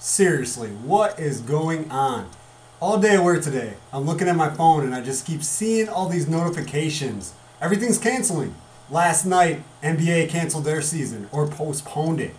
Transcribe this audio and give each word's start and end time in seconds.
Seriously, 0.00 0.70
what 0.70 1.20
is 1.20 1.42
going 1.42 1.90
on? 1.90 2.30
All 2.80 2.98
day 2.98 3.16
at 3.16 3.22
work 3.22 3.42
today, 3.42 3.74
I'm 3.92 4.06
looking 4.06 4.28
at 4.28 4.34
my 4.34 4.48
phone 4.48 4.82
and 4.82 4.94
I 4.94 5.02
just 5.02 5.26
keep 5.26 5.42
seeing 5.42 5.90
all 5.90 6.08
these 6.08 6.26
notifications. 6.26 7.34
Everything's 7.60 7.98
canceling. 7.98 8.54
Last 8.88 9.26
night, 9.26 9.62
NBA 9.82 10.30
canceled 10.30 10.64
their 10.64 10.80
season 10.80 11.28
or 11.30 11.46
postponed 11.46 12.18
it. 12.18 12.34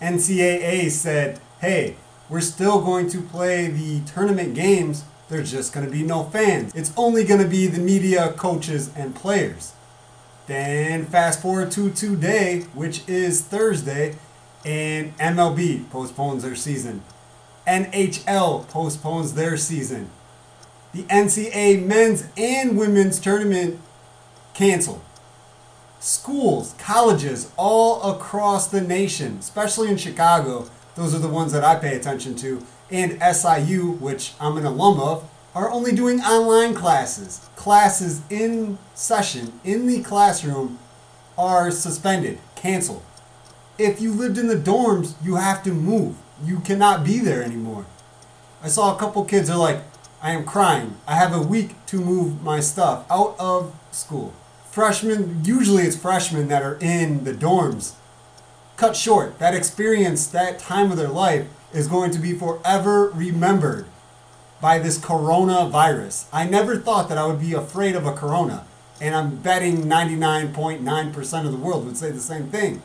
NCAA 0.00 0.90
said, 0.90 1.38
hey, 1.60 1.94
we're 2.28 2.40
still 2.40 2.82
going 2.82 3.08
to 3.10 3.22
play 3.22 3.68
the 3.68 4.00
tournament 4.00 4.56
games. 4.56 5.04
There's 5.28 5.52
just 5.52 5.72
going 5.72 5.86
to 5.86 5.92
be 5.92 6.02
no 6.02 6.24
fans. 6.24 6.74
It's 6.74 6.92
only 6.96 7.22
going 7.22 7.40
to 7.40 7.48
be 7.48 7.68
the 7.68 7.78
media, 7.78 8.32
coaches, 8.32 8.90
and 8.96 9.14
players. 9.14 9.72
Then 10.48 11.06
fast 11.06 11.42
forward 11.42 11.70
to 11.70 11.92
today, 11.92 12.62
which 12.74 13.08
is 13.08 13.40
Thursday, 13.40 14.16
and 14.64 15.16
MLB 15.18 15.88
postpones 15.90 16.42
their 16.42 16.54
season. 16.54 17.02
NHL 17.66 18.68
postpones 18.68 19.34
their 19.34 19.56
season. 19.56 20.10
The 20.92 21.04
NCAA 21.04 21.84
men's 21.84 22.28
and 22.36 22.76
women's 22.76 23.18
tournament 23.18 23.80
canceled. 24.54 25.02
Schools, 26.00 26.74
colleges 26.78 27.50
all 27.56 28.02
across 28.12 28.66
the 28.66 28.80
nation, 28.80 29.38
especially 29.38 29.88
in 29.88 29.96
Chicago, 29.96 30.68
those 30.94 31.14
are 31.14 31.18
the 31.18 31.28
ones 31.28 31.52
that 31.52 31.64
I 31.64 31.76
pay 31.76 31.96
attention 31.96 32.34
to, 32.36 32.66
and 32.90 33.22
SIU, 33.22 33.92
which 33.92 34.34
I'm 34.38 34.58
an 34.58 34.66
alum 34.66 35.00
of, 35.00 35.28
are 35.54 35.70
only 35.70 35.92
doing 35.92 36.20
online 36.20 36.74
classes. 36.74 37.48
Classes 37.56 38.22
in 38.28 38.78
session, 38.94 39.60
in 39.64 39.86
the 39.86 40.02
classroom, 40.02 40.78
are 41.38 41.70
suspended, 41.70 42.38
canceled. 42.54 43.02
If 43.82 44.00
you 44.00 44.12
lived 44.12 44.38
in 44.38 44.46
the 44.46 44.54
dorms, 44.54 45.14
you 45.24 45.34
have 45.34 45.64
to 45.64 45.72
move. 45.72 46.14
You 46.44 46.60
cannot 46.60 47.04
be 47.04 47.18
there 47.18 47.42
anymore. 47.42 47.84
I 48.62 48.68
saw 48.68 48.94
a 48.94 48.98
couple 48.98 49.24
kids 49.24 49.50
are 49.50 49.58
like, 49.58 49.80
I 50.22 50.30
am 50.30 50.44
crying. 50.44 50.98
I 51.04 51.16
have 51.16 51.34
a 51.34 51.42
week 51.42 51.74
to 51.86 51.96
move 51.96 52.44
my 52.44 52.60
stuff 52.60 53.04
out 53.10 53.34
of 53.40 53.74
school. 53.90 54.34
Freshmen, 54.70 55.44
usually 55.44 55.82
it's 55.82 55.96
freshmen 55.96 56.46
that 56.46 56.62
are 56.62 56.78
in 56.80 57.24
the 57.24 57.34
dorms. 57.34 57.94
Cut 58.76 58.94
short, 58.94 59.40
that 59.40 59.52
experience, 59.52 60.28
that 60.28 60.60
time 60.60 60.92
of 60.92 60.96
their 60.96 61.08
life 61.08 61.48
is 61.72 61.88
going 61.88 62.12
to 62.12 62.20
be 62.20 62.34
forever 62.34 63.08
remembered 63.08 63.86
by 64.60 64.78
this 64.78 64.96
coronavirus. 64.96 66.26
I 66.32 66.46
never 66.46 66.76
thought 66.76 67.08
that 67.08 67.18
I 67.18 67.26
would 67.26 67.40
be 67.40 67.52
afraid 67.52 67.96
of 67.96 68.06
a 68.06 68.12
corona, 68.12 68.64
and 69.00 69.12
I'm 69.12 69.38
betting 69.38 69.86
99.9% 69.86 71.46
of 71.46 71.50
the 71.50 71.58
world 71.58 71.84
would 71.84 71.96
say 71.96 72.12
the 72.12 72.20
same 72.20 72.46
thing. 72.46 72.80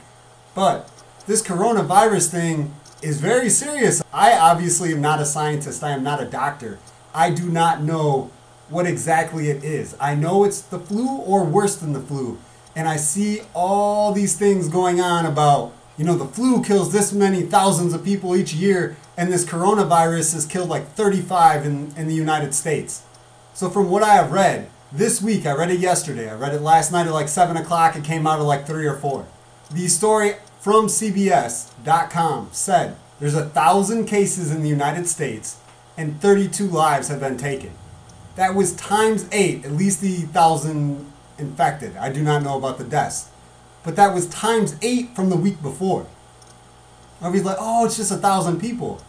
But 0.57 0.89
this 1.27 1.43
coronavirus 1.43 2.31
thing 2.31 2.73
is 3.03 3.21
very 3.21 3.47
serious. 3.47 4.01
I 4.11 4.35
obviously 4.35 4.91
am 4.91 5.01
not 5.01 5.21
a 5.21 5.25
scientist, 5.25 5.83
I 5.83 5.91
am 5.91 6.01
not 6.01 6.19
a 6.19 6.25
doctor. 6.25 6.79
I 7.13 7.29
do 7.29 7.47
not 7.47 7.83
know 7.83 8.31
what 8.67 8.87
exactly 8.87 9.51
it 9.51 9.63
is. 9.63 9.95
I 10.01 10.15
know 10.15 10.45
it's 10.45 10.61
the 10.61 10.79
flu 10.79 11.17
or 11.19 11.43
worse 11.43 11.75
than 11.75 11.93
the 11.93 11.99
flu. 11.99 12.39
And 12.75 12.87
I 12.87 12.95
see 12.95 13.41
all 13.53 14.11
these 14.13 14.35
things 14.35 14.67
going 14.67 14.99
on 14.99 15.27
about, 15.27 15.73
you 15.95 16.03
know, 16.03 16.17
the 16.17 16.25
flu 16.25 16.63
kills 16.63 16.91
this 16.91 17.13
many 17.13 17.43
thousands 17.43 17.93
of 17.93 18.03
people 18.03 18.35
each 18.35 18.55
year, 18.55 18.97
and 19.15 19.31
this 19.31 19.45
coronavirus 19.45 20.33
has 20.33 20.47
killed 20.47 20.69
like 20.69 20.91
35 20.93 21.67
in, 21.67 21.93
in 21.95 22.07
the 22.07 22.15
United 22.15 22.55
States. 22.55 23.03
So, 23.53 23.69
from 23.69 23.91
what 23.91 24.01
I 24.01 24.15
have 24.15 24.31
read, 24.31 24.71
this 24.91 25.21
week, 25.21 25.45
I 25.45 25.53
read 25.53 25.69
it 25.69 25.79
yesterday, 25.79 26.27
I 26.27 26.33
read 26.33 26.55
it 26.55 26.61
last 26.61 26.91
night 26.91 27.05
at 27.05 27.13
like 27.13 27.27
7 27.27 27.55
o'clock, 27.57 27.95
it 27.95 28.03
came 28.03 28.25
out 28.25 28.39
at 28.39 28.43
like 28.45 28.65
3 28.65 28.87
or 28.87 28.95
4. 28.95 29.27
The 29.69 29.89
story 29.89 30.35
from 30.59 30.87
CBS.com 30.87 32.49
said 32.51 32.95
there's 33.19 33.35
a 33.35 33.45
thousand 33.45 34.05
cases 34.05 34.51
in 34.51 34.61
the 34.61 34.69
United 34.69 35.07
States 35.07 35.59
and 35.97 36.21
32 36.21 36.67
lives 36.67 37.07
have 37.07 37.19
been 37.19 37.37
taken. 37.37 37.71
That 38.35 38.53
was 38.53 38.75
times 38.75 39.27
eight, 39.31 39.65
at 39.65 39.71
least 39.71 40.01
the 40.01 40.17
thousand 40.17 41.11
infected. 41.37 41.95
I 41.97 42.11
do 42.11 42.21
not 42.21 42.43
know 42.43 42.57
about 42.57 42.77
the 42.77 42.83
deaths. 42.83 43.29
But 43.83 43.95
that 43.95 44.13
was 44.13 44.27
times 44.27 44.75
eight 44.81 45.15
from 45.15 45.29
the 45.29 45.35
week 45.35 45.61
before. 45.61 46.05
Everybody's 47.19 47.45
like, 47.45 47.57
oh, 47.59 47.85
it's 47.85 47.97
just 47.97 48.11
a 48.11 48.17
thousand 48.17 48.59
people. 48.59 49.01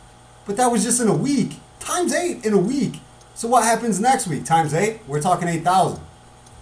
But 0.46 0.56
that 0.56 0.72
was 0.72 0.82
just 0.82 1.00
in 1.00 1.08
a 1.08 1.16
week. 1.16 1.56
Times 1.78 2.14
eight 2.14 2.44
in 2.44 2.54
a 2.54 2.58
week. 2.58 3.00
So 3.34 3.48
what 3.48 3.64
happens 3.64 4.00
next 4.00 4.26
week? 4.26 4.44
Times 4.44 4.72
eight? 4.72 5.00
We're 5.06 5.20
talking 5.20 5.46
8,000. 5.46 6.00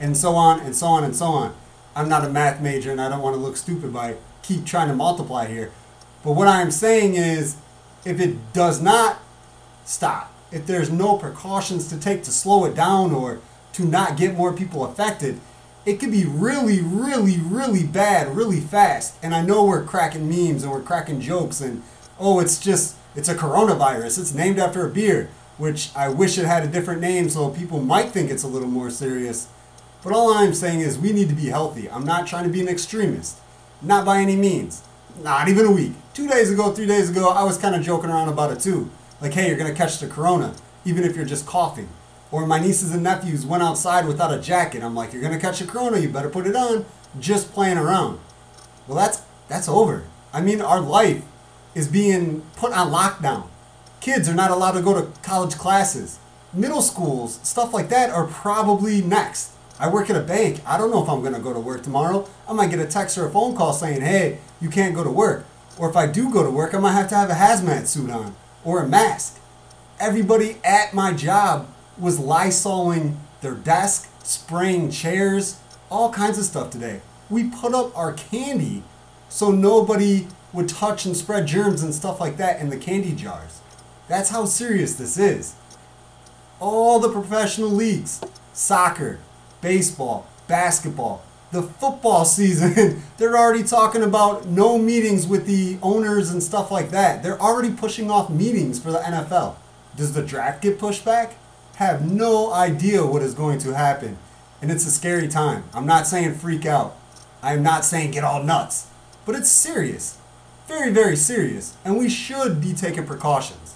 And 0.01 0.17
so 0.17 0.35
on 0.35 0.61
and 0.61 0.75
so 0.75 0.87
on 0.87 1.05
and 1.05 1.15
so 1.15 1.27
on. 1.27 1.55
I'm 1.95 2.09
not 2.09 2.25
a 2.25 2.29
math 2.29 2.61
major 2.61 2.91
and 2.91 3.01
I 3.01 3.09
don't 3.09 3.23
want 3.23 3.35
to 3.35 3.41
look 3.41 3.57
stupid 3.57 3.93
by 3.93 4.17
keep 4.47 4.65
trying 4.65 4.89
to 4.89 4.95
multiply 4.95 5.47
here. 5.47 5.73
But 6.23 6.33
what 6.33 6.49
I'm 6.49 6.71
saying 6.71 7.15
is 7.15 7.57
if 8.05 8.21
it 8.21 8.53
does 8.53 8.81
not 8.81 9.21
stop, 9.85 10.33
if 10.53 10.67
there's 10.67 10.91
no 10.91 11.17
precautions 11.17 11.89
to 11.89 11.99
take 11.99 12.23
to 12.25 12.31
slow 12.31 12.65
it 12.65 12.75
down 12.75 13.13
or 13.13 13.41
to 13.75 13.85
not 13.85 14.17
get 14.17 14.37
more 14.37 14.53
people 14.53 14.85
affected, 14.85 15.41
it 15.85 16.01
could 16.01 16.11
be 16.11 16.25
really, 16.25 16.81
really, 16.81 17.39
really 17.39 17.85
bad 17.85 18.35
really 18.35 18.61
fast. 18.61 19.15
And 19.23 19.35
I 19.35 19.43
know 19.43 19.65
we're 19.65 19.85
cracking 19.85 20.29
memes 20.29 20.63
and 20.63 20.73
we're 20.73 20.83
cracking 20.83 21.21
jokes 21.21 21.61
and 21.61 21.83
oh, 22.19 22.41
it's 22.41 22.59
just 22.59 22.97
it's 23.15 23.29
a 23.29 23.35
coronavirus. 23.35 24.19
It's 24.19 24.35
named 24.35 24.59
after 24.59 24.87
a 24.87 24.91
beer, 24.91 25.31
which 25.59 25.91
I 25.95 26.09
wish 26.09 26.39
it 26.39 26.45
had 26.45 26.65
a 26.65 26.69
different 26.69 27.01
name 27.01 27.29
so 27.29 27.51
people 27.51 27.81
might 27.81 28.11
think 28.11 28.31
it's 28.31 28.43
a 28.43 28.49
little 28.49 28.69
more 28.69 28.91
serious. 28.91 29.49
But 30.03 30.13
all 30.13 30.35
I'm 30.35 30.55
saying 30.55 30.81
is 30.81 30.99
we 30.99 31.13
need 31.13 31.29
to 31.29 31.35
be 31.35 31.47
healthy. 31.47 31.91
I'm 31.91 32.05
not 32.05 32.27
trying 32.27 32.45
to 32.45 32.51
be 32.51 32.61
an 32.61 32.69
extremist. 32.69 33.39
Not 33.83 34.05
by 34.05 34.19
any 34.19 34.37
means. 34.37 34.83
Not 35.23 35.49
even 35.49 35.67
a 35.67 35.73
week. 35.73 35.93
Two 36.15 36.29
days 36.29 36.51
ago, 36.51 36.73
three 36.73 36.87
days 36.87 37.11
ago, 37.11 37.29
I 37.29 37.45
was 37.45 37.59
kind 37.59 37.75
of 37.75 37.83
joking 37.83 38.11
around 38.11 38.29
about 38.29 38.53
it 38.53 38.61
too. 38.61 38.91
Like, 39.21 39.33
hey, 39.33 39.49
you're 39.49 39.57
going 39.57 39.71
to 39.71 39.77
catch 39.77 39.99
the 39.99 40.07
corona, 40.07 40.55
even 40.85 41.05
if 41.05 41.17
you're 41.17 41.25
just 41.25 41.47
coughing. 41.47 41.89
Or 42.31 42.47
my 42.47 42.59
nieces 42.59 42.93
and 42.93 43.03
nephews 43.03 43.47
went 43.47 43.63
outside 43.63 44.07
without 44.07 44.33
a 44.33 44.41
jacket. 44.41 44.83
I'm 44.83 44.95
like, 44.95 45.13
you're 45.13 45.23
going 45.23 45.35
to 45.35 45.41
catch 45.41 45.61
the 45.61 45.67
corona, 45.67 45.99
you 45.99 46.09
better 46.09 46.29
put 46.29 46.47
it 46.47 46.57
on. 46.57 46.85
Just 47.19 47.53
playing 47.53 47.79
around. 47.79 48.19
Well, 48.87 48.97
that's 48.97 49.23
that's 49.49 49.69
over. 49.69 50.05
I 50.33 50.41
mean, 50.41 50.61
our 50.61 50.81
life 50.81 51.23
is 51.75 51.89
being 51.89 52.43
put 52.57 52.73
on 52.73 52.93
lockdown. 52.93 53.49
Kids 54.01 54.29
are 54.29 54.35
not 54.35 54.51
allowed 54.51 54.73
to 54.73 54.83
go 54.83 54.95
to 54.95 55.11
college 55.23 55.55
classes. 55.55 56.19
Middle 56.53 56.83
schools, 56.83 57.41
stuff 57.43 57.73
like 57.73 57.89
that, 57.89 58.11
are 58.11 58.27
probably 58.27 59.03
next. 59.03 59.53
I 59.79 59.89
work 59.91 60.09
at 60.09 60.17
a 60.17 60.23
bank. 60.23 60.61
I 60.67 60.79
don't 60.79 60.91
know 60.91 61.03
if 61.03 61.09
I'm 61.09 61.21
going 61.21 61.35
to 61.35 61.41
go 61.41 61.53
to 61.53 61.61
work 61.61 61.83
tomorrow. 61.83 62.29
I 62.49 62.53
might 62.53 62.71
get 62.71 62.79
a 62.79 62.87
text 62.87 63.19
or 63.19 63.27
a 63.27 63.31
phone 63.31 63.55
call 63.55 63.73
saying, 63.73 64.01
hey, 64.01 64.39
you 64.61 64.71
can't 64.71 64.95
go 64.95 65.05
to 65.05 65.11
work. 65.11 65.45
Or 65.79 65.91
if 65.91 65.97
I 65.97 66.07
do 66.07 66.33
go 66.33 66.43
to 66.43 66.51
work, 66.51 66.75
I 66.75 66.79
might 66.79 66.93
have 66.93 67.09
to 67.11 67.15
have 67.15 67.29
a 67.29 67.35
hazmat 67.35 67.87
suit 67.87 68.11
on 68.11 68.35
or 68.65 68.83
a 68.83 68.89
mask. 68.89 69.39
Everybody 70.01 70.57
at 70.65 70.95
my 70.95 71.13
job 71.13 71.69
was 71.99 72.19
lysoling 72.19 73.17
their 73.43 73.55
desk, 73.55 74.11
spraying 74.25 74.91
chairs, 74.91 75.59
all 75.91 76.13
kinds 76.13 76.39
of 76.39 76.45
stuff 76.45 76.71
today. 76.71 77.03
We 77.29 77.45
put 77.45 77.75
up 77.75 77.97
our 77.97 78.13
candy 78.13 78.83
so 79.29 79.51
nobody 79.51 80.27
would 80.53 80.69
touch 80.69 81.05
and 81.05 81.17
spread 81.17 81.47
germs 81.47 81.83
and 81.83 81.95
stuff 81.95 82.21
like 82.21 82.39
that 82.39 82.61
in 82.61 82.71
the 82.71 82.77
candy 82.77 83.13
jars. 83.13 83.61
That's 84.09 84.31
how 84.31 84.47
serious 84.47 84.95
this 84.95 85.19
is. 85.19 85.55
All 86.61 86.99
the 86.99 87.11
professional 87.11 87.69
leagues, 87.69 88.23
soccer, 88.53 89.19
baseball, 89.67 90.25
basketball, 90.47 91.25
the 91.51 91.61
football 91.61 92.25
season, 92.39 93.03
they're 93.17 93.37
already 93.37 93.65
talking 93.65 94.05
about 94.05 94.47
no 94.47 94.79
meetings 94.79 95.27
with 95.27 95.45
the 95.45 95.77
owners 95.83 96.31
and 96.31 96.41
stuff 96.41 96.71
like 96.71 96.91
that. 96.91 97.25
They're 97.25 97.41
already 97.41 97.73
pushing 97.73 98.09
off 98.09 98.31
meetings 98.31 98.79
for 98.79 98.93
the 98.93 99.01
NFL. 99.01 99.57
Does 99.97 100.13
the 100.13 100.23
draft 100.23 100.63
get 100.63 100.79
pushed 100.79 101.05
back? 101.05 101.35
Have 101.77 102.09
no 102.09 102.53
idea 102.53 103.05
what 103.05 103.23
is 103.23 103.35
going 103.35 103.59
to 103.61 103.75
happen. 103.75 104.19
And 104.63 104.71
it's 104.71 104.87
a 104.87 104.91
scary 104.91 105.27
time. 105.27 105.65
I'm 105.75 105.85
not 105.85 106.07
saying 106.07 106.35
freak 106.35 106.65
out. 106.65 106.97
I'm 107.43 107.65
not 107.65 107.85
saying 107.85 108.13
get 108.13 108.23
all 108.23 108.45
nuts. 108.45 108.87
But 109.25 109.35
it's 109.35 109.51
serious. 109.51 110.17
Very, 110.69 110.93
very 110.93 111.17
serious. 111.17 111.77
And 111.85 111.99
we 111.99 112.09
should 112.09 112.61
be 112.61 112.73
taking 112.73 113.05
precautions. 113.05 113.75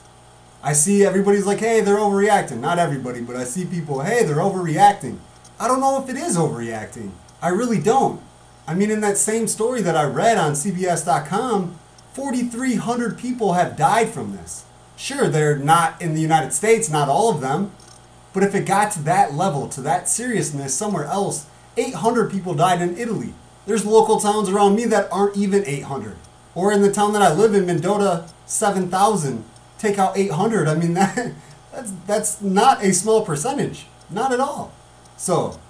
I 0.63 0.73
see 0.73 1.05
everybody's 1.05 1.47
like, 1.47 1.59
hey, 1.59 1.81
they're 1.81 1.97
overreacting. 1.97 2.61
Not 2.61 2.79
everybody, 2.79 3.21
but 3.23 3.35
I 3.35 3.43
see 3.43 3.65
people, 3.65 4.03
hey, 4.03 4.25
they're 4.25 4.37
overreacting. 4.37 5.19
I 5.61 5.69
don't 5.69 5.81
know 5.81 6.03
if 6.03 6.09
it 6.09 6.17
is 6.17 6.39
overreacting. 6.39 7.11
I 7.43 7.51
really 7.51 7.79
don't. 7.79 8.23
I 8.67 8.73
mean, 8.73 8.91
in 8.91 9.03
that 9.03 9.19
same 9.19 9.47
story 9.47 9.83
that 9.83 9.95
I 9.95 10.05
read 10.05 10.39
on 10.39 10.53
CBS.com, 10.53 11.79
4,300 12.15 13.19
people 13.19 13.53
have 13.53 13.77
died 13.77 14.09
from 14.09 14.33
this. 14.33 14.65
Sure, 14.97 15.29
they're 15.29 15.59
not 15.59 16.01
in 16.01 16.15
the 16.15 16.23
United 16.23 16.55
States, 16.55 16.89
not 16.89 17.11
all 17.11 17.31
of 17.31 17.43
them, 17.43 17.73
but 18.33 18.43
if 18.43 18.55
it 18.55 18.65
got 18.65 18.91
to 18.93 19.03
that 19.03 19.35
level, 19.35 19.69
to 19.69 19.83
that 19.83 20.09
seriousness 20.09 20.73
somewhere 20.73 21.05
else, 21.05 21.45
800 21.77 22.31
people 22.31 22.55
died 22.55 22.81
in 22.81 22.97
Italy. 22.97 23.35
There's 23.67 23.85
local 23.85 24.19
towns 24.19 24.49
around 24.49 24.77
me 24.77 24.87
that 24.87 25.13
aren't 25.13 25.37
even 25.37 25.63
800. 25.67 26.17
Or 26.55 26.73
in 26.73 26.81
the 26.81 26.93
town 26.93 27.13
that 27.13 27.23
I 27.23 27.35
live 27.35 27.55
in, 27.55 27.67
Mendota, 27.67 28.25
7,000. 28.47 29.45
Take 29.79 29.99
out 29.99 30.17
800. 30.17 30.69
I 30.69 30.75
mean, 30.75 30.95
that, 30.95 31.35
that's, 31.73 31.93
that's 32.07 32.41
not 32.41 32.83
a 32.83 32.95
small 32.95 33.27
percentage. 33.27 33.85
Not 34.09 34.33
at 34.33 34.41
all. 34.41 34.73
So, 35.21 35.61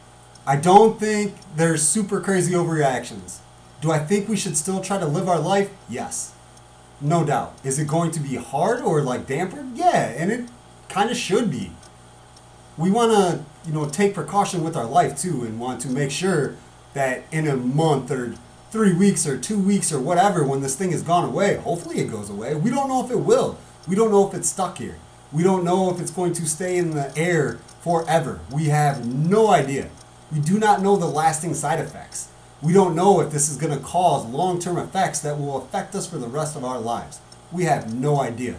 I 0.46 0.54
don't 0.54 1.00
think 1.00 1.34
there's 1.56 1.82
super 1.82 2.20
crazy 2.20 2.52
overreactions. 2.52 3.38
Do 3.80 3.90
I 3.90 3.98
think 3.98 4.28
we 4.28 4.36
should 4.36 4.56
still 4.56 4.80
try 4.80 4.96
to 4.96 5.06
live 5.06 5.28
our 5.28 5.40
life? 5.40 5.70
Yes. 5.88 6.32
No 7.00 7.24
doubt. 7.24 7.58
Is 7.64 7.76
it 7.80 7.88
going 7.88 8.12
to 8.12 8.20
be 8.20 8.36
hard 8.36 8.80
or 8.80 9.02
like 9.02 9.26
dampered? 9.26 9.72
Yeah, 9.76 10.06
and 10.16 10.30
it 10.30 10.48
kind 10.88 11.10
of 11.10 11.16
should 11.16 11.50
be. 11.50 11.72
We 12.78 12.92
want 12.92 13.10
to, 13.10 13.44
you 13.66 13.74
know, 13.74 13.88
take 13.88 14.14
precaution 14.14 14.62
with 14.62 14.76
our 14.76 14.86
life 14.86 15.18
too 15.18 15.42
and 15.42 15.58
want 15.58 15.80
to 15.80 15.88
make 15.88 16.12
sure 16.12 16.54
that 16.94 17.24
in 17.32 17.48
a 17.48 17.56
month 17.56 18.12
or 18.12 18.36
three 18.70 18.94
weeks 18.94 19.26
or 19.26 19.36
two 19.36 19.58
weeks 19.58 19.92
or 19.92 19.98
whatever, 19.98 20.44
when 20.44 20.60
this 20.60 20.76
thing 20.76 20.92
has 20.92 21.02
gone 21.02 21.24
away, 21.24 21.56
hopefully 21.56 21.98
it 21.98 22.08
goes 22.08 22.30
away. 22.30 22.54
We 22.54 22.70
don't 22.70 22.88
know 22.88 23.04
if 23.04 23.10
it 23.10 23.18
will. 23.18 23.58
We 23.88 23.96
don't 23.96 24.12
know 24.12 24.28
if 24.28 24.32
it's 24.32 24.48
stuck 24.48 24.78
here. 24.78 24.98
We 25.32 25.44
don't 25.44 25.64
know 25.64 25.90
if 25.90 26.00
it's 26.00 26.10
going 26.10 26.32
to 26.34 26.46
stay 26.46 26.76
in 26.76 26.90
the 26.90 27.16
air 27.16 27.58
forever. 27.80 28.40
We 28.52 28.64
have 28.66 29.06
no 29.06 29.48
idea. 29.48 29.90
We 30.32 30.40
do 30.40 30.58
not 30.58 30.82
know 30.82 30.96
the 30.96 31.06
lasting 31.06 31.54
side 31.54 31.78
effects. 31.78 32.28
We 32.62 32.72
don't 32.72 32.96
know 32.96 33.20
if 33.20 33.30
this 33.30 33.48
is 33.48 33.56
going 33.56 33.76
to 33.76 33.84
cause 33.84 34.26
long 34.26 34.58
term 34.58 34.76
effects 34.76 35.20
that 35.20 35.38
will 35.38 35.58
affect 35.58 35.94
us 35.94 36.06
for 36.06 36.18
the 36.18 36.26
rest 36.26 36.56
of 36.56 36.64
our 36.64 36.80
lives. 36.80 37.20
We 37.52 37.64
have 37.64 37.94
no 37.94 38.20
idea. 38.20 38.56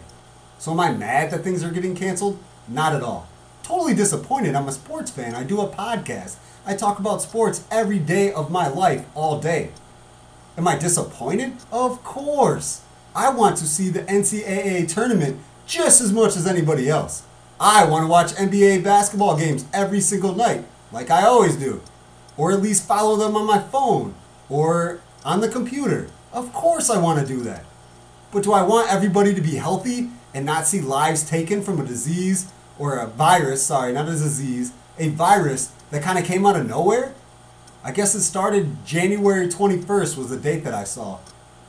So, 0.59 0.71
am 0.71 0.79
I 0.79 0.91
mad 0.91 1.31
that 1.31 1.43
things 1.43 1.63
are 1.63 1.71
getting 1.71 1.95
canceled? 1.95 2.39
Not 2.67 2.95
at 2.95 3.03
all. 3.03 3.27
Totally 3.63 3.93
disappointed. 3.93 4.55
I'm 4.55 4.67
a 4.67 4.71
sports 4.71 5.11
fan. 5.11 5.35
I 5.35 5.43
do 5.43 5.59
a 5.61 5.67
podcast. 5.67 6.37
I 6.65 6.75
talk 6.75 6.99
about 6.99 7.21
sports 7.21 7.65
every 7.69 7.99
day 7.99 8.31
of 8.31 8.49
my 8.49 8.67
life, 8.67 9.05
all 9.13 9.39
day. 9.39 9.71
Am 10.57 10.67
I 10.67 10.77
disappointed? 10.77 11.53
Of 11.71 12.03
course. 12.03 12.81
I 13.15 13.29
want 13.29 13.57
to 13.57 13.67
see 13.67 13.89
the 13.89 14.03
NCAA 14.03 14.87
tournament 14.87 15.39
just 15.71 16.01
as 16.01 16.11
much 16.11 16.35
as 16.35 16.45
anybody 16.45 16.89
else. 16.89 17.23
I 17.59 17.85
want 17.85 18.03
to 18.03 18.07
watch 18.07 18.33
NBA 18.33 18.83
basketball 18.83 19.37
games 19.37 19.65
every 19.73 20.01
single 20.01 20.35
night, 20.35 20.65
like 20.91 21.09
I 21.09 21.23
always 21.23 21.55
do 21.55 21.81
or 22.37 22.51
at 22.51 22.61
least 22.61 22.87
follow 22.87 23.17
them 23.17 23.35
on 23.35 23.45
my 23.45 23.59
phone 23.59 24.15
or 24.49 24.99
on 25.23 25.41
the 25.41 25.49
computer. 25.49 26.07
Of 26.33 26.51
course, 26.53 26.89
I 26.89 26.99
want 26.99 27.19
to 27.19 27.25
do 27.25 27.41
that. 27.41 27.65
But 28.31 28.43
do 28.43 28.53
I 28.53 28.63
want 28.63 28.91
everybody 28.91 29.35
to 29.35 29.41
be 29.41 29.55
healthy 29.55 30.09
and 30.33 30.45
not 30.45 30.65
see 30.65 30.81
lives 30.81 31.29
taken 31.29 31.61
from 31.61 31.79
a 31.79 31.85
disease 31.85 32.51
or 32.79 32.97
a 32.97 33.07
virus? 33.07 33.63
Sorry, 33.63 33.93
not 33.93 34.07
a 34.07 34.11
disease, 34.11 34.71
a 34.97 35.09
virus 35.09 35.71
that 35.91 36.01
kind 36.01 36.17
of 36.17 36.25
came 36.25 36.45
out 36.45 36.55
of 36.55 36.67
nowhere? 36.67 37.13
I 37.83 37.91
guess 37.91 38.15
it 38.15 38.21
started 38.21 38.85
January 38.85 39.47
21st, 39.47 40.17
was 40.17 40.29
the 40.29 40.37
date 40.37 40.63
that 40.63 40.73
I 40.73 40.83
saw. 40.83 41.19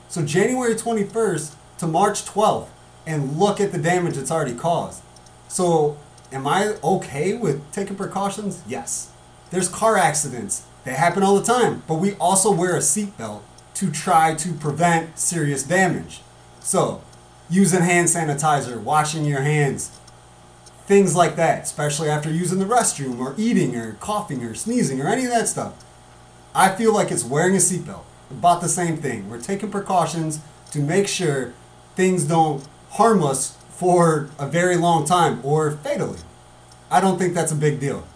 So, 0.09 0.25
January 0.25 0.75
21st 0.75 1.55
to 1.79 1.87
March 1.87 2.25
12th, 2.25 2.69
and 3.07 3.39
look 3.39 3.61
at 3.61 3.73
the 3.73 3.79
damage 3.79 4.17
it's 4.17 4.31
already 4.31 4.55
caused. 4.55 5.03
So, 5.49 5.99
am 6.31 6.47
I 6.47 6.77
okay 6.83 7.35
with 7.35 7.71
taking 7.73 7.97
precautions? 7.97 8.63
Yes. 8.67 9.11
There's 9.51 9.69
car 9.69 9.97
accidents. 9.97 10.65
They 10.85 10.93
happen 10.93 11.23
all 11.23 11.39
the 11.39 11.45
time, 11.45 11.83
but 11.87 11.95
we 11.95 12.15
also 12.15 12.51
wear 12.51 12.75
a 12.75 12.81
seatbelt 12.81 13.43
to 13.75 13.91
try 13.91 14.35
to 14.35 14.53
prevent 14.55 15.19
serious 15.19 15.63
damage. 15.63 16.23
So, 16.61 17.03
using 17.51 17.83
hand 17.83 18.09
sanitizer, 18.09 18.81
washing 18.81 19.25
your 19.25 19.43
hands, 19.43 19.99
things 20.87 21.15
like 21.15 21.37
that, 21.37 21.65
especially 21.65 22.09
after 22.09 22.31
using 22.31 22.59
the 22.59 22.65
restroom 22.65 23.19
or 23.19 23.35
eating 23.37 23.77
or 23.77 23.95
coughing 23.95 24.43
or 24.43 24.55
sneezing 24.55 25.01
or 25.01 25.09
any 25.09 25.25
of 25.25 25.31
that 25.31 25.49
stuff. 25.49 25.75
I 26.55 26.75
feel 26.75 26.93
like 26.93 27.11
it's 27.11 27.25
wearing 27.25 27.55
a 27.55 27.59
seatbelt. 27.59 28.05
About 28.31 28.63
the 28.63 28.69
same 28.69 28.97
thing. 28.97 29.29
We're 29.29 29.41
taking 29.41 29.71
precautions 29.71 30.41
to 30.71 30.79
make 30.79 31.07
sure 31.07 31.53
things 31.97 32.25
don't 32.25 32.67
harm 32.93 33.23
us 33.23 33.57
for 33.71 34.29
a 34.39 34.47
very 34.47 34.77
long 34.77 35.05
time 35.05 35.41
or 35.43 35.71
fatally. 35.71 36.19
I 36.91 37.01
don't 37.01 37.19
think 37.19 37.35
that's 37.35 37.53
a 37.53 37.57
big 37.57 37.81
deal. 37.81 38.07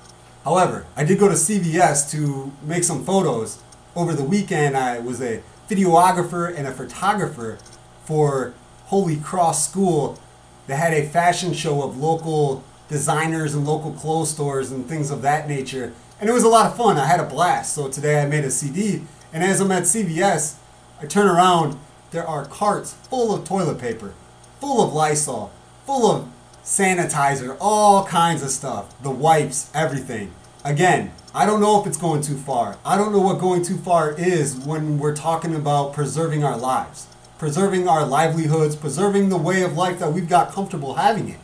However, 0.45 0.87
I 0.95 1.05
did 1.05 1.19
go 1.19 1.29
to 1.29 1.35
CVS 1.35 2.11
to 2.13 2.53
make 2.63 2.85
some 2.85 3.05
photos. 3.05 3.59
Over 3.95 4.13
the 4.13 4.23
weekend, 4.23 4.77
I 4.77 4.99
was 4.99 5.21
a 5.21 5.43
videographer 5.69 6.55
and 6.57 6.67
a 6.69 6.73
photographer 6.73 7.59
for 8.05 8.55
Holy 8.87 9.17
Cross 9.17 9.69
School 9.69 10.19
They 10.67 10.77
had 10.77 10.93
a 10.93 11.09
fashion 11.09 11.53
show 11.55 11.83
of 11.83 11.97
local 11.97 12.63
designers 12.89 13.55
and 13.55 13.67
local 13.67 13.93
clothes 13.93 14.31
stores 14.31 14.71
and 14.71 14.87
things 14.87 15.11
of 15.11 15.23
that 15.23 15.49
nature. 15.49 15.93
And 16.21 16.29
it 16.29 16.33
was 16.33 16.45
a 16.45 16.49
lot 16.49 16.67
of 16.67 16.77
fun. 16.77 16.99
I 16.99 17.07
had 17.07 17.21
a 17.21 17.25
blast. 17.25 17.75
So 17.75 17.89
today 17.89 18.23
I 18.23 18.27
made 18.27 18.45
a 18.45 18.51
CD. 18.51 19.03
And 19.33 19.43
as 19.43 19.61
I'm 19.61 19.73
at 19.73 19.85
CVS, 19.85 20.57
I 21.01 21.07
turn 21.07 21.27
around. 21.27 21.79
There 22.11 22.27
are 22.27 22.45
carts 22.47 22.95
full 23.11 23.35
of 23.35 23.45
toilet 23.45 23.79
paper, 23.79 24.15
full 24.61 24.83
of 24.83 24.93
Lysol, 24.93 25.51
full 25.85 26.11
of 26.11 26.29
sanitizer, 26.65 27.57
all 27.61 28.05
kinds 28.05 28.43
of 28.43 28.51
stuff, 28.51 29.01
the 29.03 29.11
wipes, 29.11 29.71
everything. 29.75 30.33
Again, 30.65 31.13
I 31.35 31.47
don't 31.47 31.61
know 31.61 31.81
if 31.81 31.87
it's 31.87 31.97
going 31.97 32.23
too 32.23 32.37
far. 32.37 32.79
I 32.85 32.97
don't 32.97 33.13
know 33.13 33.21
what 33.21 33.39
going 33.39 33.63
too 33.63 33.77
far 33.77 34.13
is 34.13 34.57
when 34.57 34.99
we're 34.99 35.15
talking 35.15 35.55
about 35.55 35.93
preserving 35.93 36.43
our 36.43 36.57
lives, 36.57 37.07
preserving 37.39 37.87
our 37.87 38.05
livelihoods, 38.05 38.75
preserving 38.75 39.29
the 39.29 39.37
way 39.37 39.63
of 39.63 39.77
life 39.77 39.99
that 39.99 40.13
we've 40.13 40.29
got 40.29 40.51
comfortable 40.51 40.95
having 40.95 41.29
it. 41.29 41.39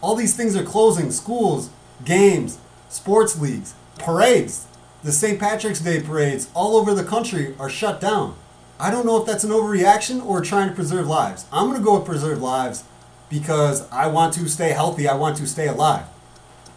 All 0.00 0.14
these 0.14 0.34
things 0.34 0.56
are 0.56 0.62
closing 0.62 1.10
schools, 1.10 1.70
games, 2.04 2.58
sports 2.88 3.38
leagues, 3.38 3.74
parades. 3.98 4.66
The 5.02 5.12
St. 5.12 5.38
Patrick's 5.38 5.80
Day 5.80 6.00
parades 6.00 6.48
all 6.54 6.76
over 6.76 6.94
the 6.94 7.04
country 7.04 7.54
are 7.58 7.68
shut 7.68 8.00
down. 8.00 8.36
I 8.80 8.90
don't 8.90 9.04
know 9.04 9.18
if 9.20 9.26
that's 9.26 9.44
an 9.44 9.50
overreaction 9.50 10.24
or 10.24 10.40
trying 10.40 10.70
to 10.70 10.74
preserve 10.74 11.06
lives. 11.06 11.44
I'm 11.52 11.68
going 11.68 11.78
to 11.78 11.84
go 11.84 11.98
with 11.98 12.06
preserve 12.06 12.40
lives 12.40 12.84
because 13.28 13.86
I 13.90 14.06
want 14.06 14.32
to 14.34 14.48
stay 14.48 14.70
healthy, 14.70 15.06
I 15.06 15.14
want 15.14 15.36
to 15.36 15.46
stay 15.46 15.68
alive. 15.68 16.06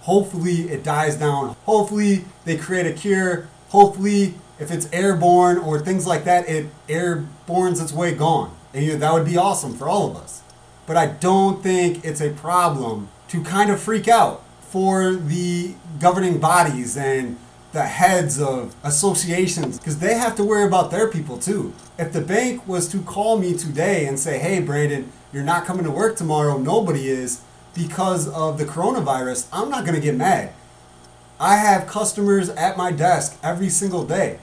Hopefully, 0.02 0.70
it 0.70 0.84
dies 0.84 1.16
down. 1.16 1.56
Hopefully, 1.64 2.26
they 2.44 2.58
create 2.58 2.86
a 2.86 2.92
cure. 2.92 3.48
Hopefully, 3.70 4.34
if 4.60 4.70
it's 4.70 4.90
airborne 4.92 5.58
or 5.58 5.80
things 5.80 6.06
like 6.06 6.26
that, 6.26 6.48
it 6.50 6.68
airborne's 6.90 7.80
its 7.80 7.94
way 7.94 8.14
gone. 8.14 8.54
And 8.74 8.84
you 8.84 8.94
know, 8.94 9.00
that 9.00 9.14
would 9.14 9.26
be 9.26 9.38
awesome 9.38 9.74
for 9.74 9.88
all 9.88 10.12
of 10.12 10.18
us. 10.18 10.42
But 10.86 10.98
I 10.98 11.08
don't 11.08 11.64
think 11.64 12.04
it's 12.04 12.20
a 12.20 12.32
problem 12.32 13.08
to 13.30 13.42
kind 13.42 13.72
of 13.72 13.80
freak 13.80 14.10
out 14.10 14.44
for 14.60 15.14
the 15.14 15.76
governing 16.02 16.40
bodies 16.40 16.98
and 16.98 17.38
the 17.74 17.84
heads 17.84 18.40
of 18.40 18.76
associations 18.84 19.80
because 19.80 19.98
they 20.00 20.14
have 20.14 20.36
to 20.36 20.44
worry 20.44 20.64
about 20.64 20.92
their 20.92 21.08
people 21.08 21.38
too. 21.38 21.74
If 21.98 22.14
the 22.14 22.22
bank 22.22 22.68
was 22.68 22.88
to 22.90 23.02
call 23.02 23.40
me 23.40 23.58
today 23.58 24.06
and 24.06 24.20
say, 24.20 24.38
hey, 24.38 24.62
Braden, 24.62 25.12
you're 25.34 25.44
not 25.44 25.66
coming 25.66 25.84
to 25.84 25.92
work 25.92 26.16
tomorrow, 26.16 26.60
nobody 26.60 27.10
is, 27.10 27.42
because 27.74 28.30
of 28.30 28.60
the 28.60 28.66
coronavirus, 28.66 29.48
I'm 29.52 29.70
not 29.70 29.86
going 29.86 29.96
to 29.96 30.02
get 30.02 30.16
mad. 30.16 30.54
I 31.40 31.56
have 31.56 31.88
customers 31.88 32.50
at 32.50 32.78
my 32.78 32.92
desk 32.92 33.40
every 33.42 33.70
single 33.70 34.06
day. 34.06 34.40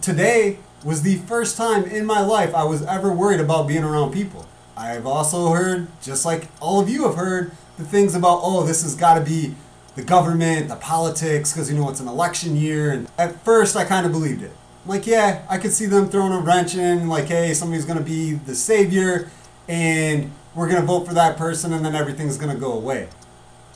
Today 0.00 0.58
was 0.84 1.02
the 1.02 1.16
first 1.16 1.56
time 1.56 1.84
in 1.84 2.06
my 2.06 2.20
life 2.20 2.54
I 2.54 2.62
was 2.62 2.82
ever 2.84 3.12
worried 3.12 3.40
about 3.40 3.66
being 3.66 3.82
around 3.82 4.12
people. 4.12 4.46
I've 4.76 5.04
also 5.04 5.48
heard, 5.48 5.88
just 6.00 6.24
like 6.24 6.48
all 6.60 6.80
of 6.80 6.88
you 6.88 7.02
have 7.06 7.16
heard, 7.16 7.50
the 7.76 7.84
things 7.84 8.14
about, 8.14 8.40
oh, 8.42 8.62
this 8.62 8.82
has 8.84 8.94
got 8.94 9.14
to 9.14 9.20
be 9.20 9.56
the 9.96 10.02
government, 10.02 10.68
the 10.68 10.76
politics, 10.76 11.52
because 11.52 11.70
you 11.70 11.78
know 11.78 11.88
it's 11.90 12.00
an 12.00 12.08
election 12.08 12.56
year. 12.56 12.92
And 12.92 13.08
at 13.18 13.44
first, 13.44 13.76
I 13.76 13.84
kind 13.84 14.06
of 14.06 14.12
believed 14.12 14.42
it. 14.42 14.52
like, 14.86 15.06
yeah, 15.06 15.44
I 15.48 15.58
could 15.58 15.72
see 15.72 15.86
them 15.86 16.08
throwing 16.08 16.32
a 16.32 16.40
wrench 16.40 16.74
in, 16.74 17.08
like, 17.08 17.26
hey, 17.26 17.54
somebody's 17.54 17.84
going 17.84 17.98
to 17.98 18.04
be 18.04 18.32
the 18.32 18.54
savior, 18.54 19.30
and 19.68 20.32
we're 20.54 20.68
going 20.68 20.80
to 20.80 20.86
vote 20.86 21.06
for 21.06 21.14
that 21.14 21.36
person, 21.36 21.72
and 21.72 21.84
then 21.84 21.94
everything's 21.94 22.38
going 22.38 22.52
to 22.52 22.58
go 22.58 22.72
away. 22.72 23.08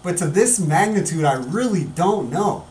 But 0.02 0.16
to 0.18 0.26
this 0.26 0.58
magnitude, 0.58 1.24
I 1.24 1.34
really 1.34 1.84
don't 1.84 2.30
know. 2.30 2.66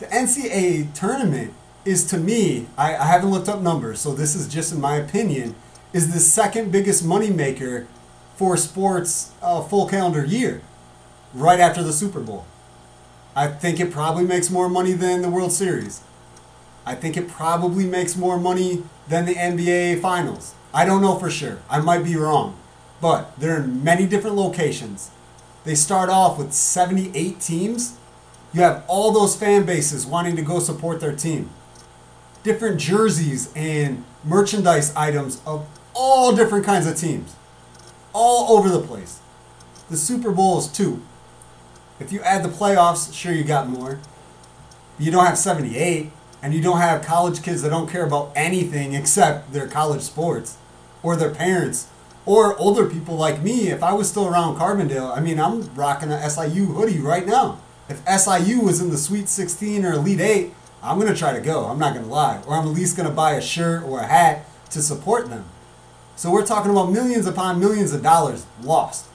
The 0.00 0.06
NCAA 0.06 0.92
tournament 0.94 1.54
is, 1.84 2.04
to 2.06 2.18
me, 2.18 2.66
I, 2.76 2.96
I 2.96 3.06
haven't 3.06 3.30
looked 3.30 3.48
up 3.48 3.60
numbers, 3.60 4.00
so 4.00 4.14
this 4.14 4.34
is 4.34 4.48
just 4.48 4.72
in 4.72 4.80
my 4.80 4.96
opinion, 4.96 5.54
is 5.92 6.12
the 6.12 6.20
second 6.20 6.70
biggest 6.70 7.04
moneymaker 7.04 7.86
for 8.36 8.56
sports 8.56 9.32
uh, 9.42 9.62
full 9.62 9.88
calendar 9.88 10.24
year, 10.24 10.62
right 11.34 11.58
after 11.58 11.82
the 11.82 11.92
Super 11.92 12.20
Bowl. 12.20 12.44
I 13.36 13.48
think 13.48 13.78
it 13.80 13.90
probably 13.90 14.24
makes 14.24 14.50
more 14.50 14.68
money 14.68 14.92
than 14.92 15.22
the 15.22 15.30
World 15.30 15.52
Series. 15.52 16.02
I 16.84 16.94
think 16.94 17.16
it 17.16 17.28
probably 17.28 17.84
makes 17.84 18.16
more 18.16 18.38
money 18.38 18.82
than 19.08 19.26
the 19.26 19.34
NBA 19.34 20.00
Finals. 20.00 20.54
I 20.72 20.84
don't 20.84 21.02
know 21.02 21.18
for 21.18 21.30
sure. 21.30 21.58
I 21.68 21.80
might 21.80 22.04
be 22.04 22.16
wrong. 22.16 22.56
But 23.00 23.38
they're 23.38 23.62
in 23.62 23.84
many 23.84 24.06
different 24.06 24.36
locations. 24.36 25.10
They 25.64 25.74
start 25.74 26.08
off 26.08 26.38
with 26.38 26.52
78 26.52 27.40
teams. 27.40 27.96
You 28.52 28.62
have 28.62 28.84
all 28.88 29.12
those 29.12 29.36
fan 29.36 29.66
bases 29.66 30.06
wanting 30.06 30.36
to 30.36 30.42
go 30.42 30.58
support 30.58 31.00
their 31.00 31.14
team. 31.14 31.50
Different 32.42 32.80
jerseys 32.80 33.52
and 33.54 34.04
merchandise 34.24 34.94
items 34.96 35.42
of 35.46 35.66
all 35.94 36.34
different 36.34 36.64
kinds 36.64 36.86
of 36.86 36.96
teams. 36.96 37.34
All 38.12 38.56
over 38.56 38.68
the 38.68 38.80
place. 38.80 39.20
The 39.90 39.96
Super 39.96 40.30
Bowl 40.30 40.58
is 40.58 40.68
two. 40.68 41.02
If 42.00 42.12
you 42.12 42.20
add 42.22 42.44
the 42.44 42.48
playoffs, 42.48 43.12
sure 43.12 43.32
you 43.32 43.44
got 43.44 43.68
more. 43.68 43.98
You 44.98 45.10
don't 45.10 45.26
have 45.26 45.38
78, 45.38 46.10
and 46.42 46.54
you 46.54 46.62
don't 46.62 46.78
have 46.78 47.04
college 47.04 47.42
kids 47.42 47.62
that 47.62 47.70
don't 47.70 47.90
care 47.90 48.06
about 48.06 48.32
anything 48.36 48.94
except 48.94 49.52
their 49.52 49.66
college 49.66 50.02
sports 50.02 50.56
or 51.02 51.16
their 51.16 51.34
parents 51.34 51.88
or 52.26 52.56
older 52.58 52.84
people 52.88 53.16
like 53.16 53.42
me. 53.42 53.68
If 53.68 53.82
I 53.82 53.94
was 53.94 54.08
still 54.08 54.28
around 54.28 54.56
Carbondale, 54.56 55.16
I 55.16 55.20
mean, 55.20 55.40
I'm 55.40 55.74
rocking 55.74 56.12
a 56.12 56.28
SIU 56.28 56.66
hoodie 56.66 57.00
right 57.00 57.26
now. 57.26 57.58
If 57.88 58.02
SIU 58.06 58.60
was 58.60 58.80
in 58.80 58.90
the 58.90 58.98
Sweet 58.98 59.28
16 59.28 59.84
or 59.84 59.94
Elite 59.94 60.20
8, 60.20 60.54
I'm 60.82 60.98
gonna 61.00 61.16
try 61.16 61.32
to 61.32 61.40
go. 61.40 61.64
I'm 61.64 61.78
not 61.78 61.94
gonna 61.94 62.06
lie, 62.06 62.40
or 62.46 62.54
I'm 62.54 62.68
at 62.68 62.74
least 62.74 62.96
gonna 62.96 63.10
buy 63.10 63.32
a 63.32 63.40
shirt 63.40 63.82
or 63.82 64.00
a 64.00 64.06
hat 64.06 64.44
to 64.70 64.82
support 64.82 65.30
them. 65.30 65.46
So 66.16 66.30
we're 66.30 66.46
talking 66.46 66.70
about 66.70 66.92
millions 66.92 67.26
upon 67.26 67.58
millions 67.58 67.92
of 67.92 68.02
dollars 68.02 68.44
lost. 68.62 69.06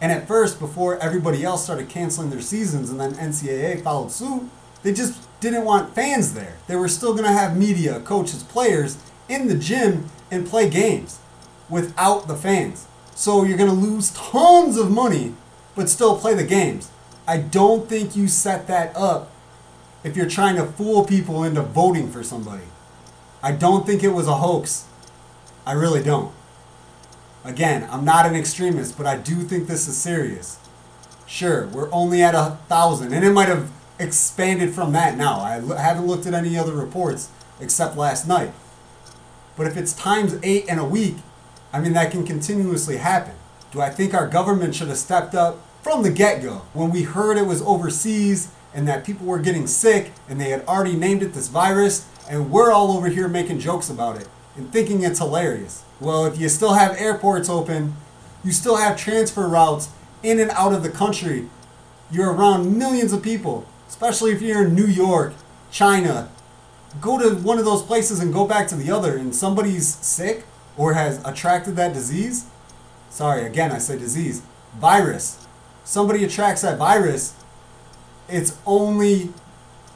And 0.00 0.12
at 0.12 0.28
first, 0.28 0.58
before 0.58 0.98
everybody 0.98 1.42
else 1.44 1.64
started 1.64 1.88
canceling 1.88 2.30
their 2.30 2.40
seasons 2.40 2.90
and 2.90 3.00
then 3.00 3.14
NCAA 3.14 3.82
followed 3.82 4.12
suit, 4.12 4.50
they 4.82 4.92
just 4.92 5.26
didn't 5.40 5.64
want 5.64 5.94
fans 5.94 6.34
there. 6.34 6.56
They 6.66 6.76
were 6.76 6.88
still 6.88 7.12
going 7.12 7.24
to 7.24 7.32
have 7.32 7.56
media, 7.56 8.00
coaches, 8.00 8.42
players 8.42 8.98
in 9.28 9.48
the 9.48 9.56
gym 9.56 10.08
and 10.30 10.46
play 10.46 10.68
games 10.68 11.18
without 11.68 12.28
the 12.28 12.36
fans. 12.36 12.86
So 13.14 13.44
you're 13.44 13.56
going 13.56 13.70
to 13.70 13.74
lose 13.74 14.10
tons 14.12 14.76
of 14.76 14.90
money, 14.90 15.34
but 15.74 15.88
still 15.88 16.18
play 16.18 16.34
the 16.34 16.44
games. 16.44 16.90
I 17.26 17.38
don't 17.38 17.88
think 17.88 18.14
you 18.14 18.28
set 18.28 18.66
that 18.68 18.94
up 18.94 19.32
if 20.04 20.16
you're 20.16 20.28
trying 20.28 20.56
to 20.56 20.66
fool 20.66 21.04
people 21.04 21.42
into 21.42 21.62
voting 21.62 22.10
for 22.10 22.22
somebody. 22.22 22.64
I 23.42 23.52
don't 23.52 23.86
think 23.86 24.04
it 24.04 24.10
was 24.10 24.28
a 24.28 24.34
hoax. 24.34 24.86
I 25.66 25.72
really 25.72 26.02
don't. 26.02 26.32
Again, 27.46 27.88
I'm 27.92 28.04
not 28.04 28.26
an 28.26 28.34
extremist, 28.34 28.98
but 28.98 29.06
I 29.06 29.16
do 29.16 29.36
think 29.36 29.68
this 29.68 29.86
is 29.86 29.96
serious. 29.96 30.58
Sure, 31.26 31.68
we're 31.68 31.92
only 31.92 32.20
at 32.20 32.34
a 32.34 32.58
thousand, 32.68 33.12
and 33.12 33.24
it 33.24 33.30
might 33.30 33.48
have 33.48 33.70
expanded 34.00 34.74
from 34.74 34.92
that 34.92 35.16
now. 35.16 35.38
I 35.40 35.60
haven't 35.80 36.08
looked 36.08 36.26
at 36.26 36.34
any 36.34 36.58
other 36.58 36.72
reports 36.72 37.30
except 37.60 37.96
last 37.96 38.26
night. 38.26 38.52
But 39.56 39.68
if 39.68 39.76
it's 39.76 39.92
times 39.92 40.36
eight 40.42 40.66
in 40.66 40.80
a 40.80 40.84
week, 40.84 41.18
I 41.72 41.80
mean, 41.80 41.92
that 41.92 42.10
can 42.10 42.26
continuously 42.26 42.96
happen. 42.96 43.34
Do 43.70 43.80
I 43.80 43.90
think 43.90 44.12
our 44.12 44.26
government 44.26 44.74
should 44.74 44.88
have 44.88 44.98
stepped 44.98 45.36
up 45.36 45.60
from 45.82 46.02
the 46.02 46.10
get 46.10 46.42
go 46.42 46.62
when 46.72 46.90
we 46.90 47.04
heard 47.04 47.38
it 47.38 47.46
was 47.46 47.62
overseas 47.62 48.50
and 48.74 48.88
that 48.88 49.04
people 49.04 49.24
were 49.24 49.38
getting 49.38 49.68
sick 49.68 50.12
and 50.28 50.40
they 50.40 50.50
had 50.50 50.66
already 50.66 50.96
named 50.96 51.22
it 51.22 51.32
this 51.32 51.46
virus 51.46 52.08
and 52.28 52.50
we're 52.50 52.72
all 52.72 52.96
over 52.96 53.08
here 53.08 53.28
making 53.28 53.60
jokes 53.60 53.88
about 53.88 54.20
it 54.20 54.28
and 54.56 54.72
thinking 54.72 55.02
it's 55.02 55.18
hilarious? 55.18 55.84
Well, 56.00 56.26
if 56.26 56.38
you 56.38 56.48
still 56.48 56.74
have 56.74 56.96
airports 56.96 57.48
open, 57.48 57.96
you 58.44 58.52
still 58.52 58.76
have 58.76 58.96
transfer 58.96 59.48
routes 59.48 59.88
in 60.22 60.38
and 60.38 60.50
out 60.52 60.72
of 60.72 60.82
the 60.82 60.90
country. 60.90 61.48
You're 62.10 62.32
around 62.32 62.78
millions 62.78 63.12
of 63.12 63.22
people, 63.22 63.66
especially 63.88 64.32
if 64.32 64.42
you're 64.42 64.66
in 64.66 64.74
New 64.74 64.86
York, 64.86 65.34
China. 65.70 66.30
Go 67.00 67.18
to 67.18 67.36
one 67.42 67.58
of 67.58 67.64
those 67.64 67.82
places 67.82 68.20
and 68.20 68.32
go 68.32 68.46
back 68.46 68.68
to 68.68 68.76
the 68.76 68.90
other, 68.90 69.16
and 69.16 69.34
somebody's 69.34 69.86
sick 69.86 70.44
or 70.76 70.94
has 70.94 71.20
attracted 71.24 71.76
that 71.76 71.92
disease. 71.92 72.46
Sorry, 73.10 73.44
again, 73.44 73.72
I 73.72 73.78
say 73.78 73.98
disease. 73.98 74.42
Virus. 74.78 75.46
Somebody 75.84 76.24
attracts 76.24 76.62
that 76.62 76.78
virus, 76.78 77.34
it's 78.28 78.58
only 78.66 79.30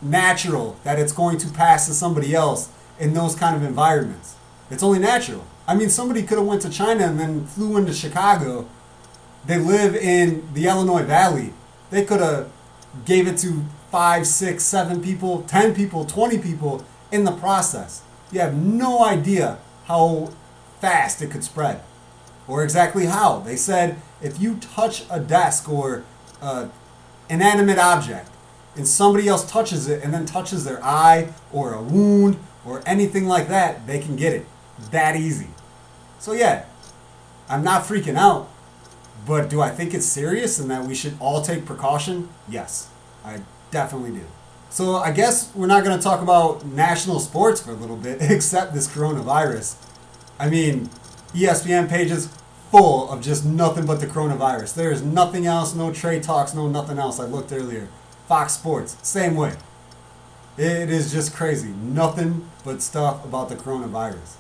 natural 0.03 0.77
that 0.85 0.99
it's 0.99 1.13
going 1.13 1.39
to 1.39 1.49
pass 1.49 1.87
to 1.87 1.95
somebody 1.95 2.35
else 2.35 2.71
in 2.99 3.15
those 3.15 3.35
kind 3.35 3.57
of 3.57 3.63
environments. 3.63 4.37
It's 4.71 4.83
only 4.83 4.99
natural. 4.99 5.45
I 5.67 5.75
mean, 5.75 5.91
somebody 5.91 6.23
could 6.23 6.39
have 6.39 6.47
went 6.47 6.63
to 6.63 6.71
China 6.71 7.05
and 7.05 7.19
then 7.19 7.47
flew 7.47 7.77
into 7.77 7.93
Chicago. 7.93 8.69
They 9.47 9.59
live 9.59 9.97
in 9.97 10.53
the 10.55 10.67
Illinois 10.67 11.03
Valley. 11.03 11.53
They 11.91 12.05
could 12.05 12.21
have 12.21 12.51
gave 13.05 13.27
it 13.27 13.39
to 13.39 13.65
five, 13.91 14.27
six, 14.27 14.65
seven 14.65 15.03
people, 15.03 15.43
ten 15.43 15.75
people, 15.75 16.05
twenty 16.05 16.39
people 16.39 16.85
in 17.11 17.25
the 17.25 17.33
process. 17.33 18.03
You 18.33 18.41
have 18.41 18.55
no 18.55 19.05
idea 19.05 19.59
how 19.87 20.31
fast 20.81 21.21
it 21.21 21.31
could 21.31 21.45
spread, 21.45 21.83
or 22.47 22.63
exactly 22.63 23.07
how. 23.07 23.41
They 23.41 23.57
said 23.57 24.01
if 24.23 24.41
you 24.41 24.57
touch 24.57 25.05
a 25.11 25.19
desk 25.19 25.69
or 25.69 26.05
an 26.41 26.71
inanimate 27.29 27.79
object, 27.79 28.29
and 28.77 28.87
somebody 28.87 29.27
else 29.27 29.51
touches 29.51 29.89
it 29.89 30.03
and 30.05 30.15
then 30.15 30.27
touches 30.27 30.65
their 30.65 30.83
eye 30.83 31.33
or 31.53 31.75
a 31.75 31.83
wound 31.83 32.39
or 32.65 32.83
anything 32.87 33.27
like 33.27 33.49
that, 33.49 33.87
they 33.87 33.99
can 33.99 34.15
get 34.15 34.33
it. 34.33 34.47
That 34.91 35.17
easy. 35.17 35.49
So 36.19 36.33
yeah, 36.33 36.65
I'm 37.49 37.65
not 37.65 37.85
freaking 37.85 38.17
out, 38.17 38.49
but 39.27 39.49
do 39.51 39.61
I 39.61 39.71
think 39.71 39.95
it's 39.95 40.07
serious 40.07 40.59
and 40.59 40.71
that 40.71 40.85
we 40.85 40.95
should 40.95 41.15
all 41.21 41.43
take 41.43 41.65
precaution? 41.65 42.29
Yes, 42.49 42.89
I 43.25 43.41
definitely 43.71 44.13
do. 44.13 44.27
So 44.71 44.97
I 44.97 45.11
guess 45.11 45.53
we're 45.55 45.67
not 45.67 45.85
going 45.85 45.97
to 45.97 46.03
talk 46.03 46.23
about 46.23 46.65
national 46.65 47.19
sports 47.19 47.61
for 47.61 47.73
a 47.73 47.75
little 47.75 47.97
bit, 47.97 48.19
except 48.21 48.73
this 48.73 48.87
coronavirus. 48.87 49.75
I 50.39 50.49
mean, 50.49 50.91
ESPN 51.35 51.89
pages 51.89 52.29
full 52.71 53.11
of 53.11 53.21
just 53.21 53.45
nothing 53.45 53.85
but 53.85 54.01
the 54.01 54.07
coronavirus. 54.07 54.75
There 54.75 54.93
is 54.93 55.03
nothing 55.03 55.47
else, 55.47 55.75
no 55.75 55.93
trade 55.93 56.23
talks, 56.23 56.55
no 56.55 56.69
nothing 56.69 56.99
else. 56.99 57.19
I 57.19 57.25
looked 57.25 57.53
earlier. 57.53 57.89
Fox 58.29 58.53
Sports, 58.53 58.97
same 59.03 59.35
way. 59.35 59.55
It 60.57 60.89
is 60.89 61.13
just 61.13 61.35
crazy. 61.35 61.71
Nothing 61.71 62.49
but 62.65 62.81
stuff 62.81 63.25
about 63.25 63.49
the 63.49 63.57
coronavirus. 63.57 64.37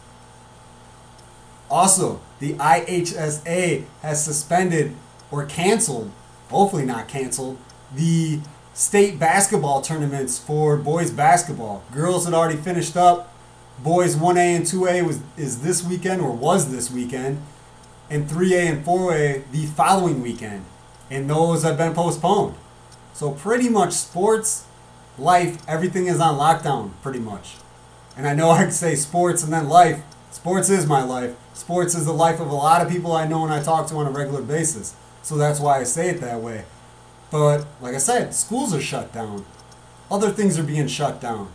Also, 1.71 2.21
the 2.41 2.55
IHSA 2.55 3.85
has 4.03 4.25
suspended 4.25 4.97
or 5.31 5.47
canceled, 5.47 6.11
hopefully 6.49 6.85
not 6.85 7.07
canceled, 7.07 7.57
the 7.95 8.41
state 8.75 9.19
basketball 9.19 9.81
tournaments 9.81 10.39
for 10.39 10.77
boys 10.77 11.11
basketball. 11.11 11.83
Girls 11.93 12.25
had 12.25 12.35
already 12.35 12.57
finished 12.57 12.97
up. 12.97 13.33
Boys 13.83 14.17
1A 14.17 14.57
and 14.57 14.65
2A 14.65 15.07
was 15.07 15.21
is 15.37 15.63
this 15.63 15.83
weekend 15.83 16.21
or 16.21 16.33
was 16.33 16.71
this 16.71 16.91
weekend, 16.91 17.41
and 18.11 18.29
3A 18.29 18.73
and 18.73 18.85
4A 18.85 19.51
the 19.53 19.67
following 19.67 20.21
weekend. 20.21 20.65
And 21.11 21.31
those 21.31 21.63
have 21.63 21.79
been 21.79 21.95
postponed. 21.95 22.57
So 23.15 23.33
pretty 23.33 23.69
much 23.69 23.93
sports, 23.93 24.65
life, 25.19 25.59
everything 25.69 26.07
is 26.07 26.21
on 26.21 26.39
lockdown 26.39 26.91
pretty 27.03 27.21
much. 27.21 27.57
And 28.17 28.27
I 28.27 28.35
know 28.35 28.51
I 28.51 28.65
could 28.65 28.73
say 28.73 28.95
sports 28.95 29.43
and 29.43 29.53
then 29.53 29.69
life. 29.69 30.03
Sports 30.31 30.71
is 30.71 30.87
my 30.87 31.03
life 31.03 31.35
sports 31.61 31.95
is 31.95 32.07
the 32.07 32.13
life 32.13 32.41
of 32.41 32.51
a 32.51 32.55
lot 32.55 32.85
of 32.85 32.91
people 32.91 33.13
I 33.13 33.29
know 33.29 33.45
and 33.45 33.53
I 33.53 33.63
talk 33.63 33.87
to 33.89 33.95
on 33.97 34.07
a 34.07 34.11
regular 34.11 34.43
basis. 34.43 34.95
So 35.23 35.37
that's 35.37 35.61
why 35.61 35.79
I 35.79 35.85
say 35.85 36.09
it 36.09 36.21
that 36.21 36.41
way. 36.41 36.65
But 37.31 37.67
like 37.81 37.95
I 37.95 37.99
said, 37.99 38.35
schools 38.35 38.75
are 38.75 38.81
shut 38.81 39.13
down. 39.13 39.45
Other 40.11 40.31
things 40.31 40.59
are 40.59 40.65
being 40.65 40.89
shut 40.89 41.21
down. 41.21 41.53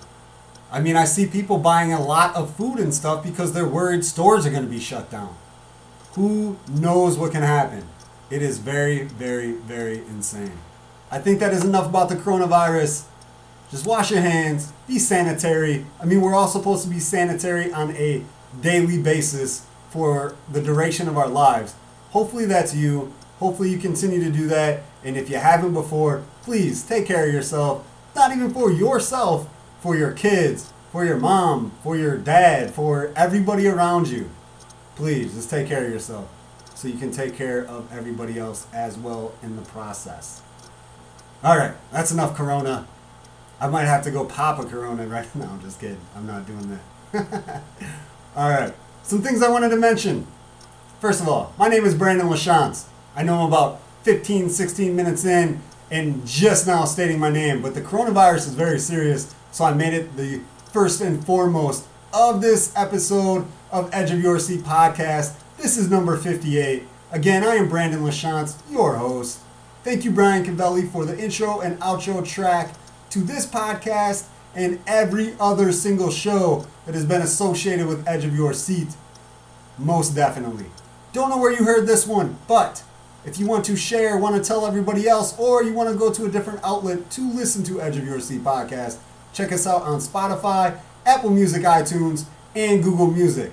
I 0.72 0.80
mean, 0.80 0.96
I 0.96 1.06
see 1.06 1.26
people 1.26 1.58
buying 1.58 1.92
a 1.92 2.02
lot 2.02 2.36
of 2.36 2.56
food 2.56 2.80
and 2.80 2.94
stuff 2.94 3.24
because 3.24 3.54
they're 3.54 3.68
worried 3.68 4.06
stores 4.06 4.46
are 4.46 4.52
going 4.52 4.64
to 4.64 4.70
be 4.70 4.80
shut 4.80 5.10
down. 5.10 5.36
Who 6.14 6.58
knows 6.70 7.18
what 7.18 7.32
can 7.32 7.44
happen? 7.44 7.84
It 8.30 8.42
is 8.42 8.60
very, 8.60 9.04
very, 9.04 9.52
very 9.52 9.98
insane. 9.98 10.58
I 11.12 11.20
think 11.20 11.40
that 11.40 11.54
is 11.54 11.64
enough 11.64 11.88
about 11.88 12.10
the 12.10 12.16
coronavirus. 12.16 13.06
Just 13.70 13.86
wash 13.86 14.12
your 14.12 14.22
hands, 14.22 14.72
be 14.88 15.00
sanitary. 15.00 15.86
I 16.00 16.06
mean, 16.06 16.22
we're 16.22 16.36
all 16.36 16.48
supposed 16.48 16.84
to 16.84 16.90
be 16.90 17.00
sanitary 17.00 17.72
on 17.74 17.92
a 17.96 18.24
daily 18.62 19.02
basis 19.02 19.66
for 19.90 20.36
the 20.52 20.62
duration 20.62 21.08
of 21.08 21.18
our 21.18 21.28
lives. 21.28 21.76
Hopefully 22.12 22.46
that's 22.46 22.76
you. 22.76 23.14
Hopefully 23.40 23.70
you 23.70 23.78
continue 23.78 24.24
to 24.24 24.32
do 24.32 24.48
that. 24.48 24.84
And 25.04 25.18
if 25.18 25.30
you 25.30 25.38
haven't 25.38 25.74
before, 25.74 26.24
please 26.44 26.84
take 26.84 27.06
care 27.06 27.28
of 27.28 27.34
yourself. 27.34 27.86
Not 28.16 28.32
even 28.32 28.54
for 28.54 28.72
yourself, 28.72 29.50
for 29.80 29.96
your 29.96 30.12
kids, 30.12 30.72
for 30.92 31.06
your 31.06 31.18
mom, 31.18 31.72
for 31.84 31.98
your 31.98 32.18
dad, 32.18 32.74
for 32.74 33.12
everybody 33.16 33.68
around 33.68 34.08
you. 34.08 34.30
Please 34.96 35.34
just 35.34 35.50
take 35.50 35.68
care 35.68 35.86
of 35.86 35.92
yourself 35.92 36.30
so 36.74 36.88
you 36.88 36.98
can 36.98 37.12
take 37.12 37.36
care 37.36 37.66
of 37.66 37.92
everybody 37.92 38.40
else 38.40 38.68
as 38.74 38.98
well 38.98 39.34
in 39.44 39.56
the 39.56 39.62
process. 39.64 40.42
All 41.44 41.58
right, 41.58 41.74
that's 41.92 42.12
enough 42.12 42.36
Corona. 42.36 42.88
I 43.60 43.68
might 43.68 43.86
have 43.86 44.04
to 44.04 44.12
go 44.12 44.26
pop 44.26 44.60
a 44.60 44.66
Corona 44.66 45.06
right 45.06 45.34
now. 45.36 45.50
I'm 45.52 45.62
just 45.62 45.80
kidding. 45.80 46.00
I'm 46.16 46.26
not 46.26 46.46
doing 46.48 46.80
that. 47.12 47.64
All 48.36 48.50
right. 48.50 48.74
Some 49.04 49.22
things 49.22 49.42
I 49.42 49.50
wanted 49.50 49.70
to 49.70 49.78
mention. 49.78 50.28
First 51.00 51.22
of 51.22 51.30
all, 51.30 51.54
my 51.58 51.70
name 51.70 51.86
is 51.86 51.96
Brandon 51.96 52.28
LaChance. 52.28 52.86
I 53.16 53.24
know 53.24 53.40
I'm 53.40 53.48
about 53.48 53.80
15, 54.04 54.50
16 54.50 54.94
minutes 54.94 55.24
in 55.24 55.62
and 55.90 56.28
just 56.28 56.68
now 56.68 56.84
stating 56.84 57.18
my 57.18 57.30
name, 57.30 57.62
but 57.62 57.76
the 57.76 57.82
coronavirus 57.82 58.48
is 58.48 58.54
very 58.54 58.78
serious, 58.78 59.34
so 59.54 59.64
I 59.64 59.74
made 59.74 59.94
it 59.94 60.18
the 60.18 60.42
first 60.74 61.00
and 61.00 61.26
foremost 61.26 61.88
of 62.14 62.42
this 62.42 62.74
episode 62.76 63.46
of 63.72 63.90
Edge 63.94 64.12
of 64.12 64.22
Your 64.22 64.38
Seat 64.38 64.62
podcast. 64.62 65.36
This 65.58 65.78
is 65.78 65.90
number 65.90 66.18
58. 66.18 66.84
Again, 67.12 67.44
I 67.46 67.56
am 67.56 67.70
Brandon 67.70 68.02
LaChance, 68.02 68.58
your 68.70 68.98
host. 68.98 69.40
Thank 69.86 70.04
you, 70.04 70.12
Brian 70.12 70.44
Cavelli, 70.44 70.86
for 70.88 71.06
the 71.06 71.18
intro 71.18 71.62
and 71.62 71.80
outro 71.80 72.28
track 72.28 72.74
to 73.12 73.20
this 73.20 73.46
podcast 73.46 74.26
and 74.56 74.80
every 74.88 75.36
other 75.40 75.72
single 75.72 76.10
show 76.10 76.66
that 76.86 76.96
has 76.96 77.06
been 77.06 77.22
associated 77.22 77.88
with 77.88 78.08
Edge 78.08 78.26
of 78.26 78.36
Your 78.36 78.54
Seat. 78.54 78.96
Most 79.78 80.16
definitely. 80.16 80.66
Don't 81.14 81.30
know 81.30 81.38
where 81.38 81.52
you 81.52 81.66
heard 81.66 81.88
this 81.88 82.08
one, 82.08 82.38
but 82.48 82.84
if 83.26 83.40
you 83.40 83.48
want 83.48 83.66
to 83.66 83.76
share, 83.76 84.18
want 84.18 84.36
to 84.36 84.48
tell 84.48 84.66
everybody 84.66 85.08
else, 85.08 85.38
or 85.38 85.64
you 85.64 85.74
want 85.74 85.90
to 85.90 85.96
go 85.96 86.12
to 86.12 86.26
a 86.26 86.30
different 86.30 86.60
outlet 86.64 87.10
to 87.12 87.32
listen 87.32 87.64
to 87.66 87.82
Edge 87.82 87.98
of 87.98 88.06
Your 88.06 88.20
Seat 88.20 88.44
podcast, 88.44 88.98
check 89.34 89.52
us 89.52 89.66
out 89.66 89.82
on 89.82 90.00
Spotify, 90.00 90.80
Apple 91.06 91.32
Music, 91.32 91.64
iTunes, 91.64 92.26
and 92.56 92.84
Google 92.84 93.08
Music. 93.08 93.52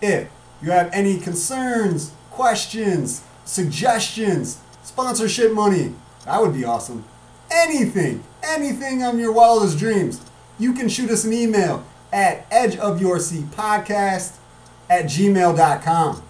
If 0.00 0.28
you 0.62 0.70
have 0.70 0.90
any 0.92 1.18
concerns, 1.18 2.12
questions, 2.30 3.22
suggestions, 3.44 4.58
sponsorship 4.82 5.52
money, 5.52 5.94
that 6.24 6.40
would 6.40 6.54
be 6.54 6.64
awesome. 6.64 7.04
Anything, 7.50 8.24
anything 8.44 9.02
on 9.02 9.18
your 9.18 9.32
wildest 9.32 9.78
dreams, 9.78 10.20
you 10.58 10.72
can 10.72 10.88
shoot 10.88 11.10
us 11.10 11.24
an 11.24 11.32
email 11.32 11.84
at 12.12 12.48
edgeofyourseatpodcast 12.50 14.36
at 14.88 15.04
gmail.com. 15.06 16.22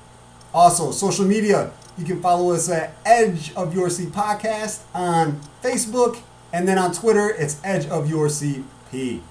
Also, 0.52 0.90
social 0.92 1.24
media, 1.24 1.72
you 1.98 2.04
can 2.04 2.20
follow 2.20 2.52
us 2.52 2.68
at 2.68 2.94
Edge 3.04 3.52
of 3.54 3.74
Your 3.74 3.90
Seat 3.90 4.10
Podcast 4.10 4.82
on 4.94 5.40
Facebook, 5.62 6.18
and 6.52 6.66
then 6.66 6.78
on 6.78 6.92
Twitter, 6.92 7.30
it's 7.30 7.60
Edge 7.64 7.86
of 7.86 8.08
Your 8.08 8.28
Seat 8.28 8.64
P. 8.90 9.22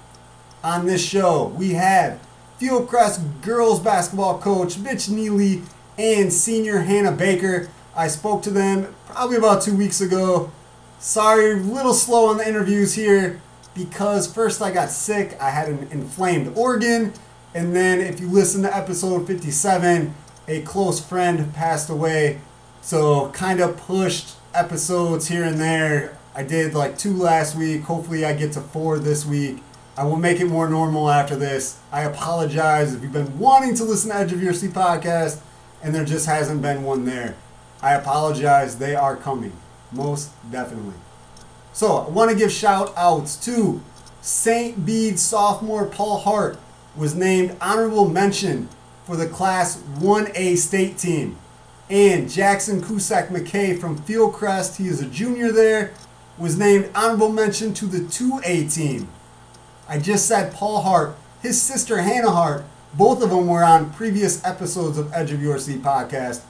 On 0.62 0.86
this 0.86 1.04
show, 1.04 1.48
we 1.56 1.70
have 1.72 2.20
Fieldcrest 2.60 3.42
girls 3.42 3.80
basketball 3.80 4.38
coach 4.38 4.78
Mitch 4.78 5.08
Neely 5.08 5.62
and 5.98 6.32
senior 6.32 6.78
Hannah 6.78 7.12
Baker. 7.12 7.68
I 7.96 8.08
spoke 8.08 8.42
to 8.44 8.50
them 8.50 8.94
probably 9.06 9.36
about 9.36 9.62
two 9.62 9.76
weeks 9.76 10.00
ago. 10.00 10.50
Sorry, 10.98 11.52
a 11.52 11.56
little 11.56 11.94
slow 11.94 12.26
on 12.26 12.38
the 12.38 12.48
interviews 12.48 12.94
here 12.94 13.40
because 13.74 14.32
first 14.32 14.62
I 14.62 14.70
got 14.70 14.90
sick, 14.90 15.36
I 15.40 15.50
had 15.50 15.68
an 15.68 15.88
inflamed 15.90 16.56
organ, 16.56 17.12
and 17.54 17.74
then 17.74 18.00
if 18.00 18.20
you 18.20 18.28
listen 18.28 18.62
to 18.62 18.74
episode 18.74 19.26
57, 19.26 20.14
a 20.48 20.62
close 20.62 21.04
friend 21.04 21.52
passed 21.54 21.90
away. 21.90 22.40
So 22.80 23.30
kind 23.30 23.60
of 23.60 23.76
pushed 23.76 24.36
episodes 24.54 25.28
here 25.28 25.44
and 25.44 25.60
there. 25.60 26.18
I 26.34 26.42
did 26.42 26.74
like 26.74 26.98
two 26.98 27.14
last 27.14 27.56
week. 27.56 27.82
Hopefully 27.82 28.24
I 28.24 28.34
get 28.34 28.52
to 28.52 28.60
four 28.60 28.98
this 28.98 29.24
week. 29.24 29.62
I 29.96 30.04
will 30.04 30.16
make 30.16 30.40
it 30.40 30.46
more 30.46 30.68
normal 30.68 31.08
after 31.08 31.36
this. 31.36 31.78
I 31.92 32.02
apologize 32.02 32.94
if 32.94 33.02
you've 33.02 33.12
been 33.12 33.38
wanting 33.38 33.74
to 33.76 33.84
listen 33.84 34.10
to 34.10 34.16
Edge 34.16 34.32
of 34.32 34.42
Your 34.42 34.52
Seat 34.52 34.72
podcast 34.72 35.40
and 35.82 35.94
there 35.94 36.04
just 36.04 36.26
hasn't 36.26 36.62
been 36.62 36.82
one 36.82 37.04
there. 37.04 37.36
I 37.80 37.94
apologize. 37.94 38.78
They 38.78 38.96
are 38.96 39.16
coming. 39.16 39.52
Most 39.94 40.30
definitely. 40.50 40.94
So 41.72 41.98
I 41.98 42.08
want 42.10 42.30
to 42.30 42.36
give 42.36 42.52
shout 42.52 42.92
outs 42.96 43.36
to 43.46 43.80
St. 44.20 44.84
Bede 44.84 45.18
sophomore 45.18 45.86
Paul 45.86 46.18
Hart 46.18 46.58
was 46.96 47.14
named 47.14 47.56
honorable 47.60 48.08
mention 48.08 48.68
for 49.04 49.16
the 49.16 49.26
Class 49.26 49.82
1A 49.98 50.56
state 50.56 50.98
team. 50.98 51.36
And 51.90 52.30
Jackson 52.30 52.82
Cusack 52.82 53.28
McKay 53.28 53.78
from 53.78 53.98
Fieldcrest, 53.98 54.76
he 54.76 54.88
is 54.88 55.02
a 55.02 55.06
junior 55.06 55.52
there, 55.52 55.92
was 56.38 56.58
named 56.58 56.90
honorable 56.94 57.30
mention 57.30 57.74
to 57.74 57.86
the 57.86 57.98
2A 57.98 58.72
team. 58.74 59.08
I 59.88 59.98
just 59.98 60.26
said 60.26 60.54
Paul 60.54 60.80
Hart, 60.80 61.16
his 61.42 61.60
sister 61.60 61.98
Hannah 61.98 62.30
Hart, 62.30 62.64
both 62.94 63.22
of 63.22 63.30
them 63.30 63.48
were 63.48 63.64
on 63.64 63.92
previous 63.92 64.44
episodes 64.44 64.96
of 64.96 65.12
Edge 65.12 65.32
of 65.32 65.42
Your 65.42 65.58
Seat 65.58 65.82
podcast. 65.82 66.42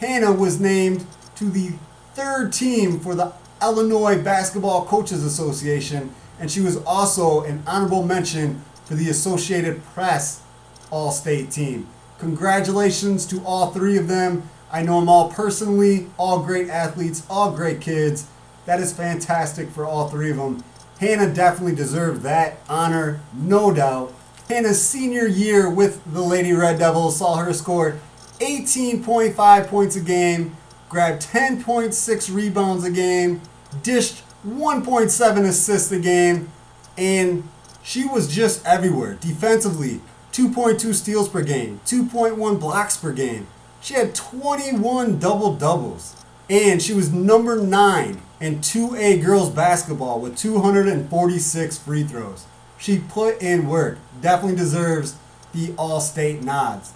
Hannah 0.00 0.32
was 0.32 0.60
named 0.60 1.06
to 1.36 1.46
the 1.46 1.72
third 2.16 2.50
team 2.50 2.98
for 2.98 3.14
the 3.14 3.30
Illinois 3.60 4.16
Basketball 4.22 4.86
Coaches 4.86 5.22
Association, 5.22 6.14
and 6.40 6.50
she 6.50 6.62
was 6.62 6.78
also 6.84 7.42
an 7.42 7.62
honorable 7.66 8.02
mention 8.02 8.64
for 8.86 8.94
the 8.94 9.10
Associated 9.10 9.84
Press 9.92 10.42
All 10.90 11.10
State 11.10 11.50
team. 11.50 11.86
Congratulations 12.18 13.26
to 13.26 13.44
all 13.44 13.70
three 13.70 13.98
of 13.98 14.08
them. 14.08 14.48
I 14.72 14.80
know 14.80 14.98
them 14.98 15.10
all 15.10 15.28
personally, 15.30 16.06
all 16.16 16.42
great 16.42 16.70
athletes, 16.70 17.22
all 17.28 17.52
great 17.52 17.82
kids. 17.82 18.26
That 18.64 18.80
is 18.80 18.94
fantastic 18.94 19.68
for 19.68 19.84
all 19.84 20.08
three 20.08 20.30
of 20.30 20.38
them. 20.38 20.64
Hannah 20.98 21.32
definitely 21.34 21.74
deserved 21.74 22.22
that 22.22 22.56
honor, 22.66 23.20
no 23.34 23.74
doubt. 23.74 24.14
Hannah's 24.48 24.80
senior 24.80 25.26
year 25.26 25.68
with 25.68 26.00
the 26.10 26.22
Lady 26.22 26.54
Red 26.54 26.78
Devils 26.78 27.18
saw 27.18 27.36
her 27.36 27.52
score 27.52 28.00
18.5 28.40 29.66
points 29.66 29.96
a 29.96 30.00
game, 30.00 30.56
grabbed 30.96 31.20
10.6 31.20 32.34
rebounds 32.34 32.82
a 32.82 32.90
game, 32.90 33.42
dished 33.82 34.22
1.7 34.46 35.44
assists 35.44 35.92
a 35.92 35.98
game, 35.98 36.50
and 36.96 37.46
she 37.82 38.06
was 38.06 38.34
just 38.34 38.64
everywhere. 38.64 39.18
Defensively, 39.20 40.00
2.2 40.32 40.94
steals 40.94 41.28
per 41.28 41.42
game, 41.42 41.82
2.1 41.84 42.58
blocks 42.58 42.96
per 42.96 43.12
game. 43.12 43.46
She 43.82 43.92
had 43.92 44.14
21 44.14 45.18
double 45.18 45.54
doubles, 45.54 46.16
and 46.48 46.82
she 46.82 46.94
was 46.94 47.12
number 47.12 47.60
9 47.60 48.22
in 48.40 48.60
2A 48.60 49.22
girls 49.22 49.50
basketball 49.50 50.18
with 50.18 50.38
246 50.38 51.76
free 51.76 52.04
throws. 52.04 52.46
She 52.78 53.00
put 53.00 53.42
in 53.42 53.68
work. 53.68 53.98
Definitely 54.22 54.56
deserves 54.56 55.16
the 55.52 55.74
All 55.76 56.00
State 56.00 56.42
nods. 56.42 56.94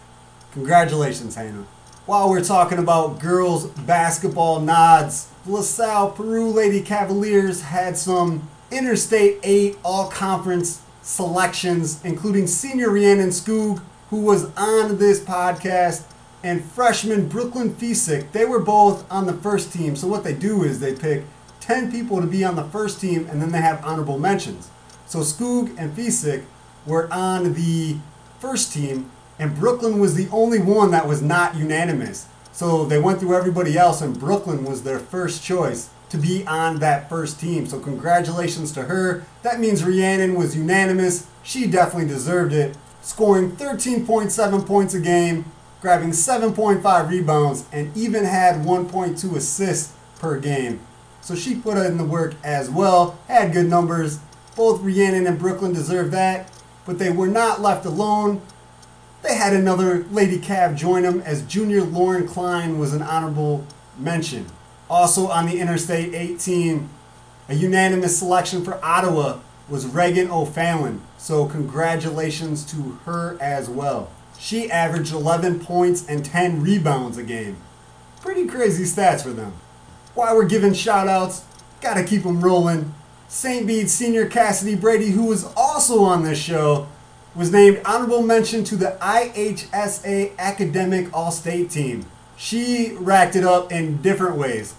Congratulations, 0.52 1.34
Hannah. 1.34 1.66
While 2.06 2.30
we're 2.30 2.42
talking 2.42 2.78
about 2.78 3.20
girls 3.20 3.66
basketball 3.66 4.60
nods, 4.60 5.28
LaSalle 5.46 6.12
Peru 6.12 6.48
Lady 6.50 6.80
Cavaliers 6.80 7.60
had 7.60 7.96
some 7.96 8.48
Interstate 8.70 9.38
8 9.42 9.76
All 9.84 10.08
Conference 10.08 10.80
selections, 11.02 12.02
including 12.02 12.46
senior 12.46 12.90
Rhiannon 12.90 13.28
Skoog, 13.28 13.82
who 14.08 14.22
was 14.22 14.50
on 14.56 14.96
this 14.96 15.20
podcast, 15.20 16.04
and 16.42 16.64
freshman 16.64 17.28
Brooklyn 17.28 17.74
Fisick. 17.74 18.32
They 18.32 18.46
were 18.46 18.60
both 18.60 19.04
on 19.12 19.26
the 19.26 19.34
first 19.34 19.70
team. 19.70 19.94
So 19.94 20.08
what 20.08 20.24
they 20.24 20.34
do 20.34 20.64
is 20.64 20.80
they 20.80 20.94
pick 20.94 21.24
10 21.60 21.92
people 21.92 22.22
to 22.22 22.26
be 22.26 22.42
on 22.44 22.56
the 22.56 22.64
first 22.64 22.98
team, 22.98 23.28
and 23.30 23.42
then 23.42 23.52
they 23.52 23.60
have 23.60 23.84
honorable 23.84 24.18
mentions. 24.18 24.70
So 25.06 25.18
Skoog 25.18 25.76
and 25.78 25.94
Fisick 25.94 26.44
were 26.86 27.12
on 27.12 27.52
the 27.52 27.98
first 28.38 28.72
team, 28.72 29.10
and 29.40 29.56
Brooklyn 29.56 29.98
was 29.98 30.14
the 30.14 30.28
only 30.30 30.58
one 30.58 30.90
that 30.90 31.08
was 31.08 31.22
not 31.22 31.56
unanimous. 31.56 32.26
So 32.52 32.84
they 32.84 32.98
went 32.98 33.20
through 33.20 33.34
everybody 33.34 33.78
else, 33.78 34.02
and 34.02 34.20
Brooklyn 34.20 34.64
was 34.64 34.82
their 34.82 34.98
first 34.98 35.42
choice 35.42 35.88
to 36.10 36.18
be 36.18 36.46
on 36.46 36.80
that 36.80 37.08
first 37.08 37.40
team. 37.40 37.66
So 37.66 37.80
congratulations 37.80 38.70
to 38.72 38.82
her. 38.82 39.24
That 39.42 39.58
means 39.58 39.82
Rhiannon 39.82 40.34
was 40.34 40.56
unanimous. 40.56 41.26
She 41.42 41.66
definitely 41.66 42.08
deserved 42.08 42.52
it, 42.52 42.76
scoring 43.00 43.52
13.7 43.52 44.66
points 44.66 44.92
a 44.92 45.00
game, 45.00 45.46
grabbing 45.80 46.10
7.5 46.10 47.08
rebounds, 47.08 47.64
and 47.72 47.96
even 47.96 48.24
had 48.24 48.56
1.2 48.56 49.36
assists 49.36 49.94
per 50.18 50.38
game. 50.38 50.80
So 51.22 51.34
she 51.34 51.54
put 51.54 51.78
in 51.78 51.96
the 51.96 52.04
work 52.04 52.34
as 52.44 52.68
well, 52.68 53.18
had 53.26 53.54
good 53.54 53.68
numbers. 53.68 54.18
Both 54.54 54.82
Rhiannon 54.82 55.26
and 55.26 55.38
Brooklyn 55.38 55.72
deserve 55.72 56.10
that, 56.10 56.50
but 56.84 56.98
they 56.98 57.10
were 57.10 57.28
not 57.28 57.62
left 57.62 57.86
alone. 57.86 58.42
They 59.22 59.34
had 59.34 59.52
another 59.52 60.04
Lady 60.10 60.38
cab 60.38 60.76
join 60.76 61.02
them 61.02 61.20
as 61.20 61.42
junior 61.42 61.82
Lauren 61.82 62.26
Klein 62.26 62.78
was 62.78 62.94
an 62.94 63.02
honorable 63.02 63.66
mention. 63.98 64.46
Also 64.88 65.28
on 65.28 65.46
the 65.46 65.60
Interstate 65.60 66.14
18, 66.14 66.88
a 67.48 67.54
unanimous 67.54 68.18
selection 68.18 68.64
for 68.64 68.82
Ottawa 68.84 69.40
was 69.68 69.86
Reagan 69.86 70.30
O'Fallon. 70.30 71.00
So 71.18 71.46
congratulations 71.46 72.64
to 72.72 72.98
her 73.04 73.36
as 73.40 73.68
well. 73.68 74.10
She 74.38 74.70
averaged 74.70 75.12
11 75.12 75.60
points 75.60 76.06
and 76.08 76.24
10 76.24 76.62
rebounds 76.62 77.18
a 77.18 77.22
game. 77.22 77.58
Pretty 78.20 78.46
crazy 78.46 78.84
stats 78.84 79.22
for 79.22 79.30
them. 79.30 79.52
While 80.14 80.34
we're 80.34 80.46
giving 80.46 80.72
shout 80.72 81.08
outs, 81.08 81.44
gotta 81.80 82.02
keep 82.02 82.22
them 82.22 82.40
rolling. 82.40 82.94
St. 83.28 83.66
Bede 83.66 83.88
senior 83.88 84.26
Cassidy 84.26 84.74
Brady, 84.74 85.10
who 85.10 85.26
was 85.26 85.44
also 85.56 86.02
on 86.02 86.24
this 86.24 86.38
show, 86.38 86.88
was 87.34 87.52
named 87.52 87.80
honorable 87.84 88.22
mention 88.22 88.64
to 88.64 88.76
the 88.76 88.96
IHSA 89.00 90.36
Academic 90.38 91.14
All 91.14 91.30
State 91.30 91.70
team. 91.70 92.06
She 92.36 92.94
racked 92.98 93.36
it 93.36 93.44
up 93.44 93.70
in 93.70 94.02
different 94.02 94.36
ways. 94.36 94.74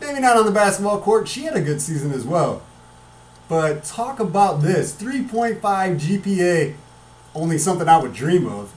Maybe 0.00 0.20
not 0.20 0.36
on 0.36 0.44
the 0.44 0.52
basketball 0.52 1.00
court, 1.00 1.26
she 1.26 1.44
had 1.44 1.56
a 1.56 1.60
good 1.60 1.80
season 1.80 2.12
as 2.12 2.24
well. 2.24 2.62
But 3.48 3.84
talk 3.84 4.20
about 4.20 4.60
this 4.62 4.94
3.5 4.94 5.60
GPA, 5.60 6.74
only 7.34 7.58
something 7.58 7.88
I 7.88 7.98
would 7.98 8.12
dream 8.12 8.46
of. 8.46 8.72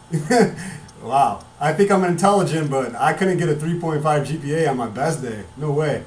wow. 1.03 1.43
I 1.59 1.73
think 1.73 1.91
I'm 1.91 2.03
intelligent, 2.03 2.69
but 2.69 2.95
I 2.95 3.13
couldn't 3.13 3.37
get 3.37 3.49
a 3.49 3.55
3.5 3.55 4.01
GPA 4.01 4.69
on 4.69 4.77
my 4.77 4.87
best 4.87 5.21
day. 5.21 5.43
No 5.57 5.71
way. 5.71 6.05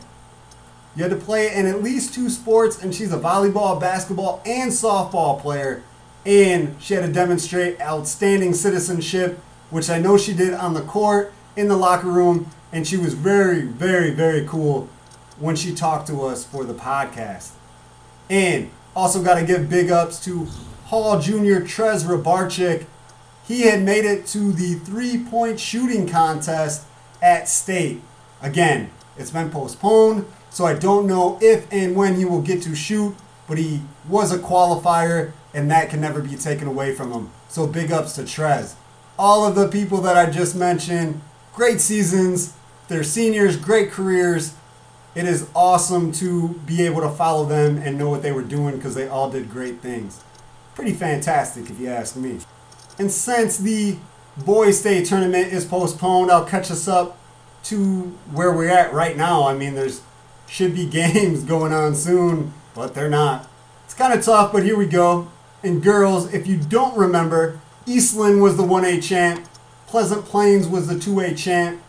You 0.96 1.02
had 1.02 1.10
to 1.10 1.16
play 1.16 1.54
in 1.54 1.66
at 1.66 1.82
least 1.82 2.14
two 2.14 2.30
sports, 2.30 2.82
and 2.82 2.94
she's 2.94 3.12
a 3.12 3.18
volleyball, 3.18 3.80
basketball, 3.80 4.42
and 4.44 4.70
softball 4.70 5.40
player 5.40 5.82
and 6.24 6.76
she 6.80 6.94
had 6.94 7.04
to 7.04 7.12
demonstrate 7.12 7.80
outstanding 7.80 8.54
citizenship, 8.54 9.38
which 9.70 9.90
I 9.90 9.98
know 9.98 10.16
she 10.16 10.32
did 10.32 10.54
on 10.54 10.74
the 10.74 10.82
court, 10.82 11.32
in 11.56 11.68
the 11.68 11.76
locker 11.76 12.08
room, 12.08 12.50
and 12.72 12.86
she 12.86 12.96
was 12.96 13.14
very, 13.14 13.62
very, 13.62 14.10
very 14.10 14.46
cool 14.46 14.88
when 15.38 15.56
she 15.56 15.74
talked 15.74 16.06
to 16.06 16.22
us 16.22 16.44
for 16.44 16.64
the 16.64 16.74
podcast. 16.74 17.52
And 18.30 18.70
also 18.94 19.22
got 19.22 19.34
to 19.34 19.44
give 19.44 19.68
big 19.68 19.90
ups 19.90 20.22
to 20.24 20.46
Hall 20.86 21.18
Jr. 21.18 21.60
Trez 21.64 22.04
Rabarchik. 22.04 22.86
He 23.46 23.62
had 23.62 23.82
made 23.82 24.04
it 24.04 24.26
to 24.28 24.52
the 24.52 24.74
three 24.74 25.24
point 25.24 25.58
shooting 25.58 26.08
contest 26.08 26.84
at 27.20 27.48
state. 27.48 28.00
Again, 28.40 28.90
it's 29.16 29.30
been 29.30 29.50
postponed, 29.50 30.26
so 30.50 30.64
I 30.64 30.74
don't 30.74 31.06
know 31.06 31.38
if 31.40 31.70
and 31.72 31.96
when 31.96 32.16
he 32.16 32.24
will 32.24 32.42
get 32.42 32.62
to 32.62 32.74
shoot, 32.74 33.14
but 33.46 33.58
he 33.58 33.82
was 34.08 34.32
a 34.32 34.38
qualifier 34.38 35.32
and 35.54 35.70
that 35.70 35.90
can 35.90 36.00
never 36.00 36.20
be 36.20 36.36
taken 36.36 36.66
away 36.66 36.94
from 36.94 37.12
him. 37.12 37.30
So 37.48 37.66
big 37.66 37.92
ups 37.92 38.14
to 38.14 38.22
Trez. 38.22 38.74
All 39.18 39.46
of 39.46 39.54
the 39.54 39.68
people 39.68 40.00
that 40.02 40.16
I 40.16 40.30
just 40.30 40.54
mentioned, 40.54 41.20
great 41.54 41.80
seasons. 41.80 42.54
They're 42.88 43.04
seniors, 43.04 43.56
great 43.56 43.90
careers. 43.90 44.54
It 45.14 45.26
is 45.26 45.48
awesome 45.54 46.12
to 46.12 46.60
be 46.66 46.82
able 46.82 47.02
to 47.02 47.10
follow 47.10 47.44
them 47.44 47.76
and 47.78 47.98
know 47.98 48.08
what 48.08 48.22
they 48.22 48.32
were 48.32 48.42
doing 48.42 48.76
because 48.76 48.94
they 48.94 49.08
all 49.08 49.30
did 49.30 49.50
great 49.50 49.80
things. 49.80 50.22
Pretty 50.74 50.92
fantastic, 50.92 51.68
if 51.68 51.78
you 51.78 51.88
ask 51.88 52.16
me. 52.16 52.38
And 52.98 53.10
since 53.10 53.58
the 53.58 53.98
boys' 54.38 54.80
state 54.80 55.06
tournament 55.06 55.52
is 55.52 55.66
postponed, 55.66 56.30
I'll 56.30 56.46
catch 56.46 56.70
us 56.70 56.88
up 56.88 57.18
to 57.64 58.16
where 58.32 58.52
we're 58.52 58.70
at 58.70 58.92
right 58.92 59.16
now. 59.16 59.46
I 59.46 59.54
mean, 59.54 59.74
there's 59.74 60.00
should 60.48 60.74
be 60.74 60.86
games 60.90 61.44
going 61.44 61.72
on 61.72 61.94
soon, 61.94 62.52
but 62.74 62.94
they're 62.94 63.10
not. 63.10 63.48
It's 63.84 63.94
kind 63.94 64.12
of 64.12 64.24
tough, 64.24 64.52
but 64.52 64.62
here 64.62 64.76
we 64.76 64.86
go. 64.86 65.28
And 65.64 65.82
girls, 65.82 66.32
if 66.34 66.46
you 66.46 66.56
don't 66.56 66.96
remember, 66.96 67.60
Eastland 67.86 68.42
was 68.42 68.56
the 68.56 68.62
1A 68.62 69.02
champ, 69.02 69.46
Pleasant 69.86 70.24
Plains 70.24 70.66
was 70.66 70.88
the 70.88 70.94
2A 70.94 71.36
champ, 71.36 71.80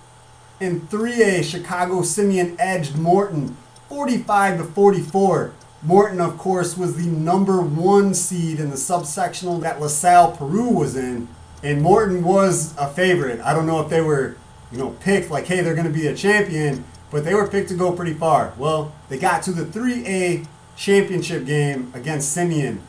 in 0.59 0.81
3A, 0.81 1.43
Chicago 1.43 2.01
Simeon 2.01 2.55
edged 2.59 2.95
Morton 2.95 3.57
45 3.89 4.57
to 4.57 4.63
44. 4.63 5.53
Morton, 5.81 6.21
of 6.21 6.37
course, 6.37 6.77
was 6.77 6.95
the 6.95 7.09
number 7.09 7.61
one 7.61 8.13
seed 8.13 8.59
in 8.59 8.69
the 8.69 8.75
subsectional 8.75 9.59
that 9.61 9.81
LaSalle 9.81 10.37
Peru 10.37 10.69
was 10.69 10.95
in, 10.95 11.27
and 11.61 11.81
Morton 11.81 12.23
was 12.23 12.73
a 12.77 12.87
favorite. 12.87 13.41
I 13.41 13.53
don't 13.53 13.67
know 13.67 13.81
if 13.81 13.89
they 13.89 14.01
were, 14.01 14.37
you 14.71 14.77
know, 14.77 14.91
picked 15.01 15.29
like, 15.29 15.47
hey, 15.47 15.61
they're 15.61 15.75
going 15.75 15.87
to 15.87 15.93
be 15.93 16.07
a 16.07 16.15
champion, 16.15 16.85
but 17.11 17.25
they 17.25 17.33
were 17.33 17.47
picked 17.47 17.69
to 17.69 17.75
go 17.75 17.91
pretty 17.91 18.13
far. 18.13 18.53
Well, 18.57 18.93
they 19.09 19.17
got 19.17 19.43
to 19.43 19.51
the 19.51 19.65
3A 19.65 20.47
championship 20.75 21.45
game 21.45 21.91
against 21.93 22.31
Simeon. 22.31 22.81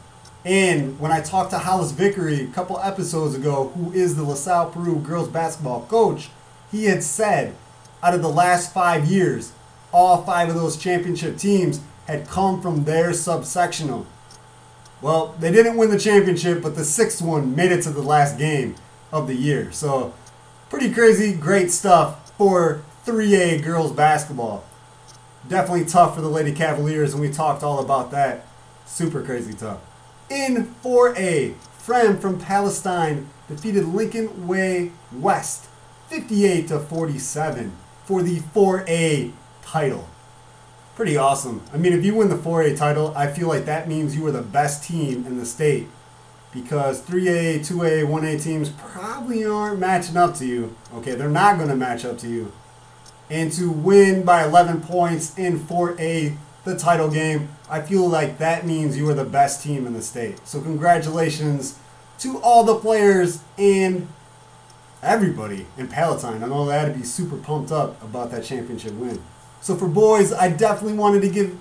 And 0.45 1.01
when 1.01 1.11
I 1.11 1.21
talked 1.21 1.51
to 1.51 1.59
Hollis 1.59 1.93
Vickery 1.93 2.43
a 2.43 2.47
couple 2.49 2.79
episodes 2.79 3.35
ago, 3.35 3.69
who 3.69 3.93
is 3.93 4.17
the 4.17 4.25
LaSalle 4.25 4.71
Peru 4.71 4.99
girls 4.99 5.29
basketball 5.29 5.87
coach, 5.87 6.29
he 6.71 6.85
had 6.85 7.03
said 7.03 7.55
out 8.03 8.15
of 8.15 8.21
the 8.21 8.29
last 8.29 8.73
five 8.73 9.07
years, 9.07 9.53
all 9.93 10.23
five 10.23 10.51
of 10.51 10.55
those 10.55 10.77
championship 10.77 11.39
teams 11.39 11.81
had 12.07 12.29
come 12.29 12.61
from 12.61 12.85
their 12.85 13.11
subsectional. 13.11 14.05
Well, 15.01 15.35
they 15.41 15.51
didn't 15.51 15.77
win 15.77 15.91
the 15.91 15.99
championship, 15.99 16.63
but 16.63 16.77
the 16.77 16.85
sixth 16.85 17.23
one 17.23 17.57
made 17.57 17.73
it 17.73 17.83
to 17.83 17.91
the 17.91 18.03
last 18.03 18.37
game 18.39 18.75
of 19.13 19.27
the 19.27 19.35
year. 19.35 19.73
So, 19.73 20.13
pretty 20.69 20.93
crazy, 20.93 21.33
great 21.33 21.71
stuff 21.71 22.33
for 22.37 22.83
3A 23.07 23.63
girls 23.63 23.93
basketball. 23.93 24.65
Definitely 25.49 25.87
tough 25.87 26.15
for 26.15 26.21
the 26.21 26.29
Lady 26.29 26.53
Cavaliers, 26.53 27.13
and 27.13 27.21
we 27.21 27.31
talked 27.31 27.63
all 27.63 27.79
about 27.79 28.11
that. 28.11 28.47
Super 28.87 29.23
crazy 29.23 29.55
tough. 29.55 29.81
In 30.31 30.75
4A, 30.83 31.55
Fremd 31.79 32.21
from 32.21 32.41
Palatine 32.41 33.29
defeated 33.47 33.85
Lincoln 33.85 34.47
Way 34.47 34.93
West 35.13 35.67
58 36.09 36.69
to 36.69 36.79
47 36.81 37.73
for 38.05 38.23
the 38.23 38.41
4A 38.41 39.33
title. 39.63 40.09
Pretty 40.97 41.17
awesome. 41.17 41.63
I 41.73 41.77
mean, 41.77 41.93
if 41.93 42.05
you 42.05 42.15
win 42.15 42.29
the 42.29 42.37
4A 42.37 42.77
title, 42.77 43.13
I 43.17 43.27
feel 43.27 43.49
like 43.49 43.65
that 43.67 43.89
means 43.89 44.17
you 44.17 44.27
are 44.27 44.33
the 44.33 44.43
best 44.43 44.85
team 44.85 45.27
in 45.27 45.39
the 45.39 45.45
state 45.45 45.89
because 46.53 47.03
3A, 47.03 47.59
2A, 47.61 48.07
1A 48.07 48.43
teams 48.43 48.71
probably 48.71 49.45
aren't 49.45 49.81
matching 49.81 50.17
up 50.17 50.35
to 50.37 50.47
you. 50.47 50.75
Okay, 50.95 51.17
they're 51.17 51.29
not 51.29 51.57
going 51.57 51.69
to 51.69 51.77
match 51.77 52.05
up 52.05 52.17
to 52.19 52.29
you. 52.29 52.53
And 53.29 53.53
to 53.53 53.71
win 53.71 54.23
by 54.23 54.45
11 54.45 54.83
points 54.83 55.37
in 55.37 55.59
4A, 55.59 56.37
the 56.65 56.77
title 56.77 57.11
game, 57.11 57.49
I 57.69 57.81
feel 57.81 58.09
like 58.09 58.39
that 58.39 58.67
means 58.67 58.97
you 58.97 59.09
are 59.09 59.15
the 59.15 59.25
best 59.25 59.63
team 59.63 59.87
in 59.87 59.93
the 59.93 60.03
state. 60.03 60.47
So, 60.47 60.61
congratulations 60.61 61.79
to 62.19 62.39
all 62.41 62.65
the 62.65 62.77
players 62.77 63.41
and 63.59 64.09
everybody 65.03 65.67
in 65.77 65.89
Palatine. 65.89 66.43
I 66.43 66.47
know 66.47 66.67
they 66.67 66.79
had 66.79 66.93
to 66.93 66.99
be 66.99 67.05
super 67.05 67.37
pumped 67.37 67.71
up 67.71 68.03
about 68.03 68.31
that 68.31 68.45
championship 68.45 68.95
win. 68.95 69.23
So 69.61 69.77
for 69.77 69.89
boys, 69.89 70.33
I 70.33 70.51
definitely 70.51 70.97
wanted 70.99 71.23
to 71.23 71.29
give 71.29 71.57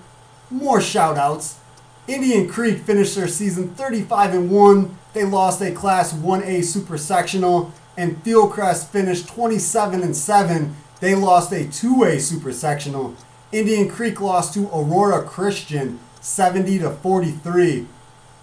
more 0.50 0.80
shout 0.80 1.16
outs. 1.16 1.58
Indian 2.06 2.48
Creek 2.48 2.80
finished 2.80 3.16
their 3.16 3.28
season 3.28 3.74
35 3.74 4.34
and 4.34 4.50
1. 4.50 4.98
They 5.14 5.24
lost 5.24 5.62
a 5.62 5.72
class 5.72 6.12
1A 6.12 6.64
super 6.64 6.98
sectional 6.98 7.72
and 7.96 8.22
Fieldcrest 8.24 8.88
finished 8.88 9.28
27 9.28 10.02
and 10.02 10.16
7. 10.16 10.76
They 11.00 11.14
lost 11.14 11.52
a 11.52 11.64
2A 11.64 12.20
super 12.20 12.52
sectional. 12.52 13.14
Indian 13.54 13.88
Creek 13.88 14.20
lost 14.20 14.52
to 14.54 14.66
Aurora 14.70 15.22
Christian 15.22 16.00
70 16.20 16.80
to 16.80 16.90
43. 16.90 17.86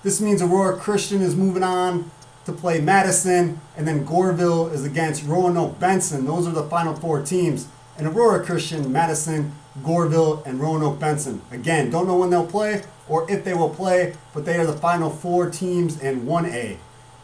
This 0.03 0.21
means 0.21 0.41
Aurora 0.41 0.77
Christian 0.77 1.21
is 1.21 1.35
moving 1.35 1.63
on 1.63 2.09
to 2.45 2.53
play 2.53 2.79
Madison, 2.79 3.59
and 3.75 3.85
then 3.85 4.05
Goreville 4.05 4.71
is 4.71 4.85
against 4.85 5.25
Roanoke 5.25 5.77
Benson. 5.81 6.23
Those 6.23 6.47
are 6.47 6.53
the 6.53 6.63
final 6.63 6.95
four 6.95 7.21
teams. 7.21 7.67
And 7.97 8.07
Aurora 8.07 8.41
Christian, 8.45 8.89
Madison, 8.89 9.51
Goreville, 9.81 10.45
and 10.45 10.61
Roanoke 10.61 10.97
Benson. 10.97 11.41
Again, 11.51 11.89
don't 11.89 12.07
know 12.07 12.15
when 12.15 12.29
they'll 12.29 12.47
play 12.47 12.83
or 13.09 13.29
if 13.29 13.43
they 13.43 13.53
will 13.53 13.69
play, 13.69 14.13
but 14.33 14.45
they 14.45 14.57
are 14.57 14.65
the 14.65 14.71
final 14.71 15.09
four 15.09 15.49
teams 15.49 16.01
in 16.01 16.21
1A. 16.21 16.77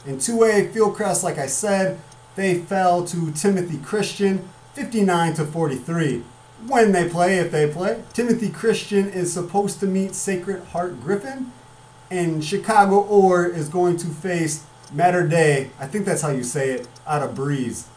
In 0.06 0.18
2A, 0.18 0.74
Fieldcrest, 0.74 1.24
like 1.24 1.38
I 1.38 1.48
said, 1.48 2.02
they 2.36 2.60
fell 2.60 3.06
to 3.06 3.32
Timothy 3.32 3.78
Christian 3.78 4.50
59 4.74 5.36
to 5.36 5.46
43. 5.46 6.24
When 6.66 6.92
they 6.92 7.08
play, 7.08 7.38
if 7.38 7.52
they 7.52 7.70
play, 7.72 8.04
Timothy 8.14 8.50
Christian 8.50 9.10
is 9.10 9.32
supposed 9.32 9.80
to 9.82 9.86
meet 9.86 10.16
Sacred 10.16 10.64
Heart 10.66 11.02
Griffin, 11.02 11.52
and 12.10 12.44
Chicago 12.44 13.00
Orr 13.02 13.46
is 13.46 13.70
going 13.70 13.98
to 13.98 14.08
face 14.08 14.66
Mater 14.92 15.28
Dei, 15.28 15.70
I 15.80 15.88
think 15.88 16.06
that's 16.06 16.22
how 16.22 16.30
you 16.30 16.44
say 16.44 16.72
it, 16.72 16.88
out 17.06 17.22
of 17.22 17.36
Breese. 17.36 17.88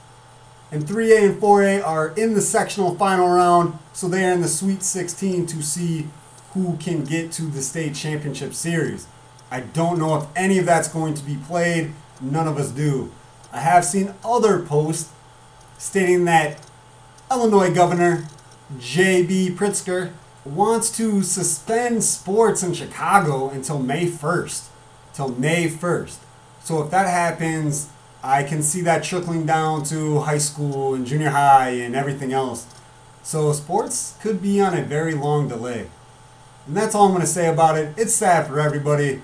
And 0.73 0.85
3A 0.85 1.31
and 1.31 1.40
4A 1.40 1.85
are 1.87 2.09
in 2.16 2.35
the 2.35 2.40
sectional 2.40 2.96
final 2.96 3.29
round, 3.29 3.79
so 3.92 4.09
they 4.09 4.25
are 4.25 4.33
in 4.33 4.40
the 4.40 4.49
Sweet 4.49 4.83
16 4.83 5.46
to 5.46 5.62
see 5.62 6.09
who 6.53 6.77
can 6.79 7.05
get 7.05 7.33
to 7.33 7.42
the 7.42 7.62
state 7.62 7.94
championship 7.94 8.55
series. 8.55 9.07
I 9.51 9.61
don't 9.61 9.99
know 9.99 10.16
if 10.16 10.27
any 10.37 10.59
of 10.59 10.66
that's 10.66 10.88
going 10.88 11.14
to 11.14 11.25
be 11.25 11.37
played. 11.37 11.92
None 12.20 12.46
of 12.46 12.57
us 12.57 12.70
do. 12.70 13.11
I 13.53 13.61
have 13.61 13.85
seen 13.85 14.14
other 14.25 14.61
posts 14.61 15.11
stating 15.79 16.25
that 16.27 16.59
Illinois 17.31 17.73
Governor 17.73 18.27
J.B. 18.78 19.50
Pritzker 19.56 20.12
wants 20.44 20.96
to 20.96 21.22
suspend 21.22 22.04
sports 22.04 22.62
in 22.62 22.72
Chicago 22.72 23.50
until 23.50 23.78
May 23.80 24.06
1st. 24.06 24.68
Till 25.12 25.28
May 25.28 25.68
1st. 25.68 26.18
So 26.62 26.83
if 26.83 26.90
that 26.90 27.09
happens, 27.09 27.88
I 28.22 28.42
can 28.44 28.62
see 28.62 28.80
that 28.83 29.02
trickling 29.02 29.44
down 29.44 29.83
to 29.85 30.20
high 30.20 30.38
school 30.38 30.94
and 30.94 31.06
junior 31.06 31.30
high 31.30 31.70
and 31.70 31.96
everything 31.96 32.33
else. 32.33 32.66
So 33.22 33.52
sports 33.52 34.16
could 34.20 34.40
be 34.40 34.61
on 34.61 34.76
a 34.76 34.83
very 34.83 35.14
long 35.14 35.48
delay. 35.48 35.88
And 36.66 36.76
that's 36.76 36.94
all 36.94 37.06
I'm 37.06 37.11
going 37.11 37.22
to 37.22 37.26
say 37.26 37.48
about 37.48 37.76
it. 37.76 37.94
It's 37.96 38.14
sad 38.14 38.46
for 38.46 38.61
everybody. 38.61 39.20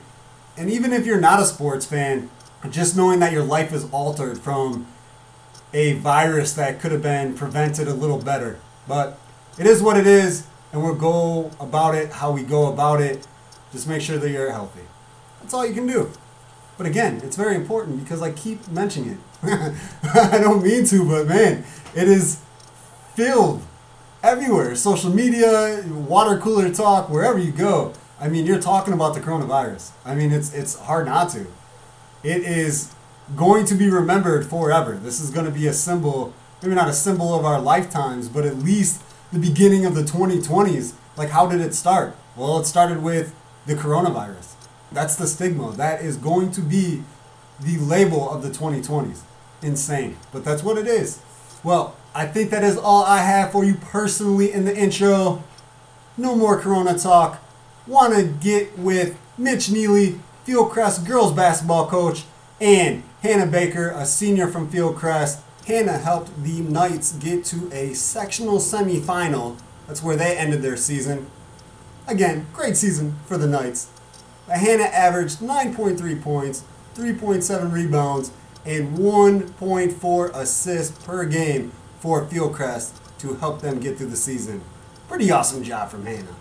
And 0.57 0.71
even 0.71 0.93
if 0.93 1.07
you're 1.07 1.21
not 1.21 1.41
a 1.41 1.45
sports 1.45 1.87
fan, 1.87 2.31
just 2.69 2.97
knowing 2.97 3.21
that 3.21 3.33
your 3.33 3.45
life 3.45 3.73
is 3.73 3.89
altered 3.93 4.39
from 4.39 4.87
a 5.73 5.93
virus 5.95 6.55
that 6.55 6.81
could 6.81 6.91
have 6.91 7.03
been 7.03 7.35
prevented 7.35 7.87
a 7.87 7.95
little 7.95 8.21
better. 8.21 8.59
But 8.89 9.19
it 9.59 9.67
is 9.67 9.83
what 9.83 9.97
it 9.97 10.07
is, 10.07 10.47
and 10.73 10.83
we'll 10.83 10.95
go 10.95 11.51
about 11.59 11.95
it 11.95 12.13
how 12.13 12.31
we 12.33 12.43
go 12.43 12.73
about 12.73 13.01
it. 13.01 13.27
Just 13.73 13.89
make 13.89 14.03
sure 14.03 14.19
that 14.19 14.31
you're 14.31 14.53
healthy. 14.53 14.83
That's 15.41 15.55
all 15.55 15.67
you 15.67 15.75
can 15.75 15.87
do. 15.87 16.11
But 16.77 16.87
again, 16.87 17.21
it's 17.25 17.37
very 17.37 17.57
important 17.57 18.01
because 18.03 18.21
I 18.21 18.33
keep 18.33 18.69
mentioning 18.69 19.11
it. 19.13 19.19
I 20.15 20.39
don't 20.39 20.63
mean 20.63 20.85
to, 20.87 21.09
but 21.09 21.27
man, 21.27 21.65
it 21.95 22.09
is 22.09 22.41
filled 23.15 23.63
everywhere. 24.23 24.75
Social 24.75 25.11
media, 25.11 25.85
water 25.87 26.39
cooler 26.39 26.73
talk, 26.73 27.09
wherever 27.09 27.39
you 27.39 27.53
go. 27.53 27.95
I 28.21 28.29
mean, 28.29 28.47
you're 28.47 28.61
talking 28.61 28.93
about 28.93 29.15
the 29.15 29.21
coronavirus. 29.21 29.91
I 30.05 30.15
mean, 30.15 30.33
it's 30.33 30.53
it's 30.55 30.79
hard 30.79 31.07
not 31.07 31.31
to. 31.31 31.47
It 32.23 32.43
is 32.43 32.93
going 33.35 33.67
to 33.67 33.75
be 33.75 33.89
remembered 33.89 34.47
forever. 34.47 34.97
This 34.97 35.21
is 35.21 35.31
going 35.31 35.47
to 35.47 35.53
be 35.53 35.67
a 35.67 35.73
symbol, 35.73 36.33
maybe 36.63 36.75
not 36.75 36.89
a 36.89 36.93
symbol 36.93 37.35
of 37.35 37.45
our 37.45 37.61
lifetimes, 37.61 38.29
but 38.29 38.45
at 38.45 38.59
least 38.59 39.03
the 39.33 39.39
beginning 39.39 39.85
of 39.85 39.95
the 39.95 40.03
2020s. 40.03 40.95
Like, 41.17 41.31
how 41.31 41.47
did 41.47 41.61
it 41.61 41.75
start? 41.75 42.17
Well, 42.37 42.61
it 42.61 42.67
started 42.67 43.03
with 43.03 43.35
the 43.67 43.75
coronavirus. 43.75 44.55
That's 44.93 45.17
the 45.17 45.27
stigma. 45.27 45.73
That 45.73 46.03
is 46.03 46.17
going 46.17 46.51
to 46.53 46.61
be 46.61 47.03
the 47.61 47.79
label 47.79 48.31
of 48.31 48.43
the 48.43 48.51
2020s. 48.51 49.21
Insane. 49.63 50.17
But 50.33 50.45
that's 50.45 50.63
what 50.63 50.79
it 50.79 50.87
is. 50.87 51.21
Well, 51.65 51.97
I 52.15 52.27
think 52.27 52.51
that 52.51 52.63
is 52.63 52.77
all 52.77 53.05
I 53.05 53.19
have 53.19 53.53
for 53.53 53.65
you 53.65 53.75
personally 53.75 54.53
in 54.53 54.65
the 54.65 54.77
intro. 54.77 55.43
No 56.17 56.37
more 56.37 56.59
Corona 56.61 56.99
talk. 56.99 57.43
Want 57.87 58.15
to 58.15 58.25
get 58.25 58.79
with 58.79 59.19
Mitch 59.37 59.71
Neely, 59.71 60.21
Fieldcrest 60.47 61.07
girls 61.07 61.33
basketball 61.33 61.89
coach, 61.89 62.25
and 62.61 63.03
Hannah 63.23 63.47
Baker, 63.47 63.91
a 63.91 64.07
senior 64.07 64.49
from 64.49 64.71
Fieldcrest. 64.71 65.41
Hannah 65.67 65.99
helped 65.99 66.45
the 66.45 66.61
Knights 66.61 67.13
get 67.15 67.45
to 67.47 67.69
a 67.73 67.93
sectional 67.93 68.59
semifinal. 68.59 69.59
That's 69.89 70.03
where 70.03 70.17
they 70.17 70.37
ended 70.37 70.63
their 70.63 70.77
season. 70.77 71.27
Again, 72.07 72.47
great 72.53 72.77
season 72.77 73.19
for 73.27 73.37
the 73.37 73.49
Knights. 73.49 73.91
But 74.47 74.59
Hannah 74.59 74.85
averaged 74.85 75.39
9.3 75.39 76.23
points, 76.23 76.63
3.7 76.95 77.73
rebounds, 77.73 78.31
and 78.65 78.97
1.4 78.97 80.35
assists 80.35 81.05
per 81.05 81.25
game 81.25 81.73
for 81.99 82.25
Fieldcrest 82.25 82.93
to 83.19 83.35
help 83.35 83.61
them 83.61 83.81
get 83.81 83.99
through 83.99 84.07
the 84.07 84.17
season. 84.17 84.63
Pretty 85.09 85.33
awesome 85.33 85.65
job 85.65 85.91
from 85.91 86.07
Hannah. 86.07 86.37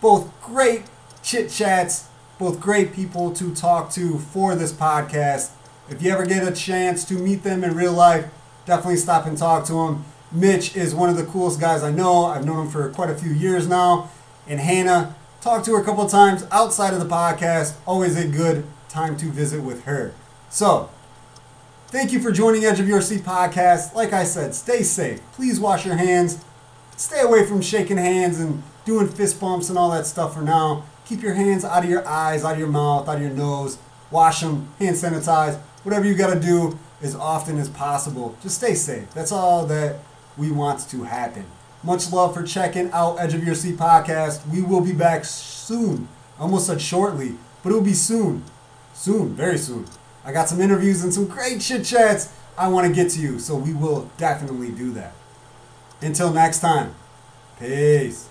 Both 0.00 0.28
great 0.42 0.84
chit 1.22 1.50
chats, 1.50 2.08
Both 2.36 2.58
great 2.58 2.92
people 2.92 3.30
to 3.34 3.54
talk 3.54 3.90
to 3.92 4.18
for 4.18 4.56
this 4.56 4.72
podcast. 4.72 5.50
If 5.88 6.02
you 6.02 6.10
ever 6.10 6.24
get 6.24 6.46
a 6.46 6.52
chance 6.52 7.04
to 7.06 7.14
meet 7.14 7.42
them 7.42 7.62
in 7.62 7.74
real 7.74 7.92
life, 7.92 8.26
definitely 8.66 8.96
stop 8.96 9.26
and 9.26 9.36
talk 9.36 9.66
to 9.66 9.72
them. 9.74 10.04
Mitch 10.32 10.76
is 10.76 10.94
one 10.94 11.10
of 11.10 11.16
the 11.16 11.24
coolest 11.24 11.60
guys 11.60 11.82
I 11.82 11.90
know. 11.90 12.24
I've 12.24 12.44
known 12.44 12.66
him 12.66 12.72
for 12.72 12.88
quite 12.90 13.10
a 13.10 13.14
few 13.14 13.30
years 13.30 13.68
now. 13.68 14.10
And 14.48 14.60
Hannah, 14.60 15.14
talked 15.44 15.66
to 15.66 15.72
her 15.72 15.82
a 15.82 15.84
couple 15.84 16.06
times 16.08 16.46
outside 16.50 16.94
of 16.94 17.00
the 17.00 17.06
podcast. 17.06 17.74
Always 17.86 18.16
a 18.16 18.26
good 18.26 18.64
time 18.88 19.14
to 19.18 19.26
visit 19.26 19.62
with 19.62 19.84
her. 19.84 20.14
So, 20.48 20.88
thank 21.88 22.12
you 22.12 22.20
for 22.20 22.32
joining 22.32 22.64
Edge 22.64 22.80
of 22.80 22.88
Your 22.88 23.02
Seat 23.02 23.20
podcast. 23.20 23.94
Like 23.94 24.14
I 24.14 24.24
said, 24.24 24.54
stay 24.54 24.82
safe. 24.82 25.20
Please 25.32 25.60
wash 25.60 25.84
your 25.84 25.96
hands. 25.96 26.42
Stay 26.96 27.20
away 27.20 27.44
from 27.44 27.60
shaking 27.60 27.98
hands 27.98 28.40
and 28.40 28.62
doing 28.86 29.06
fist 29.06 29.38
bumps 29.38 29.68
and 29.68 29.76
all 29.76 29.90
that 29.90 30.06
stuff 30.06 30.32
for 30.32 30.40
now. 30.40 30.84
Keep 31.04 31.20
your 31.20 31.34
hands 31.34 31.62
out 31.62 31.84
of 31.84 31.90
your 31.90 32.08
eyes, 32.08 32.42
out 32.42 32.54
of 32.54 32.58
your 32.58 32.68
mouth, 32.68 33.06
out 33.06 33.16
of 33.16 33.22
your 33.22 33.30
nose. 33.30 33.76
Wash 34.10 34.40
them, 34.40 34.72
hand 34.78 34.96
sanitize, 34.96 35.60
whatever 35.84 36.04
you 36.06 36.14
got 36.14 36.34
to 36.34 36.40
do 36.40 36.78
as 37.00 37.14
often 37.14 37.58
as 37.58 37.68
possible. 37.68 38.36
Just 38.42 38.56
stay 38.58 38.74
safe. 38.74 39.10
That's 39.14 39.32
all 39.32 39.66
that 39.66 40.00
we 40.36 40.50
want 40.50 40.88
to 40.90 41.04
happen. 41.04 41.44
Much 41.82 42.10
love 42.12 42.34
for 42.34 42.42
checking 42.42 42.90
out 42.92 43.20
Edge 43.20 43.34
of 43.34 43.44
Your 43.44 43.54
Seat 43.54 43.76
podcast. 43.76 44.46
We 44.50 44.62
will 44.62 44.80
be 44.80 44.92
back 44.92 45.24
soon. 45.24 46.08
I 46.38 46.42
almost 46.42 46.66
said 46.66 46.80
shortly, 46.80 47.34
but 47.62 47.70
it 47.70 47.74
will 47.74 47.82
be 47.82 47.94
soon. 47.94 48.42
Soon, 48.94 49.34
very 49.34 49.58
soon. 49.58 49.86
I 50.24 50.32
got 50.32 50.48
some 50.48 50.60
interviews 50.60 51.04
and 51.04 51.12
some 51.12 51.26
great 51.26 51.60
chit 51.60 51.84
chats 51.84 52.32
I 52.56 52.68
want 52.68 52.86
to 52.86 52.92
get 52.92 53.10
to 53.12 53.20
you, 53.20 53.38
so 53.38 53.56
we 53.56 53.74
will 53.74 54.10
definitely 54.16 54.70
do 54.70 54.92
that. 54.92 55.12
Until 56.00 56.32
next 56.32 56.60
time, 56.60 56.94
peace. 57.58 58.28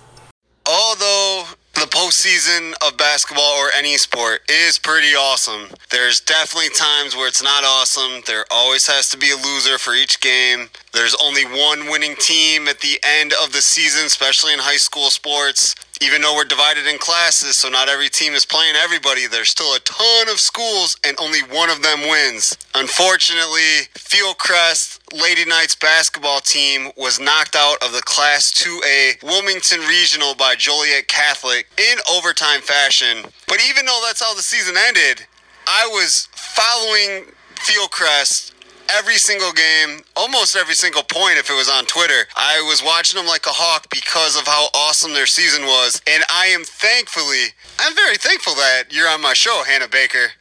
Postseason 2.04 2.74
of 2.86 2.98
basketball 2.98 3.52
or 3.58 3.70
any 3.74 3.96
sport 3.96 4.42
is 4.50 4.76
pretty 4.78 5.14
awesome. 5.14 5.70
There's 5.90 6.20
definitely 6.20 6.68
times 6.68 7.16
where 7.16 7.26
it's 7.26 7.42
not 7.42 7.64
awesome. 7.64 8.20
There 8.26 8.44
always 8.50 8.86
has 8.88 9.08
to 9.08 9.16
be 9.16 9.30
a 9.30 9.36
loser 9.36 9.78
for 9.78 9.94
each 9.94 10.20
game. 10.20 10.68
There's 10.92 11.14
only 11.14 11.44
one 11.44 11.88
winning 11.88 12.14
team 12.16 12.68
at 12.68 12.80
the 12.80 13.00
end 13.02 13.32
of 13.42 13.52
the 13.52 13.62
season, 13.62 14.04
especially 14.04 14.52
in 14.52 14.58
high 14.58 14.76
school 14.76 15.08
sports 15.08 15.74
even 16.02 16.22
though 16.22 16.34
we're 16.34 16.44
divided 16.44 16.86
in 16.86 16.98
classes, 16.98 17.56
so 17.56 17.68
not 17.68 17.88
every 17.88 18.08
team 18.08 18.32
is 18.32 18.44
playing 18.44 18.74
everybody, 18.76 19.26
there's 19.26 19.50
still 19.50 19.74
a 19.74 19.80
ton 19.80 20.28
of 20.28 20.40
schools 20.40 20.96
and 21.06 21.16
only 21.20 21.40
one 21.50 21.70
of 21.70 21.82
them 21.82 22.00
wins. 22.02 22.56
Unfortunately, 22.74 23.86
Fieldcrest 23.94 24.98
Lady 25.12 25.44
Knights 25.44 25.74
basketball 25.74 26.40
team 26.40 26.90
was 26.96 27.20
knocked 27.20 27.54
out 27.56 27.82
of 27.82 27.92
the 27.92 28.02
Class 28.02 28.52
2A 28.54 29.22
Wilmington 29.22 29.80
Regional 29.80 30.34
by 30.34 30.54
Joliet 30.56 31.06
Catholic 31.08 31.68
in 31.78 31.98
overtime 32.12 32.60
fashion. 32.60 33.24
But 33.46 33.58
even 33.68 33.86
though 33.86 34.00
that's 34.04 34.22
how 34.22 34.34
the 34.34 34.42
season 34.42 34.74
ended, 34.76 35.26
I 35.66 35.86
was 35.86 36.28
following 36.32 37.26
Fieldcrest 37.54 38.53
every 38.90 39.16
single 39.16 39.52
game, 39.52 40.04
almost 40.16 40.56
every 40.56 40.74
single 40.74 41.02
point 41.02 41.38
if 41.38 41.50
it 41.50 41.54
was 41.54 41.68
on 41.68 41.84
Twitter. 41.86 42.26
I 42.36 42.62
was 42.68 42.82
watching 42.82 43.18
them 43.18 43.26
like 43.26 43.46
a 43.46 43.54
hawk 43.54 43.88
because 43.90 44.36
of 44.38 44.46
how 44.46 44.68
awesome 44.74 45.12
their 45.12 45.26
season 45.26 45.64
was. 45.64 46.00
And 46.06 46.22
I 46.30 46.46
am 46.46 46.64
thankfully, 46.64 47.54
I'm 47.78 47.94
very 47.94 48.16
thankful 48.16 48.54
that 48.54 48.84
you're 48.90 49.08
on 49.08 49.20
my 49.20 49.34
show, 49.34 49.62
Hannah 49.66 49.88
Baker. 49.88 50.32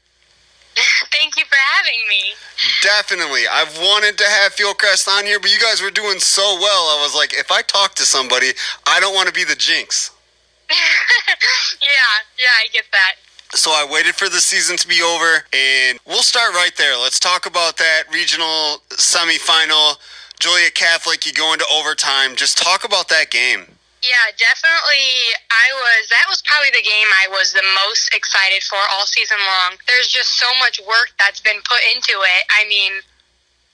Thank 1.13 1.38
you 1.38 1.45
for 1.45 1.58
having 1.77 2.01
me. 2.10 2.34
Definitely. 2.82 3.47
I've 3.47 3.77
wanted 3.77 4.17
to 4.17 4.25
have 4.25 4.56
Fieldcrest 4.56 5.08
on 5.08 5.25
here, 5.25 5.39
but 5.39 5.51
you 5.51 5.60
guys 5.60 5.82
were 5.82 5.91
doing 5.91 6.19
so 6.19 6.58
well. 6.60 6.97
I 6.97 7.01
was 7.01 7.15
like, 7.15 7.34
if 7.34 7.51
I 7.51 7.62
talk 7.62 7.95
to 7.95 8.03
somebody, 8.03 8.49
I 8.88 8.99
don't 8.99 9.13
want 9.13 9.27
to 9.27 9.34
be 9.34 9.43
the 9.43 9.56
jinx. 9.56 10.12
yeah, 10.69 12.13
yeah, 12.39 12.56
I 12.58 12.67
get 12.71 12.86
that. 12.91 13.15
So 13.54 13.70
I 13.70 13.86
waited 13.89 14.16
for 14.16 14.30
the 14.30 14.42
season 14.42 14.78
to 14.78 14.88
be 14.88 15.02
over, 15.04 15.46
and 15.54 16.00
we'll 16.08 16.26
start 16.26 16.54
right 16.54 16.74
there. 16.76 16.98
Let's 16.98 17.20
talk 17.20 17.46
about 17.46 17.78
that 17.78 18.10
regional 18.12 18.82
semifinal. 18.89 20.02
Joliet 20.39 20.74
Catholic, 20.74 21.26
you 21.26 21.34
go 21.34 21.54
into 21.54 21.66
overtime. 21.72 22.36
Just 22.36 22.58
talk 22.58 22.84
about 22.84 23.10
that 23.10 23.30
game. 23.30 23.70
Yeah, 24.02 24.26
definitely. 24.36 25.08
I 25.54 25.70
was, 25.70 26.10
that 26.10 26.26
was 26.28 26.42
probably 26.44 26.74
the 26.74 26.84
game 26.84 27.08
I 27.24 27.30
was 27.30 27.54
the 27.54 27.63
most 27.86 28.10
excited 28.13 28.63
for 28.63 28.82
all 28.92 29.06
season 29.06 29.38
long. 29.39 29.78
There's 29.88 30.08
just 30.08 30.36
so 30.36 30.50
much 30.60 30.82
work 30.84 31.13
that's 31.20 31.39
been 31.39 31.62
put 31.63 31.80
into 31.94 32.20
it. 32.20 32.42
I 32.52 32.68
mean, 32.68 33.06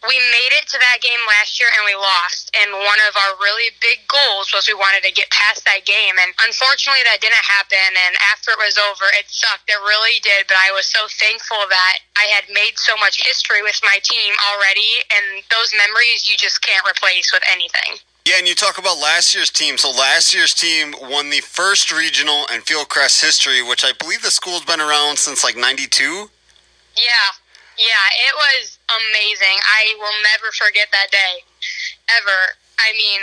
we 0.07 0.15
made 0.15 0.53
it 0.55 0.63
to 0.71 0.79
that 0.79 1.03
game 1.03 1.19
last 1.27 1.59
year 1.59 1.67
and 1.75 1.83
we 1.83 1.91
lost. 1.91 2.47
And 2.55 2.71
one 2.71 3.01
of 3.03 3.19
our 3.19 3.35
really 3.43 3.67
big 3.83 3.99
goals 4.07 4.55
was 4.55 4.63
we 4.71 4.77
wanted 4.77 5.03
to 5.03 5.11
get 5.11 5.27
past 5.27 5.67
that 5.67 5.83
game. 5.83 6.15
And 6.15 6.31
unfortunately, 6.39 7.03
that 7.03 7.19
didn't 7.19 7.43
happen. 7.43 7.91
And 8.07 8.15
after 8.31 8.55
it 8.55 8.59
was 8.63 8.79
over, 8.79 9.11
it 9.19 9.27
sucked. 9.27 9.67
It 9.67 9.79
really 9.83 10.23
did. 10.23 10.47
But 10.47 10.55
I 10.55 10.71
was 10.71 10.87
so 10.87 11.03
thankful 11.19 11.67
that 11.67 11.99
I 12.15 12.31
had 12.31 12.47
made 12.47 12.79
so 12.79 12.95
much 12.95 13.19
history 13.19 13.59
with 13.59 13.75
my 13.83 13.99
team 13.99 14.31
already. 14.55 15.03
And 15.11 15.43
those 15.51 15.75
memories 15.75 16.23
you 16.23 16.39
just 16.39 16.63
can't 16.63 16.87
replace 16.87 17.35
with 17.35 17.43
anything. 17.51 17.99
Yeah, 18.23 18.39
and 18.39 18.47
you 18.47 18.55
talk 18.55 18.79
about 18.79 19.03
last 19.03 19.35
year's 19.35 19.51
team. 19.51 19.75
So 19.75 19.91
last 19.91 20.31
year's 20.31 20.53
team 20.55 20.95
won 21.11 21.29
the 21.29 21.43
first 21.43 21.91
regional 21.91 22.47
in 22.55 22.63
Fieldcrest 22.63 23.19
history, 23.19 23.59
which 23.63 23.83
I 23.83 23.91
believe 23.99 24.21
the 24.21 24.31
school's 24.31 24.63
been 24.63 24.79
around 24.79 25.19
since 25.19 25.43
like 25.43 25.57
92. 25.57 26.29
Yeah, 26.95 27.29
yeah, 27.79 28.05
it 28.27 28.35
was 28.35 28.78
amazing. 28.97 29.57
I 29.61 29.93
will 29.97 30.17
never 30.33 30.49
forget 30.53 30.89
that 30.91 31.09
day, 31.13 31.45
ever. 32.17 32.57
I 32.79 32.93
mean, 32.93 33.21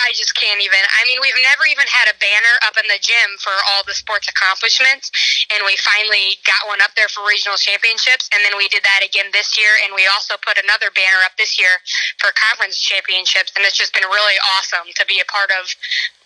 I 0.00 0.16
just 0.16 0.32
can't 0.32 0.60
even. 0.64 0.80
I 0.80 1.04
mean, 1.04 1.20
we've 1.20 1.36
never 1.44 1.68
even 1.68 1.84
had 1.84 2.08
a 2.08 2.16
banner 2.16 2.54
up 2.64 2.80
in 2.80 2.88
the 2.88 2.96
gym 3.00 3.36
for 3.36 3.52
all 3.72 3.84
the 3.84 3.92
sports 3.92 4.32
accomplishments, 4.32 5.12
and 5.52 5.60
we 5.68 5.76
finally 5.76 6.40
got 6.48 6.64
one 6.64 6.80
up 6.80 6.96
there 6.96 7.12
for 7.12 7.20
regional 7.26 7.60
championships, 7.60 8.28
and 8.32 8.40
then 8.40 8.56
we 8.56 8.68
did 8.72 8.80
that 8.84 9.04
again 9.04 9.28
this 9.36 9.60
year, 9.60 9.76
and 9.84 9.92
we 9.92 10.08
also 10.08 10.40
put 10.40 10.56
another 10.56 10.88
banner 10.96 11.20
up 11.28 11.36
this 11.36 11.60
year 11.60 11.84
for 12.16 12.32
conference 12.32 12.80
championships, 12.80 13.52
and 13.56 13.64
it's 13.68 13.76
just 13.76 13.92
been 13.92 14.08
really 14.08 14.40
awesome 14.56 14.88
to 14.96 15.04
be 15.04 15.20
a 15.20 15.28
part 15.28 15.52
of 15.52 15.68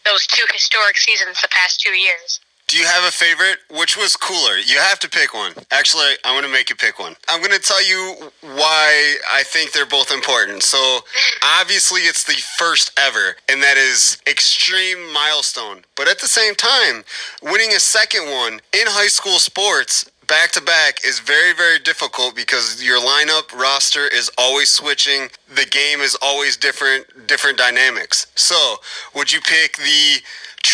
those 0.06 0.26
two 0.30 0.46
historic 0.54 0.96
seasons 0.96 1.40
the 1.42 1.50
past 1.50 1.80
two 1.80 1.96
years. 1.96 2.38
Do 2.66 2.78
you 2.78 2.86
have 2.86 3.04
a 3.04 3.10
favorite? 3.10 3.58
Which 3.70 3.96
was 3.96 4.16
cooler? 4.16 4.56
You 4.56 4.78
have 4.78 4.98
to 5.00 5.08
pick 5.08 5.34
one. 5.34 5.52
Actually, 5.70 6.14
I'm 6.24 6.32
going 6.32 6.44
to 6.44 6.50
make 6.50 6.70
you 6.70 6.76
pick 6.76 6.98
one. 6.98 7.14
I'm 7.28 7.40
going 7.40 7.52
to 7.52 7.60
tell 7.60 7.84
you 7.86 8.30
why 8.40 9.16
I 9.32 9.42
think 9.44 9.72
they're 9.72 9.84
both 9.86 10.10
important. 10.10 10.62
So, 10.62 11.00
obviously, 11.44 12.02
it's 12.02 12.24
the 12.24 12.40
first 12.58 12.98
ever, 12.98 13.36
and 13.50 13.62
that 13.62 13.76
is 13.76 14.18
extreme 14.26 15.12
milestone. 15.12 15.84
But 15.94 16.08
at 16.08 16.20
the 16.20 16.26
same 16.26 16.54
time, 16.54 17.04
winning 17.42 17.70
a 17.70 17.80
second 17.80 18.30
one 18.30 18.54
in 18.72 18.86
high 18.88 19.08
school 19.08 19.38
sports 19.38 20.10
back 20.26 20.50
to 20.52 20.62
back 20.62 21.04
is 21.04 21.20
very 21.20 21.52
very 21.52 21.78
difficult 21.78 22.34
because 22.34 22.82
your 22.82 22.98
lineup 22.98 23.52
roster 23.52 24.06
is 24.08 24.30
always 24.38 24.70
switching 24.70 25.28
the 25.54 25.66
game 25.66 26.00
is 26.00 26.16
always 26.22 26.56
different 26.56 27.04
different 27.26 27.58
dynamics 27.58 28.26
so 28.34 28.76
would 29.14 29.30
you 29.30 29.38
pick 29.42 29.76
the 29.76 30.22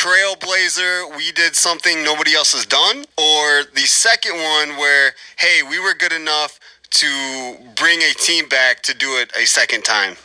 trailblazer, 0.01 1.15
we 1.15 1.31
did 1.33 1.55
something 1.55 2.03
nobody 2.03 2.35
else 2.35 2.53
has 2.53 2.65
done, 2.65 3.05
or 3.19 3.65
the 3.75 3.83
second 3.83 4.33
one 4.33 4.79
where, 4.79 5.13
hey, 5.37 5.63
we 5.69 5.79
were 5.79 5.93
good 5.93 6.13
enough 6.13 6.59
to 6.89 7.55
bring 7.77 7.99
a 8.01 8.13
team 8.15 8.49
back 8.49 8.81
to 8.81 8.95
do 8.95 9.19
it 9.19 9.31
a 9.37 9.45
second 9.45 9.85
time? 9.85 10.17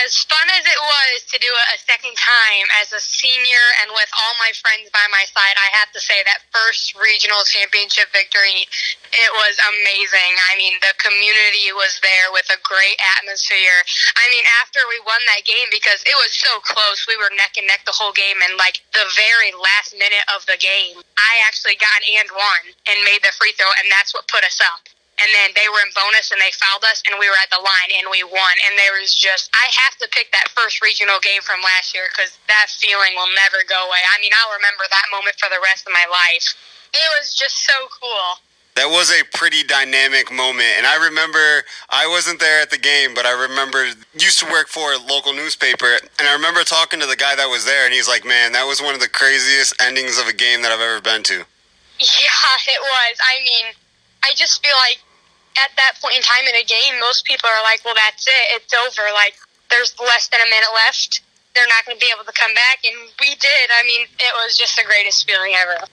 As 0.00 0.24
fun 0.24 0.48
as 0.56 0.64
it 0.64 0.80
was 0.80 1.16
to 1.28 1.36
do 1.36 1.50
it 1.52 1.68
a 1.76 1.78
second 1.84 2.16
time 2.16 2.66
as 2.80 2.94
a 2.96 3.00
senior 3.02 3.64
and 3.84 3.92
with 3.92 4.08
all 4.16 4.34
my 4.40 4.48
friends 4.64 4.88
by 4.88 5.04
my 5.12 5.28
side, 5.28 5.56
I 5.60 5.68
have 5.76 5.92
to 5.92 6.00
say 6.00 6.24
that 6.24 6.48
first 6.48 6.96
regional 6.96 7.44
championship 7.44 8.08
victory, 8.14 8.64
it 9.12 9.30
was 9.44 9.60
amazing. 9.68 10.32
I 10.48 10.56
mean, 10.56 10.80
the 10.80 10.96
community 10.96 11.74
was 11.76 12.00
there 12.00 12.32
with 12.32 12.48
a 12.48 12.60
great 12.64 12.96
atmosphere. 13.20 13.84
I 14.16 14.24
mean, 14.32 14.44
after 14.64 14.80
we 14.88 14.96
won 15.04 15.20
that 15.36 15.44
game, 15.44 15.68
because 15.68 16.00
it 16.08 16.16
was 16.16 16.32
so 16.32 16.62
close, 16.64 17.04
we 17.04 17.20
were 17.20 17.32
neck 17.36 17.60
and 17.60 17.68
neck 17.68 17.84
the 17.84 17.96
whole 17.96 18.16
game, 18.16 18.40
and 18.40 18.56
like 18.56 18.80
the 18.96 19.04
very 19.12 19.52
last 19.52 19.92
minute 19.92 20.24
of 20.32 20.46
the 20.48 20.56
game, 20.56 21.04
I 21.20 21.32
actually 21.44 21.76
got 21.76 22.00
an 22.00 22.22
and 22.22 22.30
one 22.32 22.64
and 22.88 23.04
made 23.04 23.24
the 23.24 23.32
free 23.36 23.52
throw, 23.56 23.68
and 23.80 23.90
that's 23.90 24.12
what 24.12 24.28
put 24.28 24.44
us 24.44 24.60
up 24.60 24.91
and 25.20 25.28
then 25.30 25.52
they 25.54 25.68
were 25.68 25.82
in 25.84 25.92
bonus 25.92 26.32
and 26.32 26.40
they 26.40 26.50
fouled 26.56 26.82
us 26.88 27.02
and 27.04 27.18
we 27.20 27.28
were 27.28 27.36
at 27.36 27.50
the 27.52 27.60
line 27.60 27.90
and 28.00 28.08
we 28.08 28.24
won. 28.24 28.54
And 28.66 28.78
there 28.78 28.96
was 28.96 29.12
just 29.12 29.52
i 29.52 29.68
have 29.68 29.94
to 30.00 30.08
pick 30.08 30.32
that 30.32 30.48
first 30.56 30.80
regional 30.80 31.20
game 31.20 31.44
from 31.44 31.60
last 31.60 31.92
year 31.92 32.08
because 32.08 32.32
that 32.48 32.72
feeling 32.72 33.12
will 33.14 33.30
never 33.36 33.60
go 33.68 33.76
away. 33.76 34.00
I 34.00 34.16
mean 34.18 34.32
i'll 34.32 34.56
remember 34.56 34.88
that 34.88 35.06
moment 35.12 35.36
for 35.36 35.52
the 35.52 35.60
rest 35.60 35.84
of 35.84 35.92
my 35.92 36.06
life. 36.08 36.56
It 36.92 37.08
was 37.20 37.34
just 37.36 37.64
so 37.64 37.88
cool. 37.88 38.40
That 38.74 38.88
was 38.88 39.12
a 39.12 39.20
pretty 39.36 39.62
dynamic 39.64 40.32
moment. 40.32 40.80
And 40.80 40.88
i 40.88 40.96
remember 40.96 41.68
i 41.92 42.08
wasn't 42.08 42.40
there 42.40 42.64
at 42.64 42.72
the 42.72 42.80
game 42.80 43.12
but 43.12 43.28
i 43.28 43.34
remember 43.36 43.92
used 44.16 44.40
to 44.40 44.48
work 44.48 44.72
for 44.72 44.96
a 44.96 44.98
local 44.98 45.36
newspaper. 45.36 46.00
And 46.18 46.26
i 46.26 46.32
remember 46.32 46.64
talking 46.64 46.98
to 47.00 47.06
the 47.06 47.20
guy 47.20 47.36
that 47.36 47.46
was 47.46 47.68
there 47.68 47.84
and 47.84 47.92
he's 47.92 48.08
like 48.08 48.24
man 48.24 48.56
that 48.56 48.64
was 48.64 48.80
one 48.80 48.96
of 48.96 49.00
the 49.04 49.12
craziest 49.12 49.76
endings 49.76 50.16
of 50.16 50.26
a 50.26 50.34
game 50.34 50.64
that 50.64 50.72
i've 50.72 50.82
ever 50.82 51.00
been 51.04 51.22
to. 51.36 51.44
Yeah 52.00 52.42
it 52.66 52.80
was. 52.80 53.14
I 53.20 53.38
mean 53.44 53.74
I 54.24 54.32
just 54.34 54.64
feel 54.64 54.76
like 54.76 54.98
at 55.58 55.70
that 55.76 55.98
point 56.00 56.16
in 56.16 56.22
time 56.22 56.46
in 56.48 56.54
a 56.56 56.64
game, 56.64 56.98
most 57.00 57.24
people 57.24 57.48
are 57.48 57.62
like, 57.62 57.84
well, 57.84 57.94
that's 57.94 58.26
it. 58.26 58.44
It's 58.56 58.72
over. 58.72 59.12
Like, 59.12 59.34
there's 59.70 59.94
less 60.00 60.28
than 60.28 60.40
a 60.40 60.48
minute 60.48 60.72
left. 60.86 61.20
They're 61.54 61.68
not 61.68 61.84
going 61.84 61.98
to 61.98 62.00
be 62.00 62.10
able 62.14 62.24
to 62.24 62.32
come 62.32 62.54
back. 62.54 62.80
And 62.84 62.96
we 63.20 63.34
did. 63.36 63.66
I 63.68 63.84
mean, 63.84 64.06
it 64.06 64.32
was 64.44 64.56
just 64.56 64.76
the 64.76 64.84
greatest 64.84 65.26
feeling 65.26 65.52
ever. 65.56 65.84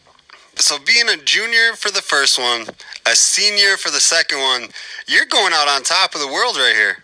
So 0.55 0.77
being 0.79 1.07
a 1.09 1.17
junior 1.17 1.73
for 1.73 1.91
the 1.91 2.01
first 2.01 2.37
one, 2.37 2.67
a 3.05 3.15
senior 3.15 3.77
for 3.77 3.91
the 3.91 3.99
second 3.99 4.39
one, 4.39 4.69
you're 5.07 5.25
going 5.25 5.53
out 5.53 5.67
on 5.67 5.83
top 5.83 6.15
of 6.15 6.21
the 6.21 6.27
world 6.27 6.57
right 6.57 6.75
here. 6.75 7.03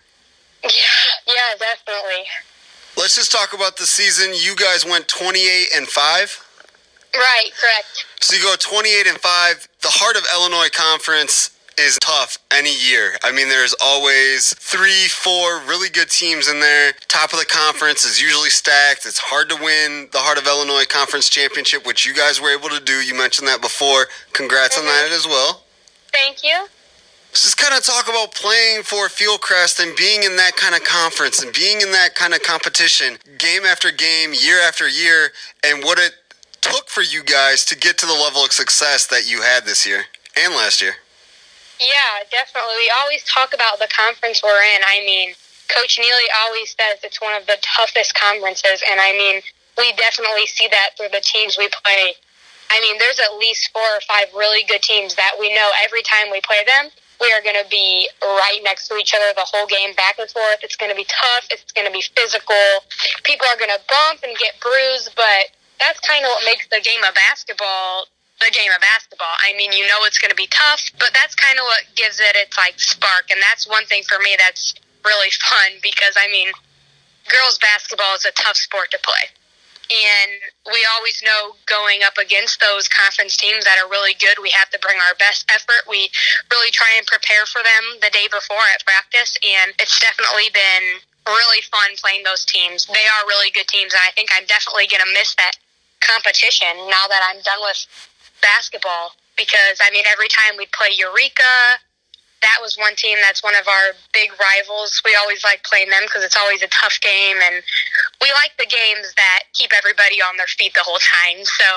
Yeah, 0.64 1.32
yeah, 1.34 1.54
definitely. 1.60 2.24
Let's 2.96 3.14
just 3.14 3.30
talk 3.30 3.52
about 3.52 3.76
the 3.76 3.86
season. 3.86 4.32
You 4.34 4.56
guys 4.56 4.84
went 4.84 5.06
28 5.06 5.68
and 5.76 5.86
5. 5.86 6.45
Right, 7.14 7.50
correct. 7.58 8.06
So 8.20 8.36
you 8.36 8.42
go 8.42 8.54
28 8.58 9.06
and 9.06 9.18
5. 9.18 9.68
The 9.82 9.88
heart 9.88 10.16
of 10.16 10.24
Illinois 10.34 10.68
Conference 10.72 11.56
is 11.78 11.98
tough 12.00 12.38
any 12.50 12.74
year. 12.74 13.12
I 13.22 13.32
mean, 13.32 13.48
there's 13.48 13.74
always 13.82 14.54
three, 14.54 15.08
four 15.08 15.60
really 15.60 15.90
good 15.90 16.10
teams 16.10 16.48
in 16.48 16.60
there. 16.60 16.92
Top 17.08 17.32
of 17.32 17.38
the 17.38 17.44
conference 17.44 18.04
is 18.04 18.20
usually 18.20 18.50
stacked. 18.50 19.04
It's 19.04 19.18
hard 19.18 19.48
to 19.50 19.56
win 19.56 20.08
the 20.12 20.18
Heart 20.18 20.38
of 20.38 20.46
Illinois 20.46 20.86
Conference 20.88 21.28
Championship, 21.28 21.86
which 21.86 22.06
you 22.06 22.14
guys 22.14 22.40
were 22.40 22.50
able 22.50 22.70
to 22.70 22.80
do. 22.80 22.94
You 23.04 23.14
mentioned 23.14 23.48
that 23.48 23.60
before. 23.60 24.06
Congrats 24.32 24.76
mm-hmm. 24.76 24.88
on 24.88 25.10
that 25.10 25.14
as 25.14 25.26
well. 25.26 25.64
Thank 26.12 26.42
you. 26.42 26.66
Just 27.32 27.58
kind 27.58 27.76
of 27.76 27.84
talk 27.84 28.08
about 28.08 28.34
playing 28.34 28.82
for 28.82 29.08
Fieldcrest 29.08 29.82
and 29.84 29.94
being 29.94 30.22
in 30.22 30.36
that 30.36 30.56
kind 30.56 30.74
of 30.74 30.82
conference 30.84 31.42
and 31.42 31.52
being 31.52 31.82
in 31.82 31.92
that 31.92 32.14
kind 32.14 32.32
of 32.32 32.42
competition, 32.42 33.18
game 33.36 33.66
after 33.66 33.90
game, 33.90 34.32
year 34.32 34.58
after 34.62 34.88
year, 34.88 35.32
and 35.62 35.84
what 35.84 35.98
it 35.98 36.12
for 36.96 37.04
you 37.04 37.20
guys 37.20 37.60
to 37.60 37.76
get 37.76 38.00
to 38.00 38.08
the 38.08 38.16
level 38.24 38.40
of 38.40 38.56
success 38.56 39.04
that 39.04 39.28
you 39.28 39.44
had 39.44 39.68
this 39.68 39.84
year 39.84 40.08
and 40.32 40.56
last 40.56 40.80
year. 40.80 40.96
Yeah, 41.76 42.24
definitely. 42.32 42.72
We 42.80 42.88
always 42.96 43.20
talk 43.28 43.52
about 43.52 43.76
the 43.76 43.88
conference 43.92 44.40
we're 44.40 44.64
in. 44.64 44.80
I 44.80 45.04
mean, 45.04 45.36
Coach 45.68 46.00
Neely 46.00 46.28
always 46.40 46.72
says 46.72 46.96
it's 47.04 47.20
one 47.20 47.36
of 47.36 47.44
the 47.44 47.60
toughest 47.60 48.16
conferences, 48.16 48.80
and 48.88 48.96
I 48.96 49.12
mean, 49.12 49.44
we 49.76 49.92
definitely 50.00 50.48
see 50.48 50.72
that 50.72 50.96
through 50.96 51.12
the 51.12 51.20
teams 51.20 51.60
we 51.60 51.68
play. 51.84 52.16
I 52.72 52.80
mean, 52.80 52.96
there's 52.96 53.20
at 53.20 53.36
least 53.36 53.68
four 53.76 53.84
or 53.84 54.00
five 54.08 54.32
really 54.32 54.64
good 54.64 54.80
teams 54.80 55.20
that 55.20 55.36
we 55.36 55.52
know 55.52 55.68
every 55.84 56.00
time 56.00 56.32
we 56.32 56.40
play 56.48 56.64
them, 56.64 56.88
we 57.20 57.28
are 57.36 57.44
going 57.44 57.60
to 57.60 57.68
be 57.68 58.08
right 58.24 58.60
next 58.64 58.88
to 58.88 58.96
each 58.96 59.12
other 59.12 59.36
the 59.36 59.44
whole 59.44 59.68
game, 59.68 59.92
back 60.00 60.16
and 60.16 60.32
forth. 60.32 60.64
It's 60.64 60.80
going 60.80 60.88
to 60.88 60.96
be 60.96 61.04
tough. 61.04 61.44
It's 61.52 61.72
going 61.76 61.86
to 61.86 61.92
be 61.92 62.04
physical. 62.16 62.80
People 63.24 63.44
are 63.52 63.60
going 63.60 63.72
to 63.72 63.84
bump 63.84 64.24
and 64.24 64.32
get 64.40 64.56
bruised, 64.64 65.12
but 65.12 65.52
that's 65.78 66.00
kind 66.00 66.24
of 66.24 66.30
what 66.30 66.44
makes 66.44 66.66
the 66.68 66.80
game 66.80 67.02
of 67.04 67.14
basketball 67.14 68.06
the 68.40 68.52
game 68.52 68.68
of 68.72 68.80
basketball. 68.80 69.32
I 69.40 69.56
mean, 69.56 69.72
you 69.72 69.86
know 69.88 70.04
it's 70.04 70.18
going 70.18 70.30
to 70.30 70.36
be 70.36 70.48
tough, 70.52 70.92
but 71.00 71.12
that's 71.16 71.34
kind 71.34 71.58
of 71.58 71.64
what 71.64 71.88
gives 71.96 72.20
it 72.20 72.36
its 72.36 72.56
like 72.56 72.76
spark. 72.76 73.32
And 73.32 73.40
that's 73.40 73.64
one 73.64 73.86
thing 73.86 74.04
for 74.04 74.18
me 74.20 74.36
that's 74.36 74.74
really 75.04 75.32
fun 75.48 75.80
because 75.80 76.14
I 76.16 76.28
mean, 76.28 76.52
girls 77.28 77.58
basketball 77.58 78.14
is 78.14 78.24
a 78.28 78.32
tough 78.36 78.56
sport 78.56 78.90
to 78.92 79.00
play. 79.00 79.32
And 79.86 80.42
we 80.66 80.82
always 80.98 81.22
know 81.22 81.54
going 81.70 82.02
up 82.02 82.18
against 82.18 82.58
those 82.58 82.90
conference 82.90 83.38
teams 83.38 83.62
that 83.62 83.78
are 83.78 83.86
really 83.86 84.18
good, 84.18 84.42
we 84.42 84.50
have 84.50 84.68
to 84.74 84.82
bring 84.82 84.98
our 84.98 85.14
best 85.14 85.46
effort. 85.46 85.86
We 85.86 86.10
really 86.50 86.74
try 86.74 86.90
and 86.98 87.06
prepare 87.06 87.46
for 87.46 87.62
them 87.62 88.02
the 88.02 88.10
day 88.10 88.26
before 88.26 88.66
at 88.74 88.82
practice. 88.82 89.38
And 89.46 89.78
it's 89.78 89.94
definitely 90.02 90.50
been 90.50 90.98
really 91.30 91.62
fun 91.70 91.94
playing 92.02 92.26
those 92.26 92.42
teams. 92.44 92.90
They 92.90 93.06
are 93.06 93.30
really 93.30 93.54
good 93.54 93.70
teams. 93.70 93.94
And 93.94 94.02
I 94.02 94.10
think 94.10 94.34
I'm 94.34 94.46
definitely 94.50 94.90
going 94.90 95.06
to 95.06 95.14
miss 95.14 95.38
that 95.38 95.54
competition 96.00 96.74
now 96.88 97.06
that 97.08 97.22
I'm 97.28 97.40
done 97.42 97.60
with 97.60 97.86
basketball 98.42 99.12
because 99.36 99.78
I 99.80 99.90
mean 99.90 100.04
every 100.10 100.28
time 100.28 100.56
we 100.56 100.66
play 100.72 100.90
Eureka, 100.96 101.80
that 102.42 102.58
was 102.60 102.76
one 102.76 102.96
team 102.96 103.18
that's 103.22 103.42
one 103.42 103.54
of 103.54 103.68
our 103.68 103.92
big 104.12 104.30
rivals. 104.40 105.00
We 105.04 105.16
always 105.16 105.44
like 105.44 105.64
playing 105.64 105.90
them 105.90 106.02
because 106.04 106.24
it's 106.24 106.36
always 106.36 106.62
a 106.62 106.68
tough 106.68 106.98
game, 107.00 107.36
and 107.42 107.62
we 108.20 108.32
like 108.32 108.56
the 108.58 108.66
games 108.66 109.14
that 109.16 109.44
keep 109.52 109.70
everybody 109.76 110.20
on 110.20 110.36
their 110.36 110.46
feet 110.46 110.74
the 110.74 110.84
whole 110.84 111.00
time. 111.00 111.44
So. 111.44 111.68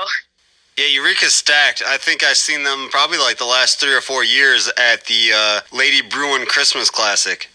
Yeah, 0.77 0.87
Eureka's 0.87 1.33
stacked. 1.33 1.83
I 1.85 1.97
think 1.97 2.23
I've 2.23 2.37
seen 2.37 2.63
them 2.63 2.87
probably 2.89 3.17
like 3.17 3.37
the 3.37 3.45
last 3.45 3.81
three 3.81 3.93
or 3.93 3.99
four 3.99 4.23
years 4.23 4.71
at 4.77 5.05
the 5.07 5.31
uh, 5.35 5.59
Lady 5.75 6.01
Bruin 6.01 6.45
Christmas 6.45 6.89
Classic. 6.89 7.49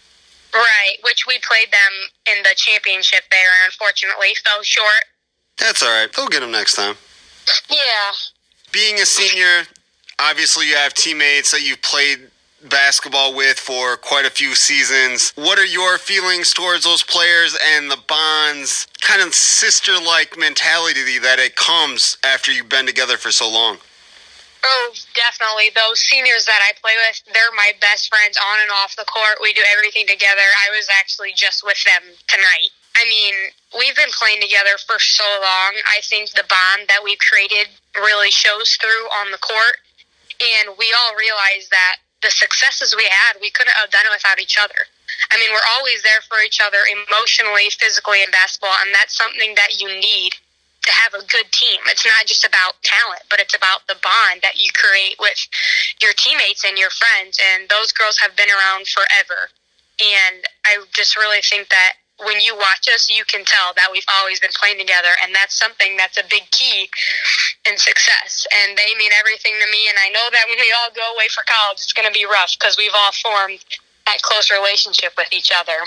Right, 0.53 0.97
which 1.03 1.25
we 1.25 1.39
played 1.41 1.73
them 1.73 1.93
in 2.37 2.43
the 2.43 2.53
championship 2.55 3.23
there, 3.31 3.49
and 3.59 3.65
unfortunately 3.65 4.35
fell 4.45 4.61
short. 4.61 5.09
That's 5.57 5.81
all 5.83 5.89
right. 5.89 6.11
They'll 6.13 6.27
get 6.27 6.41
them 6.41 6.51
next 6.51 6.75
time. 6.75 6.95
Yeah, 7.69 8.11
being 8.71 8.95
a 8.95 9.05
senior, 9.05 9.63
obviously 10.19 10.67
you 10.67 10.75
have 10.75 10.93
teammates 10.93 11.51
that 11.51 11.61
you've 11.61 11.81
played 11.81 12.29
basketball 12.69 13.35
with 13.35 13.57
for 13.57 13.95
quite 13.97 14.25
a 14.25 14.29
few 14.29 14.55
seasons. 14.55 15.31
What 15.35 15.59
are 15.59 15.65
your 15.65 15.97
feelings 15.97 16.53
towards 16.53 16.83
those 16.83 17.03
players 17.03 17.57
and 17.75 17.89
the 17.89 17.99
bonds, 18.07 18.87
kind 19.01 19.21
of 19.21 19.33
sister 19.33 19.93
like 19.93 20.37
mentality 20.37 21.19
that 21.19 21.39
it 21.39 21.55
comes 21.55 22.17
after 22.23 22.51
you've 22.51 22.69
been 22.69 22.85
together 22.85 23.17
for 23.17 23.31
so 23.31 23.49
long? 23.49 23.77
Oh, 24.67 24.93
definitely. 25.13 25.69
Those 25.75 26.01
seniors 26.01 26.45
that 26.45 26.59
I 26.59 26.73
play 26.81 26.97
with, 27.07 27.21
they're 27.31 27.53
my 27.55 27.71
best 27.79 28.09
friends 28.09 28.35
on 28.35 28.57
and 28.61 28.71
off 28.71 28.95
the 28.97 29.05
court. 29.05 29.37
We 29.39 29.53
do 29.53 29.61
everything 29.71 30.07
together. 30.07 30.41
I 30.41 30.75
was 30.75 30.89
actually 30.99 31.31
just 31.37 31.63
with 31.63 31.77
them 31.85 32.01
tonight. 32.27 32.73
I 32.95 33.03
mean, 33.05 33.51
we've 33.77 33.95
been 33.95 34.11
playing 34.15 34.41
together 34.41 34.79
for 34.87 34.99
so 34.99 35.27
long. 35.39 35.71
I 35.91 35.99
think 36.03 36.31
the 36.31 36.47
bond 36.47 36.87
that 36.87 37.03
we've 37.03 37.19
created 37.19 37.67
really 37.95 38.31
shows 38.31 38.77
through 38.79 39.11
on 39.19 39.31
the 39.31 39.39
court. 39.39 39.83
And 40.39 40.75
we 40.79 40.91
all 40.95 41.15
realize 41.15 41.67
that 41.71 42.03
the 42.23 42.31
successes 42.31 42.95
we 42.95 43.05
had, 43.05 43.39
we 43.39 43.51
couldn't 43.51 43.75
have 43.75 43.91
done 43.91 44.07
it 44.07 44.15
without 44.15 44.39
each 44.39 44.57
other. 44.59 44.87
I 45.31 45.39
mean, 45.39 45.51
we're 45.51 45.71
always 45.77 46.01
there 46.03 46.23
for 46.27 46.39
each 46.41 46.59
other 46.63 46.81
emotionally, 46.87 47.69
physically, 47.69 48.23
in 48.23 48.31
basketball, 48.31 48.75
and 48.81 48.91
that's 48.95 49.15
something 49.15 49.53
that 49.55 49.79
you 49.79 49.87
need 49.87 50.33
to 50.85 50.91
have 50.91 51.13
a 51.13 51.25
good 51.25 51.49
team. 51.51 51.81
It's 51.89 52.05
not 52.05 52.25
just 52.25 52.45
about 52.45 52.81
talent, 52.83 53.25
but 53.29 53.39
it's 53.39 53.55
about 53.55 53.87
the 53.87 53.97
bond 54.01 54.41
that 54.41 54.61
you 54.61 54.69
create 54.73 55.17
with 55.19 55.37
your 56.01 56.13
teammates 56.13 56.63
and 56.63 56.77
your 56.77 56.93
friends. 56.93 57.37
And 57.41 57.69
those 57.69 57.91
girls 57.91 58.17
have 58.21 58.37
been 58.37 58.49
around 58.49 58.87
forever. 58.87 59.49
And 59.97 60.45
I 60.65 60.77
just 60.93 61.17
really 61.17 61.41
think 61.41 61.69
that 61.69 61.93
when 62.23 62.39
you 62.39 62.55
watch 62.55 62.87
us, 62.93 63.09
you 63.09 63.25
can 63.25 63.43
tell 63.43 63.73
that 63.75 63.89
we've 63.91 64.07
always 64.19 64.39
been 64.39 64.53
playing 64.55 64.79
together, 64.79 65.11
and 65.23 65.35
that's 65.35 65.57
something 65.57 65.97
that's 65.97 66.17
a 66.17 66.23
big 66.29 66.49
key 66.51 66.87
in 67.67 67.77
success. 67.77 68.47
And 68.63 68.77
they 68.77 68.95
mean 68.97 69.11
everything 69.19 69.53
to 69.59 69.67
me, 69.71 69.89
and 69.89 69.97
I 69.99 70.09
know 70.09 70.27
that 70.31 70.45
when 70.47 70.57
we 70.57 70.73
all 70.79 70.91
go 70.95 71.03
away 71.13 71.27
for 71.33 71.43
college, 71.43 71.83
it's 71.83 71.93
going 71.93 72.07
to 72.07 72.13
be 72.13 72.25
rough 72.25 72.55
because 72.57 72.77
we've 72.77 72.95
all 72.95 73.11
formed 73.11 73.59
that 74.05 74.21
close 74.21 74.49
relationship 74.51 75.13
with 75.17 75.27
each 75.33 75.51
other. 75.51 75.83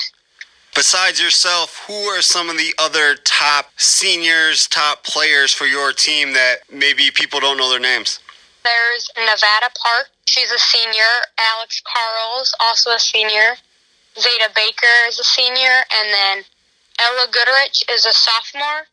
Besides 0.75 1.21
yourself, 1.21 1.85
who 1.87 1.95
are 2.13 2.21
some 2.21 2.51
of 2.51 2.57
the 2.57 2.75
other 2.79 3.17
top 3.25 3.71
seniors, 3.79 4.67
top 4.69 5.03
players 5.03 5.53
for 5.53 5.65
your 5.65 5.93
team 5.93 6.35
that 6.35 6.59
maybe 6.71 7.11
people 7.15 7.41
don't 7.41 7.57
know 7.57 7.71
their 7.71 7.81
names? 7.81 8.21
There's 8.65 9.11
Nevada 9.17 9.73
Park. 9.83 10.11
She's 10.27 10.51
a 10.51 10.59
senior. 10.59 11.25
Alex 11.41 11.83
Carls, 11.83 12.55
also 12.61 12.91
a 12.91 12.99
senior. 12.99 13.57
Zeta 14.21 14.51
Baker 14.55 15.07
is 15.09 15.19
a 15.19 15.25
senior, 15.25 15.87
and 15.95 16.11
then 16.11 16.45
Ella 16.99 17.27
Goodrich 17.31 17.85
is 17.91 18.05
a 18.05 18.13
sophomore, 18.13 18.91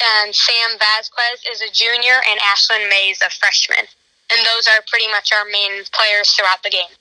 and 0.00 0.34
Sam 0.34 0.78
Vasquez 0.78 1.44
is 1.50 1.60
a 1.60 1.70
junior, 1.72 2.16
and 2.28 2.40
Ashlyn 2.40 2.88
Mays 2.88 3.20
a 3.20 3.30
freshman. 3.30 3.84
And 4.32 4.46
those 4.46 4.66
are 4.68 4.80
pretty 4.88 5.08
much 5.08 5.30
our 5.32 5.44
main 5.44 5.84
players 5.92 6.30
throughout 6.30 6.62
the 6.62 6.70
game. 6.70 6.94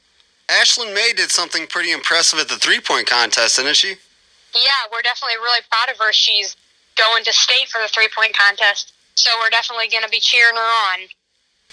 Ashlyn 0.49 0.93
May 0.93 1.13
did 1.15 1.32
something 1.32 1.67
pretty 1.67 1.91
impressive 1.91 2.39
at 2.39 2.49
the 2.49 2.58
three 2.58 2.80
point 2.80 3.08
contest, 3.08 3.58
didn't 3.58 3.75
she? 3.75 3.95
Yeah, 4.56 4.89
we're 4.91 5.04
definitely 5.04 5.38
really 5.38 5.62
proud 5.69 5.93
of 5.93 5.99
her. 5.99 6.12
She's 6.12 6.58
going 6.97 7.23
to 7.23 7.32
state 7.32 7.69
for 7.69 7.80
the 7.80 7.88
three 7.88 8.10
point 8.13 8.36
contest, 8.36 8.93
so 9.15 9.30
we're 9.39 9.52
definitely 9.52 9.88
going 9.89 10.04
to 10.04 10.10
be 10.10 10.19
cheering 10.19 10.56
her 10.56 10.62
on. 10.62 11.08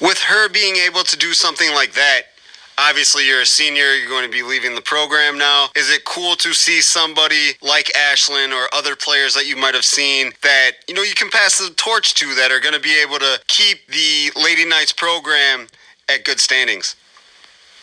With 0.01 0.19
her 0.19 0.49
being 0.51 0.77
able 0.77 1.03
to 1.05 1.17
do 1.17 1.33
something 1.33 1.75
like 1.75 1.95
that, 1.95 2.36
Obviously, 2.79 3.27
you're 3.27 3.41
a 3.41 3.47
senior, 3.47 3.95
you're 3.95 4.09
going 4.09 4.25
to 4.25 4.31
be 4.31 4.43
leaving 4.43 4.75
the 4.75 4.83
program 4.83 5.39
now. 5.39 5.69
Is 5.75 5.91
it 5.91 6.05
cool 6.05 6.37
to 6.37 6.53
see 6.53 6.83
somebody 6.83 7.53
like 7.63 7.87
Ashlyn 7.97 8.53
or 8.53 8.69
other 8.75 8.95
players 8.95 9.35
that 9.35 9.47
you 9.47 9.57
might 9.57 9.75
have 9.75 9.85
seen 9.85 10.33
that, 10.43 10.73
you 10.87 10.95
know, 10.95 11.03
you 11.03 11.15
can 11.15 11.31
pass 11.31 11.59
the 11.59 11.73
torch 11.75 12.15
to 12.17 12.35
that 12.35 12.53
are 12.53 12.61
going 12.61 12.75
to 12.75 12.81
be 12.81 13.01
able 13.01 13.19
to 13.19 13.41
keep 13.47 13.87
the 13.89 14.31
Lady 14.37 14.67
Knights 14.67 14.93
program 14.93 15.69
at 16.09 16.25
good 16.25 16.39
standings? 16.39 16.97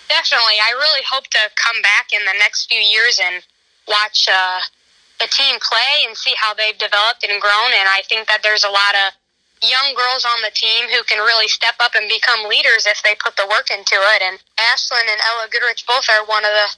Definitely. 0.09 0.61
I 0.61 0.71
really 0.77 1.01
hope 1.09 1.25
to 1.25 1.39
come 1.55 1.81
back 1.81 2.13
in 2.13 2.23
the 2.25 2.37
next 2.37 2.67
few 2.69 2.79
years 2.79 3.19
and 3.23 3.43
watch 3.87 4.27
uh, 4.31 4.59
the 5.19 5.27
team 5.27 5.57
play 5.59 6.05
and 6.05 6.15
see 6.15 6.33
how 6.37 6.53
they've 6.53 6.77
developed 6.77 7.25
and 7.27 7.41
grown. 7.41 7.71
And 7.73 7.89
I 7.89 8.03
think 8.07 8.27
that 8.27 8.43
there's 8.43 8.63
a 8.63 8.69
lot 8.69 8.93
of 9.07 9.13
young 9.64 9.95
girls 9.95 10.28
on 10.28 10.43
the 10.43 10.51
team 10.51 10.91
who 10.91 11.01
can 11.07 11.24
really 11.24 11.47
step 11.47 11.80
up 11.80 11.95
and 11.95 12.11
become 12.11 12.51
leaders 12.51 12.84
if 12.84 12.99
they 13.01 13.16
put 13.16 13.39
the 13.39 13.47
work 13.47 13.72
into 13.72 13.95
it. 13.95 14.22
And 14.22 14.38
Ashlyn 14.59 15.07
and 15.07 15.22
Ella 15.24 15.47
Goodrich 15.47 15.88
both 15.88 16.05
are 16.11 16.28
one 16.28 16.43
of 16.43 16.51
the 16.51 16.70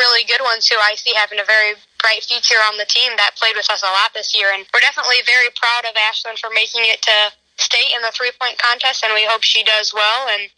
really 0.00 0.24
good 0.24 0.40
ones 0.40 0.64
who 0.64 0.80
I 0.80 0.96
see 0.96 1.12
having 1.12 1.38
a 1.38 1.44
very 1.44 1.76
bright 2.00 2.24
future 2.24 2.58
on 2.64 2.80
the 2.80 2.88
team 2.88 3.12
that 3.20 3.36
played 3.36 3.54
with 3.54 3.68
us 3.68 3.84
a 3.84 3.92
lot 3.92 4.16
this 4.16 4.32
year. 4.32 4.48
And 4.56 4.64
we're 4.72 4.80
definitely 4.80 5.20
very 5.28 5.52
proud 5.52 5.84
of 5.84 5.92
Ashlyn 5.92 6.40
for 6.40 6.48
making 6.48 6.88
it 6.88 7.04
to 7.04 7.16
state 7.60 7.92
in 7.92 8.00
the 8.00 8.12
three 8.16 8.32
point 8.40 8.56
contest, 8.56 9.04
and 9.04 9.12
we 9.12 9.28
hope 9.28 9.44
she 9.44 9.60
does 9.60 9.92
well. 9.92 10.32
And 10.32 10.48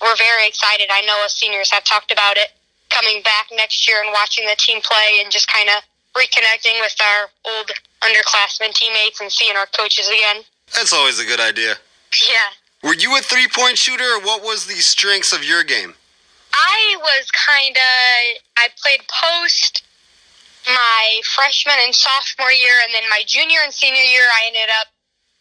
we're 0.00 0.16
very 0.16 0.48
excited. 0.48 0.88
I 0.88 1.04
know 1.04 1.20
us 1.24 1.36
seniors 1.36 1.70
have 1.70 1.84
talked 1.84 2.08
about 2.08 2.40
it 2.40 2.56
coming 2.88 3.20
back 3.20 3.52
next 3.52 3.84
year 3.88 4.00
and 4.00 4.12
watching 4.12 4.48
the 4.48 4.56
team 4.56 4.80
play 4.80 5.20
and 5.20 5.28
just 5.28 5.52
kind 5.52 5.68
of 5.68 5.84
reconnecting 6.16 6.80
with 6.80 6.96
our 6.96 7.28
old 7.44 7.70
underclassmen 8.00 8.72
teammates 8.72 9.20
and 9.20 9.30
seeing 9.30 9.56
our 9.56 9.68
coaches 9.76 10.08
again. 10.08 10.44
That's 10.74 10.92
always 10.92 11.18
a 11.18 11.24
good 11.24 11.40
idea. 11.40 11.74
Yeah. 12.20 12.50
Were 12.82 12.94
you 12.94 13.16
a 13.16 13.22
three 13.22 13.48
point 13.48 13.78
shooter, 13.78 14.04
or 14.04 14.20
what 14.20 14.42
was 14.42 14.66
the 14.66 14.76
strengths 14.82 15.32
of 15.32 15.42
your 15.42 15.64
game? 15.64 15.94
I 16.52 16.96
was 17.00 17.30
kind 17.32 17.76
of, 17.76 18.42
I 18.56 18.68
played 18.80 19.00
post 19.08 19.82
my 20.66 21.20
freshman 21.34 21.76
and 21.80 21.94
sophomore 21.94 22.52
year, 22.52 22.76
and 22.84 22.94
then 22.94 23.08
my 23.08 23.22
junior 23.26 23.60
and 23.64 23.72
senior 23.72 24.02
year, 24.02 24.26
I 24.28 24.46
ended 24.48 24.68
up 24.80 24.88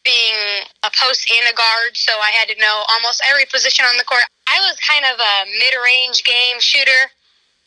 being 0.05 0.65
a 0.85 0.91
post 0.93 1.25
and 1.33 1.49
a 1.49 1.55
guard, 1.57 1.97
so 1.97 2.13
I 2.21 2.29
had 2.29 2.47
to 2.53 2.57
know 2.61 2.85
almost 2.93 3.21
every 3.27 3.45
position 3.49 3.85
on 3.89 3.97
the 3.97 4.05
court. 4.05 4.23
I 4.47 4.61
was 4.61 4.77
kind 4.85 5.03
of 5.03 5.17
a 5.17 5.35
mid 5.49 5.73
range 5.73 6.23
game 6.23 6.61
shooter, 6.61 7.09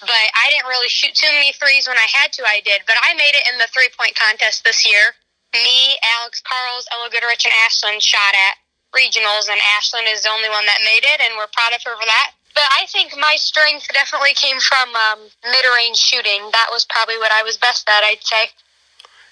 but 0.00 0.26
I 0.38 0.50
didn't 0.50 0.70
really 0.70 0.88
shoot 0.88 1.14
too 1.14 1.30
many 1.34 1.52
threes 1.52 1.90
when 1.90 1.98
I 1.98 2.06
had 2.06 2.32
to, 2.38 2.46
I 2.46 2.62
did. 2.64 2.86
But 2.86 2.96
I 3.02 3.14
made 3.14 3.34
it 3.34 3.44
in 3.50 3.58
the 3.58 3.66
three 3.74 3.90
point 3.98 4.14
contest 4.14 4.62
this 4.62 4.86
year. 4.86 5.18
Me, 5.52 5.96
Alex 6.20 6.42
Carls, 6.44 6.86
Ella 6.92 7.08
Goodrich, 7.10 7.44
and 7.44 7.54
Ashlyn 7.64 8.00
shot 8.02 8.34
at 8.36 8.60
regionals, 8.92 9.48
and 9.48 9.60
Ashlyn 9.76 10.04
is 10.12 10.22
the 10.22 10.30
only 10.30 10.48
one 10.48 10.66
that 10.66 10.80
made 10.84 11.04
it, 11.04 11.20
and 11.20 11.36
we're 11.36 11.50
proud 11.52 11.72
of 11.72 11.82
her 11.84 11.96
for 11.96 12.04
that. 12.04 12.32
But 12.54 12.68
I 12.74 12.86
think 12.86 13.16
my 13.16 13.36
strength 13.36 13.86
definitely 13.92 14.34
came 14.34 14.58
from 14.60 14.88
um, 14.96 15.20
mid 15.44 15.64
range 15.76 15.96
shooting. 15.96 16.50
That 16.52 16.68
was 16.70 16.84
probably 16.84 17.16
what 17.18 17.32
I 17.32 17.42
was 17.42 17.56
best 17.56 17.88
at, 17.88 18.04
I'd 18.04 18.24
say. 18.24 18.50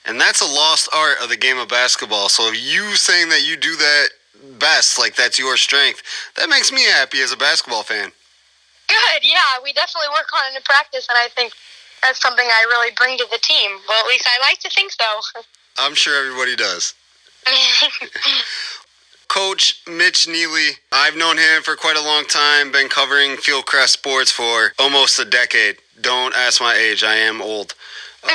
And 0.07 0.21
that's 0.21 0.41
a 0.41 0.47
lost 0.47 0.89
art 0.95 1.19
of 1.21 1.29
the 1.29 1.37
game 1.37 1.59
of 1.59 1.69
basketball. 1.69 2.29
So 2.29 2.53
you 2.53 2.95
saying 2.95 3.29
that 3.31 3.45
you 3.45 3.57
do 3.57 3.75
that 3.77 4.09
best, 4.59 4.99
like 4.99 5.17
that's 5.17 5.39
your 5.39 5.57
strength, 5.57 6.03
that 6.37 6.49
makes 6.49 6.71
me 6.71 6.85
happy 6.85 7.21
as 7.21 7.33
a 7.33 7.37
basketball 7.37 7.83
fan. 7.83 8.13
Good, 8.87 9.21
yeah. 9.25 9.59
We 9.65 9.73
definitely 9.73 10.15
work 10.15 10.31
on 10.33 10.53
it 10.53 10.57
in 10.57 10.63
practice, 10.63 11.09
and 11.11 11.19
I 11.19 11.29
think 11.29 11.53
that's 12.03 12.23
something 12.23 12.47
I 12.47 12.63
really 12.71 12.95
bring 12.97 13.19
to 13.19 13.27
the 13.31 13.43
team. 13.43 13.73
Well, 13.89 13.99
at 13.99 14.07
least 14.07 14.29
I 14.31 14.39
like 14.41 14.61
to 14.61 14.71
think 14.71 14.93
so. 14.93 15.43
I'm 15.79 15.95
sure 15.95 16.19
everybody 16.19 16.57
does. 16.57 16.95
Coach 19.29 19.83
Mitch 19.87 20.29
Neely, 20.29 20.71
I've 20.93 21.17
known 21.17 21.37
him 21.37 21.63
for 21.63 21.77
quite 21.77 21.97
a 21.97 22.03
long 22.03 22.25
time, 22.25 22.73
been 22.73 22.89
covering 22.89 23.37
Fieldcrest 23.37 23.89
sports 23.89 24.31
for 24.31 24.73
almost 24.79 25.19
a 25.19 25.25
decade. 25.25 25.77
Don't 26.01 26.35
ask 26.35 26.61
my 26.61 26.75
age, 26.75 27.05
I 27.05 27.17
am 27.17 27.43
old. 27.43 27.75
Um, 28.25 28.31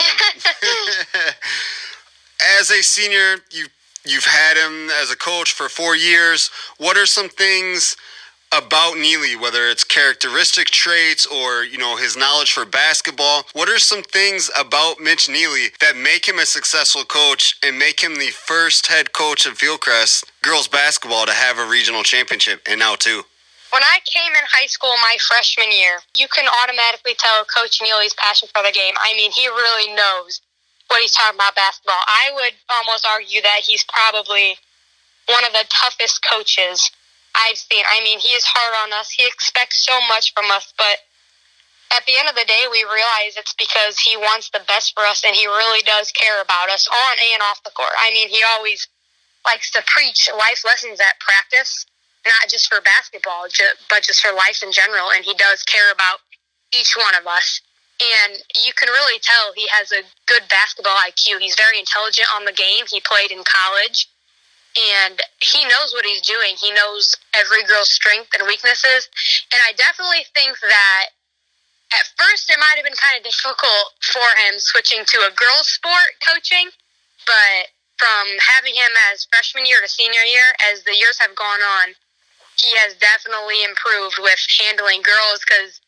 as 2.60 2.72
a 2.72 2.84
senior, 2.84 3.38
you 3.52 3.68
you've 4.06 4.26
had 4.26 4.58
him 4.58 4.90
as 5.02 5.12
a 5.12 5.16
coach 5.16 5.54
for 5.54 5.70
4 5.70 5.96
years. 5.96 6.50
What 6.78 6.98
are 6.98 7.06
some 7.06 7.30
things 7.30 7.96
about 8.52 8.98
Neely, 8.98 9.36
whether 9.36 9.68
it's 9.68 9.84
characteristic 9.84 10.68
traits 10.68 11.26
or 11.26 11.64
you 11.64 11.78
know 11.78 11.96
his 11.96 12.18
knowledge 12.18 12.52
for 12.52 12.66
basketball. 12.66 13.44
What 13.54 13.70
are 13.70 13.80
some 13.80 14.04
things 14.04 14.50
about 14.60 15.00
Mitch 15.00 15.30
Neely 15.30 15.68
that 15.80 15.96
make 15.96 16.28
him 16.28 16.40
a 16.40 16.46
successful 16.46 17.04
coach 17.04 17.58
and 17.64 17.80
make 17.80 18.02
him 18.02 18.16
the 18.16 18.32
first 18.32 18.88
head 18.88 19.14
coach 19.14 19.46
of 19.46 19.58
Fieldcrest 19.58 20.26
girls 20.42 20.68
basketball 20.68 21.26
to 21.26 21.34
have 21.34 21.58
a 21.58 21.68
regional 21.68 22.04
championship 22.04 22.62
and 22.70 22.80
now 22.80 22.96
two? 22.96 23.24
When 23.72 23.84
I 23.84 24.00
came 24.04 24.32
in 24.36 24.44
high 24.52 24.68
school 24.68 24.92
my 25.00 25.16
freshman 25.28 25.72
year, 25.72 26.00
you 26.18 26.28
can 26.28 26.46
automatically 26.62 27.16
tell 27.18 27.46
Coach 27.46 27.80
Neely's 27.82 28.14
passion 28.16 28.50
for 28.54 28.64
the 28.64 28.72
game. 28.72 28.96
I 29.00 29.16
mean, 29.16 29.32
he 29.32 29.48
really 29.48 29.96
knows 29.96 30.42
what 30.88 31.00
he's 31.00 31.16
talking 31.16 31.38
about 31.38 31.56
basketball. 31.56 32.04
I 32.04 32.36
would 32.36 32.52
almost 32.68 33.08
argue 33.08 33.42
that 33.42 33.64
he's 33.64 33.86
probably 33.88 34.60
one 35.28 35.46
of 35.46 35.54
the 35.54 35.64
toughest 35.72 36.20
coaches 36.28 36.92
I've 37.36 37.58
seen. 37.58 37.84
I 37.88 38.04
mean, 38.04 38.20
he 38.20 38.30
is 38.36 38.44
hard 38.46 38.76
on 38.84 38.98
us. 38.98 39.12
He 39.12 39.26
expects 39.26 39.86
so 39.86 40.00
much 40.08 40.34
from 40.34 40.52
us, 40.52 40.74
but 40.78 41.00
at 41.92 42.06
the 42.08 42.16
end 42.16 42.30
of 42.30 42.36
the 42.36 42.48
day, 42.48 42.68
we 42.72 42.84
realize 42.88 43.36
it's 43.36 43.56
because 43.60 44.00
he 44.00 44.16
wants 44.16 44.50
the 44.50 44.64
best 44.68 44.96
for 44.96 45.04
us 45.04 45.24
and 45.28 45.36
he 45.36 45.46
really 45.46 45.84
does 45.84 46.12
care 46.12 46.42
about 46.42 46.72
us 46.72 46.88
on 46.88 47.16
and 47.34 47.44
off 47.44 47.64
the 47.64 47.76
court. 47.76 47.92
I 48.00 48.12
mean, 48.12 48.30
he 48.30 48.40
always 48.56 48.88
likes 49.46 49.72
to 49.72 49.84
preach 49.86 50.30
life 50.32 50.64
lessons 50.64 51.00
at 51.00 51.20
practice, 51.20 51.86
not 52.24 52.48
just 52.48 52.72
for 52.72 52.80
basketball, 52.80 53.48
but 53.90 54.04
just 54.04 54.24
for 54.24 54.32
life 54.32 54.64
in 54.64 54.72
general. 54.72 55.12
And 55.12 55.26
he 55.26 55.36
does 55.36 55.64
care 55.64 55.92
about 55.92 56.24
each 56.72 56.96
one 56.96 57.16
of 57.16 57.28
us. 57.28 57.60
And 58.00 58.40
you 58.56 58.72
can 58.74 58.90
really 58.90 59.20
tell 59.20 59.52
he 59.54 59.68
has 59.68 59.92
a 59.92 60.08
good 60.26 60.48
basketball 60.50 60.96
IQ. 60.96 61.40
He's 61.40 61.56
very 61.56 61.78
intelligent 61.78 62.28
on 62.34 62.46
the 62.46 62.56
game. 62.56 62.88
He 62.90 63.02
played 63.04 63.32
in 63.32 63.44
college 63.44 64.08
and 64.78 65.20
he 65.44 65.64
knows 65.68 65.92
what 65.92 66.06
he's 66.06 66.22
doing. 66.22 66.56
He 66.60 66.72
knows 66.72 67.16
every 67.36 67.64
girl's 67.64 67.92
strength 67.92 68.32
and 68.38 68.48
weaknesses. 68.48 69.10
And 69.52 69.60
I 69.68 69.76
definitely 69.76 70.24
think 70.34 70.56
that 70.62 71.12
at 71.92 72.08
first 72.16 72.48
it 72.48 72.60
might 72.60 72.80
have 72.80 72.88
been 72.88 72.96
kind 72.96 73.20
of 73.20 73.28
difficult 73.28 74.00
for 74.00 74.28
him 74.48 74.56
switching 74.60 75.04
to 75.04 75.28
a 75.28 75.36
girls' 75.36 75.68
sport 75.68 76.16
coaching, 76.24 76.72
but 77.28 77.72
from 78.00 78.26
having 78.40 78.74
him 78.74 78.92
as 79.12 79.28
freshman 79.28 79.68
year 79.68 79.84
to 79.84 79.90
senior 79.92 80.24
year, 80.24 80.56
as 80.72 80.84
the 80.84 80.96
years 80.96 81.20
have 81.20 81.36
gone 81.36 81.62
on, 81.62 81.94
he 82.58 82.72
has 82.80 82.96
definitely 82.96 83.64
improved 83.64 84.18
with 84.20 84.40
handling 84.60 85.04
girls 85.04 85.44
because 85.44 85.82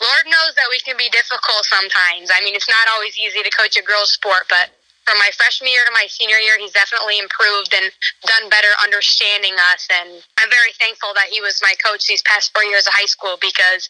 Lord 0.00 0.26
knows 0.26 0.52
that 0.56 0.68
we 0.68 0.80
can 0.80 0.96
be 0.96 1.08
difficult 1.08 1.64
sometimes. 1.64 2.28
I 2.28 2.42
mean, 2.44 2.54
it's 2.54 2.68
not 2.68 2.90
always 2.92 3.16
easy 3.16 3.42
to 3.42 3.50
coach 3.50 3.76
a 3.78 3.82
girls' 3.82 4.12
sport, 4.12 4.50
but 4.50 4.74
from 5.06 5.18
my 5.22 5.30
freshman 5.38 5.70
year 5.70 5.86
to 5.86 5.94
my 5.94 6.10
senior 6.10 6.36
year, 6.42 6.58
he's 6.58 6.74
definitely 6.74 7.22
improved 7.22 7.70
and 7.72 7.88
done 8.26 8.50
better 8.50 8.74
understanding 8.82 9.54
us. 9.72 9.86
And 9.86 10.18
I'm 10.42 10.50
very 10.50 10.74
thankful 10.82 11.14
that 11.14 11.30
he 11.30 11.40
was 11.40 11.62
my 11.62 11.74
coach 11.78 12.10
these 12.10 12.26
past 12.26 12.50
four 12.52 12.66
years 12.66 12.86
of 12.86 12.92
high 12.92 13.06
school 13.06 13.38
because 13.40 13.88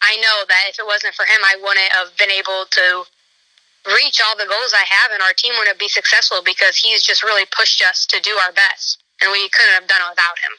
I 0.00 0.16
know 0.22 0.46
that 0.46 0.70
if 0.70 0.78
it 0.78 0.86
wasn't 0.86 1.14
for 1.18 1.26
him, 1.26 1.42
I 1.42 1.58
wouldn't 1.58 1.92
have 1.98 2.14
been 2.16 2.30
able 2.30 2.66
to 2.70 3.04
reach 3.98 4.22
all 4.22 4.38
the 4.38 4.46
goals 4.46 4.70
I 4.70 4.86
have, 4.86 5.10
and 5.10 5.22
our 5.22 5.34
team 5.34 5.52
wouldn't 5.58 5.78
be 5.78 5.88
successful 5.88 6.42
because 6.44 6.76
he's 6.76 7.02
just 7.02 7.22
really 7.22 7.46
pushed 7.50 7.82
us 7.82 8.06
to 8.06 8.20
do 8.20 8.30
our 8.30 8.52
best, 8.52 9.02
and 9.20 9.30
we 9.32 9.48
couldn't 9.50 9.74
have 9.74 9.88
done 9.88 10.00
it 10.00 10.10
without 10.10 10.38
him. 10.38 10.54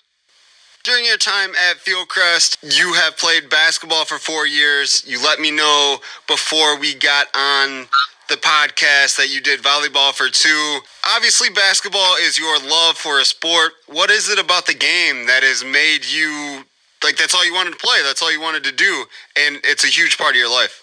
During 0.83 1.05
your 1.05 1.17
time 1.17 1.51
at 1.55 1.77
Fieldcrest, 1.77 2.77
you 2.77 2.93
have 2.93 3.17
played 3.17 3.49
basketball 3.49 4.03
for 4.03 4.17
four 4.17 4.45
years. 4.45 5.03
You 5.07 5.23
let 5.23 5.39
me 5.39 5.49
know 5.49 5.99
before 6.27 6.77
we 6.77 6.93
got 6.93 7.27
on 7.33 7.87
the 8.29 8.35
podcast 8.35 9.17
that 9.17 9.29
you 9.29 9.41
did 9.41 9.61
volleyball 9.61 10.13
for 10.13 10.29
two. 10.29 10.79
Obviously, 11.15 11.49
basketball 11.49 12.15
is 12.21 12.39
your 12.39 12.57
love 12.59 12.97
for 12.97 13.19
a 13.19 13.25
sport. 13.25 13.73
What 13.87 14.09
is 14.09 14.29
it 14.29 14.39
about 14.39 14.65
the 14.65 14.73
game 14.73 15.27
that 15.27 15.43
has 15.43 15.63
made 15.63 16.05
you 16.05 16.63
like 17.03 17.17
that's 17.17 17.35
all 17.35 17.45
you 17.45 17.53
wanted 17.53 17.75
to 17.75 17.81
play? 17.83 17.99
That's 18.03 18.21
all 18.21 18.31
you 18.31 18.39
wanted 18.41 18.63
to 18.63 18.71
do, 18.71 19.05
and 19.35 19.59
it's 19.63 19.83
a 19.83 19.91
huge 19.91 20.17
part 20.17 20.31
of 20.31 20.39
your 20.39 20.49
life. 20.49 20.79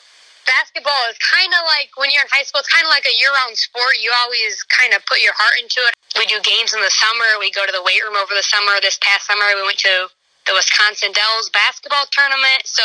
Basketball 0.46 1.04
is 1.08 1.16
kind 1.20 1.52
of 1.52 1.62
like 1.68 1.94
when 1.96 2.10
you're 2.10 2.24
in 2.24 2.32
high 2.32 2.42
school. 2.42 2.60
It's 2.60 2.72
kind 2.72 2.82
of 2.82 2.90
like 2.90 3.06
a 3.06 3.14
year-round 3.14 3.54
sport. 3.54 4.00
You 4.02 4.10
always 4.24 4.60
kind 4.66 4.92
of 4.96 5.04
put 5.06 5.22
your 5.22 5.36
heart 5.36 5.56
into 5.62 5.78
it. 5.84 5.94
We 6.18 6.26
do 6.26 6.42
games 6.42 6.74
in 6.74 6.80
the 6.82 6.90
summer. 6.90 7.38
We 7.38 7.54
go 7.54 7.62
to 7.64 7.70
the 7.70 7.84
weight 7.84 8.02
room 8.02 8.18
over 8.18 8.34
the 8.34 8.42
summer. 8.42 8.80
This 8.82 8.98
past 8.98 9.30
summer, 9.30 9.46
we 9.54 9.62
went 9.62 9.78
to 9.86 10.10
the 10.48 10.54
Wisconsin 10.56 11.12
Dells 11.14 11.52
basketball 11.54 12.08
tournament. 12.10 12.66
So 12.66 12.82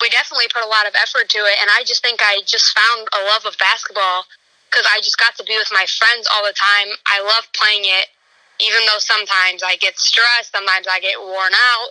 we 0.00 0.08
definitely 0.10 0.48
put 0.52 0.64
a 0.64 0.68
lot 0.68 0.86
of 0.86 0.94
effort 0.96 1.28
to 1.32 1.40
it. 1.48 1.56
And 1.60 1.70
I 1.72 1.84
just 1.84 2.02
think 2.02 2.20
I 2.20 2.44
just 2.44 2.76
found 2.76 3.08
a 3.16 3.24
love 3.32 3.46
of 3.48 3.56
basketball 3.56 4.28
because 4.68 4.84
I 4.84 5.00
just 5.00 5.16
got 5.16 5.36
to 5.40 5.44
be 5.44 5.56
with 5.56 5.72
my 5.72 5.86
friends 5.88 6.28
all 6.28 6.44
the 6.44 6.56
time. 6.56 6.92
I 7.08 7.22
love 7.24 7.48
playing 7.56 7.88
it, 7.88 8.12
even 8.60 8.84
though 8.84 9.00
sometimes 9.00 9.64
I 9.64 9.76
get 9.80 9.96
stressed, 9.96 10.52
sometimes 10.52 10.86
I 10.90 11.00
get 11.00 11.16
worn 11.16 11.54
out. 11.54 11.90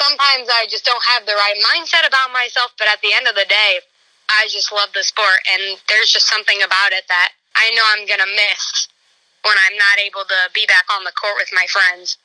Sometimes 0.00 0.48
I 0.48 0.64
just 0.68 0.84
don't 0.84 1.04
have 1.04 1.24
the 1.24 1.36
right 1.36 1.56
mindset 1.72 2.08
about 2.08 2.32
myself, 2.32 2.72
but 2.80 2.88
at 2.88 3.00
the 3.00 3.12
end 3.12 3.28
of 3.28 3.36
the 3.36 3.44
day, 3.48 3.80
I 4.30 4.48
just 4.48 4.72
love 4.72 4.88
the 4.94 5.02
sport, 5.02 5.42
and 5.52 5.76
there's 5.88 6.10
just 6.10 6.28
something 6.28 6.62
about 6.62 6.92
it 6.92 7.04
that 7.08 7.32
I 7.56 7.70
know 7.74 7.82
I'm 7.92 8.06
going 8.06 8.20
to 8.20 8.32
miss 8.32 8.88
when 9.44 9.56
I'm 9.66 9.76
not 9.76 9.98
able 9.98 10.24
to 10.24 10.40
be 10.54 10.64
back 10.66 10.84
on 10.92 11.04
the 11.04 11.12
court 11.20 11.34
with 11.36 11.50
my 11.52 11.66
friends. 11.68 12.16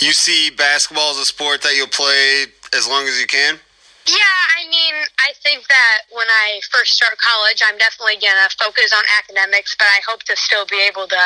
You 0.00 0.12
see 0.12 0.50
basketball 0.50 1.10
as 1.10 1.18
a 1.18 1.24
sport 1.24 1.62
that 1.62 1.76
you'll 1.76 1.88
play 1.88 2.46
as 2.72 2.88
long 2.88 3.06
as 3.06 3.20
you 3.20 3.26
can? 3.26 3.58
Yeah, 4.06 4.36
I 4.60 4.68
mean, 4.68 4.94
I 5.18 5.32
think 5.40 5.66
that 5.68 5.98
when 6.12 6.28
I 6.28 6.60
first 6.70 6.92
start 6.92 7.16
college, 7.16 7.62
I'm 7.64 7.78
definitely 7.78 8.20
going 8.20 8.36
to 8.36 8.56
focus 8.56 8.92
on 8.92 9.02
academics, 9.18 9.74
but 9.78 9.88
I 9.88 10.00
hope 10.06 10.22
to 10.24 10.36
still 10.36 10.66
be 10.66 10.80
able 10.84 11.08
to 11.08 11.22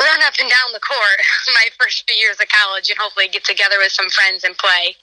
run 0.00 0.20
up 0.24 0.34
and 0.40 0.48
down 0.48 0.72
the 0.72 0.80
court 0.80 1.18
my 1.54 1.68
first 1.78 2.08
few 2.08 2.16
years 2.16 2.40
of 2.40 2.48
college 2.48 2.88
and 2.88 2.98
hopefully 2.98 3.28
get 3.28 3.44
together 3.44 3.76
with 3.78 3.92
some 3.92 4.08
friends 4.08 4.44
and 4.44 4.56
play. 4.56 4.96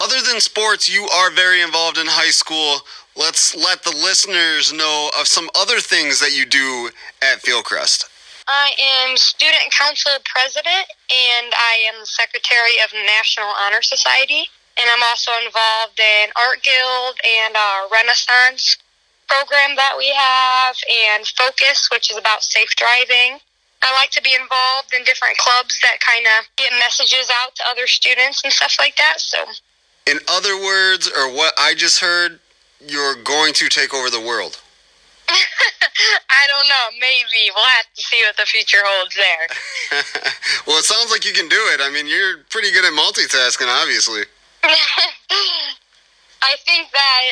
Other 0.00 0.22
than 0.24 0.40
sports, 0.40 0.88
you 0.88 1.04
are 1.12 1.30
very 1.30 1.60
involved 1.60 1.98
in 1.98 2.06
high 2.08 2.32
school. 2.32 2.80
Let's 3.14 3.54
let 3.54 3.82
the 3.82 3.92
listeners 3.92 4.72
know 4.72 5.10
of 5.20 5.28
some 5.28 5.50
other 5.54 5.80
things 5.80 6.20
that 6.20 6.32
you 6.32 6.46
do 6.46 6.88
at 7.20 7.42
Fieldcrest. 7.42 8.08
I 8.48 8.72
am 8.80 9.16
student 9.18 9.68
council 9.70 10.12
president 10.24 10.88
and 11.12 11.52
I 11.52 11.84
am 11.92 12.04
secretary 12.06 12.80
of 12.82 12.90
National 13.04 13.52
Honor 13.60 13.82
Society 13.82 14.48
and 14.80 14.88
I'm 14.88 15.02
also 15.04 15.30
involved 15.44 16.00
in 16.00 16.30
Art 16.40 16.62
Guild 16.64 17.14
and 17.20 17.56
our 17.56 17.88
Renaissance 17.92 18.78
program 19.28 19.76
that 19.76 19.94
we 19.96 20.08
have, 20.08 20.76
and 20.88 21.26
Focus, 21.26 21.88
which 21.92 22.10
is 22.10 22.16
about 22.16 22.42
safe 22.42 22.70
driving. 22.76 23.38
I 23.82 23.92
like 23.94 24.10
to 24.12 24.22
be 24.22 24.34
involved 24.34 24.92
in 24.92 25.04
different 25.04 25.36
clubs 25.38 25.78
that 25.82 26.00
kind 26.00 26.26
of 26.38 26.48
get 26.56 26.72
messages 26.78 27.30
out 27.42 27.54
to 27.56 27.62
other 27.68 27.86
students 27.86 28.42
and 28.44 28.52
stuff 28.52 28.76
like 28.78 28.96
that. 28.96 29.20
So, 29.20 29.38
in 30.06 30.18
other 30.28 30.56
words, 30.56 31.08
or 31.08 31.32
what 31.32 31.54
I 31.58 31.74
just 31.74 32.00
heard, 32.00 32.40
you're 32.80 33.16
going 33.22 33.52
to 33.54 33.68
take 33.68 33.94
over 33.94 34.10
the 34.10 34.20
world. 34.20 34.60
I 35.28 36.46
don't 36.48 36.68
know. 36.68 36.86
Maybe 37.00 37.52
we'll 37.54 37.72
have 37.76 37.86
to 37.94 38.02
see 38.02 38.22
what 38.26 38.36
the 38.36 38.46
future 38.46 38.82
holds 38.82 39.14
there. 39.14 40.02
well, 40.66 40.78
it 40.78 40.84
sounds 40.84 41.10
like 41.10 41.24
you 41.24 41.32
can 41.32 41.48
do 41.48 41.60
it. 41.72 41.80
I 41.80 41.90
mean, 41.90 42.06
you're 42.06 42.38
pretty 42.50 42.72
good 42.72 42.84
at 42.84 42.92
multitasking, 42.92 43.68
obviously. 43.68 44.22
I 46.42 46.56
think 46.64 46.90
that 46.92 47.22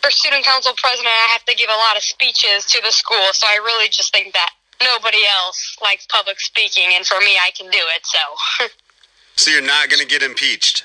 for 0.00 0.10
student 0.10 0.44
council 0.44 0.72
president, 0.76 1.08
I 1.08 1.28
have 1.32 1.44
to 1.44 1.54
give 1.54 1.68
a 1.68 1.76
lot 1.76 1.96
of 1.96 2.02
speeches 2.02 2.64
to 2.66 2.80
the 2.82 2.90
school. 2.90 3.32
So 3.32 3.46
I 3.48 3.56
really 3.56 3.88
just 3.88 4.12
think 4.12 4.32
that 4.32 4.50
nobody 4.82 5.20
else 5.44 5.76
likes 5.82 6.06
public 6.06 6.40
speaking, 6.40 6.92
and 6.94 7.06
for 7.06 7.18
me, 7.20 7.36
I 7.36 7.50
can 7.56 7.70
do 7.70 7.78
it. 7.78 8.04
So. 8.04 8.66
so 9.36 9.50
you're 9.50 9.62
not 9.62 9.88
going 9.88 10.00
to 10.00 10.06
get 10.06 10.22
impeached. 10.22 10.84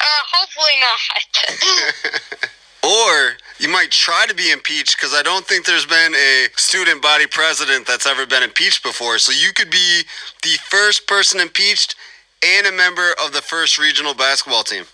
Uh, 0.00 0.04
hopefully 0.32 0.76
not. 0.80 2.50
or 2.84 3.36
you 3.58 3.68
might 3.68 3.90
try 3.90 4.26
to 4.26 4.34
be 4.34 4.50
impeached 4.50 4.96
because 4.96 5.14
I 5.14 5.22
don't 5.22 5.46
think 5.46 5.64
there's 5.64 5.86
been 5.86 6.14
a 6.14 6.48
student 6.56 7.00
body 7.00 7.26
president 7.26 7.86
that's 7.86 8.06
ever 8.06 8.26
been 8.26 8.42
impeached 8.42 8.82
before. 8.82 9.18
So 9.18 9.32
you 9.32 9.52
could 9.54 9.70
be 9.70 10.02
the 10.42 10.58
first 10.68 11.06
person 11.06 11.40
impeached 11.40 11.96
and 12.44 12.66
a 12.66 12.72
member 12.72 13.14
of 13.24 13.32
the 13.32 13.40
first 13.40 13.78
regional 13.78 14.14
basketball 14.14 14.64
team. 14.64 14.84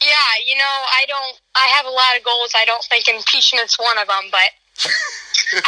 Yeah, 0.00 0.30
you 0.44 0.56
know, 0.56 0.76
I 0.92 1.04
don't. 1.08 1.40
I 1.56 1.66
have 1.76 1.86
a 1.86 1.90
lot 1.90 2.16
of 2.16 2.24
goals. 2.24 2.52
I 2.54 2.64
don't 2.64 2.84
think 2.84 3.08
impeachment's 3.08 3.78
one 3.78 3.96
of 3.98 4.06
them, 4.08 4.28
but 4.30 4.50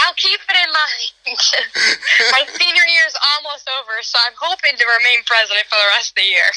I'll 0.05 0.15
keep 0.15 0.41
it 0.41 0.57
in 0.57 0.71
mind. 0.73 1.39
My 2.33 2.45
senior 2.45 2.87
year 2.89 3.05
is 3.07 3.17
almost 3.37 3.69
over, 3.79 4.03
so 4.03 4.19
I'm 4.27 4.35
hoping 4.39 4.77
to 4.77 4.85
remain 4.99 5.23
president 5.25 5.65
for 5.67 5.77
the 5.77 5.89
rest 5.95 6.11
of 6.11 6.17
the 6.17 6.29
year. 6.29 6.49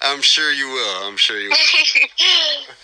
I'm 0.02 0.20
sure 0.20 0.52
you 0.52 0.68
will. 0.68 1.08
I'm 1.08 1.16
sure 1.16 1.38
you 1.38 1.50
will. 1.50 1.56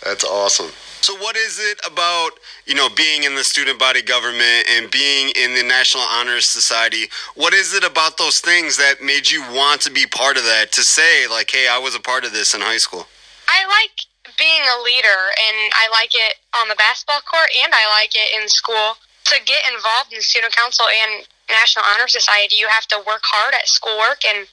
That's 0.04 0.24
awesome. 0.24 0.70
So, 1.02 1.16
what 1.16 1.36
is 1.36 1.58
it 1.58 1.80
about 1.86 2.30
you 2.66 2.74
know 2.74 2.88
being 2.88 3.24
in 3.24 3.34
the 3.34 3.44
student 3.44 3.78
body 3.78 4.02
government 4.02 4.66
and 4.70 4.90
being 4.90 5.32
in 5.36 5.54
the 5.54 5.62
National 5.62 6.04
Honor 6.04 6.40
Society? 6.40 7.10
What 7.34 7.54
is 7.54 7.74
it 7.74 7.84
about 7.84 8.18
those 8.18 8.40
things 8.40 8.76
that 8.76 9.02
made 9.02 9.30
you 9.30 9.42
want 9.52 9.80
to 9.82 9.90
be 9.90 10.06
part 10.06 10.36
of 10.36 10.44
that? 10.44 10.72
To 10.72 10.82
say 10.82 11.26
like, 11.28 11.50
"Hey, 11.50 11.68
I 11.68 11.78
was 11.78 11.94
a 11.94 12.00
part 12.00 12.24
of 12.24 12.32
this 12.32 12.54
in 12.54 12.60
high 12.60 12.78
school." 12.78 13.06
I 13.50 13.66
like 13.66 14.06
being 14.38 14.62
a 14.62 14.78
leader, 14.86 15.20
and 15.34 15.58
I 15.74 15.90
like 15.90 16.14
it 16.14 16.38
on 16.54 16.70
the 16.70 16.78
basketball 16.78 17.20
court, 17.26 17.50
and 17.58 17.74
I 17.74 17.84
like 17.98 18.14
it 18.14 18.40
in 18.40 18.48
school. 18.48 18.94
To 19.30 19.36
get 19.44 19.62
involved 19.70 20.12
in 20.14 20.22
student 20.22 20.54
council 20.54 20.86
and 20.86 21.26
National 21.50 21.84
Honor 21.84 22.06
Society, 22.06 22.56
you 22.56 22.68
have 22.70 22.86
to 22.94 23.02
work 23.06 23.22
hard 23.26 23.54
at 23.54 23.66
schoolwork 23.66 24.22
and 24.24 24.46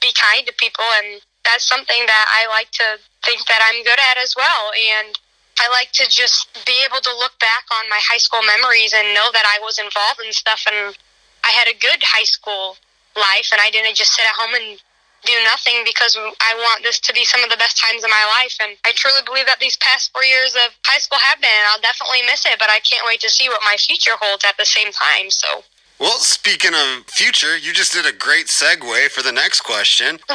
be 0.00 0.14
kind 0.14 0.46
to 0.46 0.54
people, 0.54 0.86
and 1.02 1.20
that's 1.44 1.66
something 1.66 2.06
that 2.06 2.26
I 2.30 2.46
like 2.48 2.70
to 2.78 2.98
think 3.26 3.46
that 3.46 3.60
I'm 3.62 3.82
good 3.82 3.98
at 3.98 4.16
as 4.18 4.34
well. 4.34 4.72
And 4.74 5.18
I 5.60 5.68
like 5.68 5.92
to 6.02 6.08
just 6.08 6.50
be 6.66 6.82
able 6.84 7.00
to 7.02 7.12
look 7.14 7.38
back 7.38 7.66
on 7.70 7.88
my 7.88 8.00
high 8.02 8.18
school 8.18 8.42
memories 8.42 8.92
and 8.94 9.14
know 9.14 9.30
that 9.32 9.46
I 9.46 9.62
was 9.62 9.78
involved 9.78 10.20
in 10.24 10.32
stuff 10.32 10.64
and 10.66 10.96
I 11.44 11.50
had 11.50 11.68
a 11.68 11.78
good 11.78 12.02
high 12.02 12.26
school 12.26 12.76
life 13.14 13.50
and 13.52 13.60
I 13.62 13.70
didn't 13.70 13.94
just 13.94 14.12
sit 14.14 14.26
at 14.26 14.34
home 14.34 14.54
and 14.54 14.82
do 15.24 15.36
nothing 15.44 15.82
because 15.84 16.16
I 16.16 16.54
want 16.56 16.82
this 16.82 17.00
to 17.00 17.12
be 17.12 17.24
some 17.24 17.42
of 17.42 17.50
the 17.50 17.56
best 17.56 17.76
times 17.76 18.04
of 18.04 18.10
my 18.10 18.24
life. 18.40 18.56
And 18.62 18.76
I 18.84 18.92
truly 18.92 19.20
believe 19.24 19.46
that 19.46 19.60
these 19.60 19.76
past 19.76 20.12
four 20.12 20.24
years 20.24 20.54
of 20.54 20.72
high 20.84 20.98
school 20.98 21.18
have 21.18 21.40
been, 21.40 21.50
and 21.50 21.66
I'll 21.68 21.80
definitely 21.80 22.22
miss 22.26 22.44
it, 22.46 22.58
but 22.58 22.70
I 22.70 22.80
can't 22.80 23.04
wait 23.06 23.20
to 23.20 23.30
see 23.30 23.48
what 23.48 23.60
my 23.64 23.76
future 23.78 24.16
holds 24.20 24.44
at 24.44 24.56
the 24.56 24.64
same 24.64 24.92
time. 24.92 25.30
So. 25.30 25.64
Well, 25.98 26.18
speaking 26.18 26.74
of 26.74 27.06
future, 27.06 27.56
you 27.56 27.72
just 27.72 27.92
did 27.92 28.06
a 28.06 28.12
great 28.12 28.46
segue 28.46 29.08
for 29.10 29.22
the 29.22 29.32
next 29.32 29.62
question. 29.62 30.18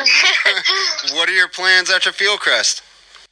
what 1.14 1.28
are 1.28 1.36
your 1.36 1.50
plans 1.50 1.92
after 1.92 2.12
Fieldcrest? 2.12 2.82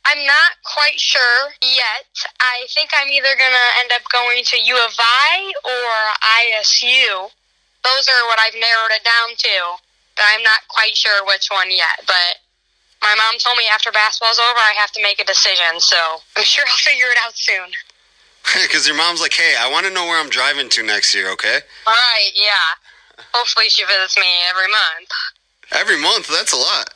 I'm 0.05 0.24
not 0.26 0.51
quite 0.64 0.99
sure 0.99 1.51
yet. 1.62 2.08
I 2.39 2.68
think 2.72 2.91
I'm 2.95 3.10
either 3.10 3.36
going 3.36 3.51
to 3.51 3.68
end 3.84 3.91
up 3.95 4.03
going 4.12 4.43
to 4.43 4.55
U 4.55 4.76
of 4.76 4.93
I 4.99 5.51
or 5.66 5.91
ISU. 6.24 7.32
Those 7.84 8.08
are 8.08 8.28
what 8.28 8.39
I've 8.39 8.55
narrowed 8.55 8.91
it 8.91 9.03
down 9.03 9.36
to. 9.36 9.86
But 10.18 10.26
I'm 10.34 10.43
not 10.43 10.68
quite 10.68 10.97
sure 10.97 11.26
which 11.26 11.47
one 11.53 11.70
yet. 11.70 12.03
But 12.05 12.41
my 13.01 13.13
mom 13.15 13.38
told 13.39 13.57
me 13.57 13.65
after 13.72 13.91
basketball's 13.91 14.39
over, 14.39 14.59
I 14.59 14.74
have 14.78 14.91
to 14.93 15.01
make 15.01 15.22
a 15.22 15.26
decision. 15.26 15.80
So 15.80 15.97
I'm 16.36 16.43
sure 16.43 16.65
I'll 16.68 16.78
figure 16.89 17.07
it 17.07 17.18
out 17.24 17.38
soon. 17.38 17.70
Because 18.63 18.88
your 18.88 18.95
mom's 18.95 19.20
like, 19.20 19.34
hey, 19.34 19.55
I 19.59 19.70
want 19.70 19.86
to 19.88 19.91
know 19.91 20.05
where 20.05 20.18
I'm 20.18 20.30
driving 20.30 20.70
to 20.70 20.82
next 20.82 21.13
year, 21.13 21.30
okay? 21.32 21.59
All 21.86 21.93
right, 21.93 22.32
yeah. 22.34 23.24
Hopefully 23.34 23.65
she 23.68 23.84
visits 23.84 24.18
me 24.18 24.24
every 24.49 24.72
month. 24.72 25.09
Every 25.72 26.01
month? 26.01 26.30
That's 26.30 26.53
a 26.53 26.55
lot. 26.55 26.93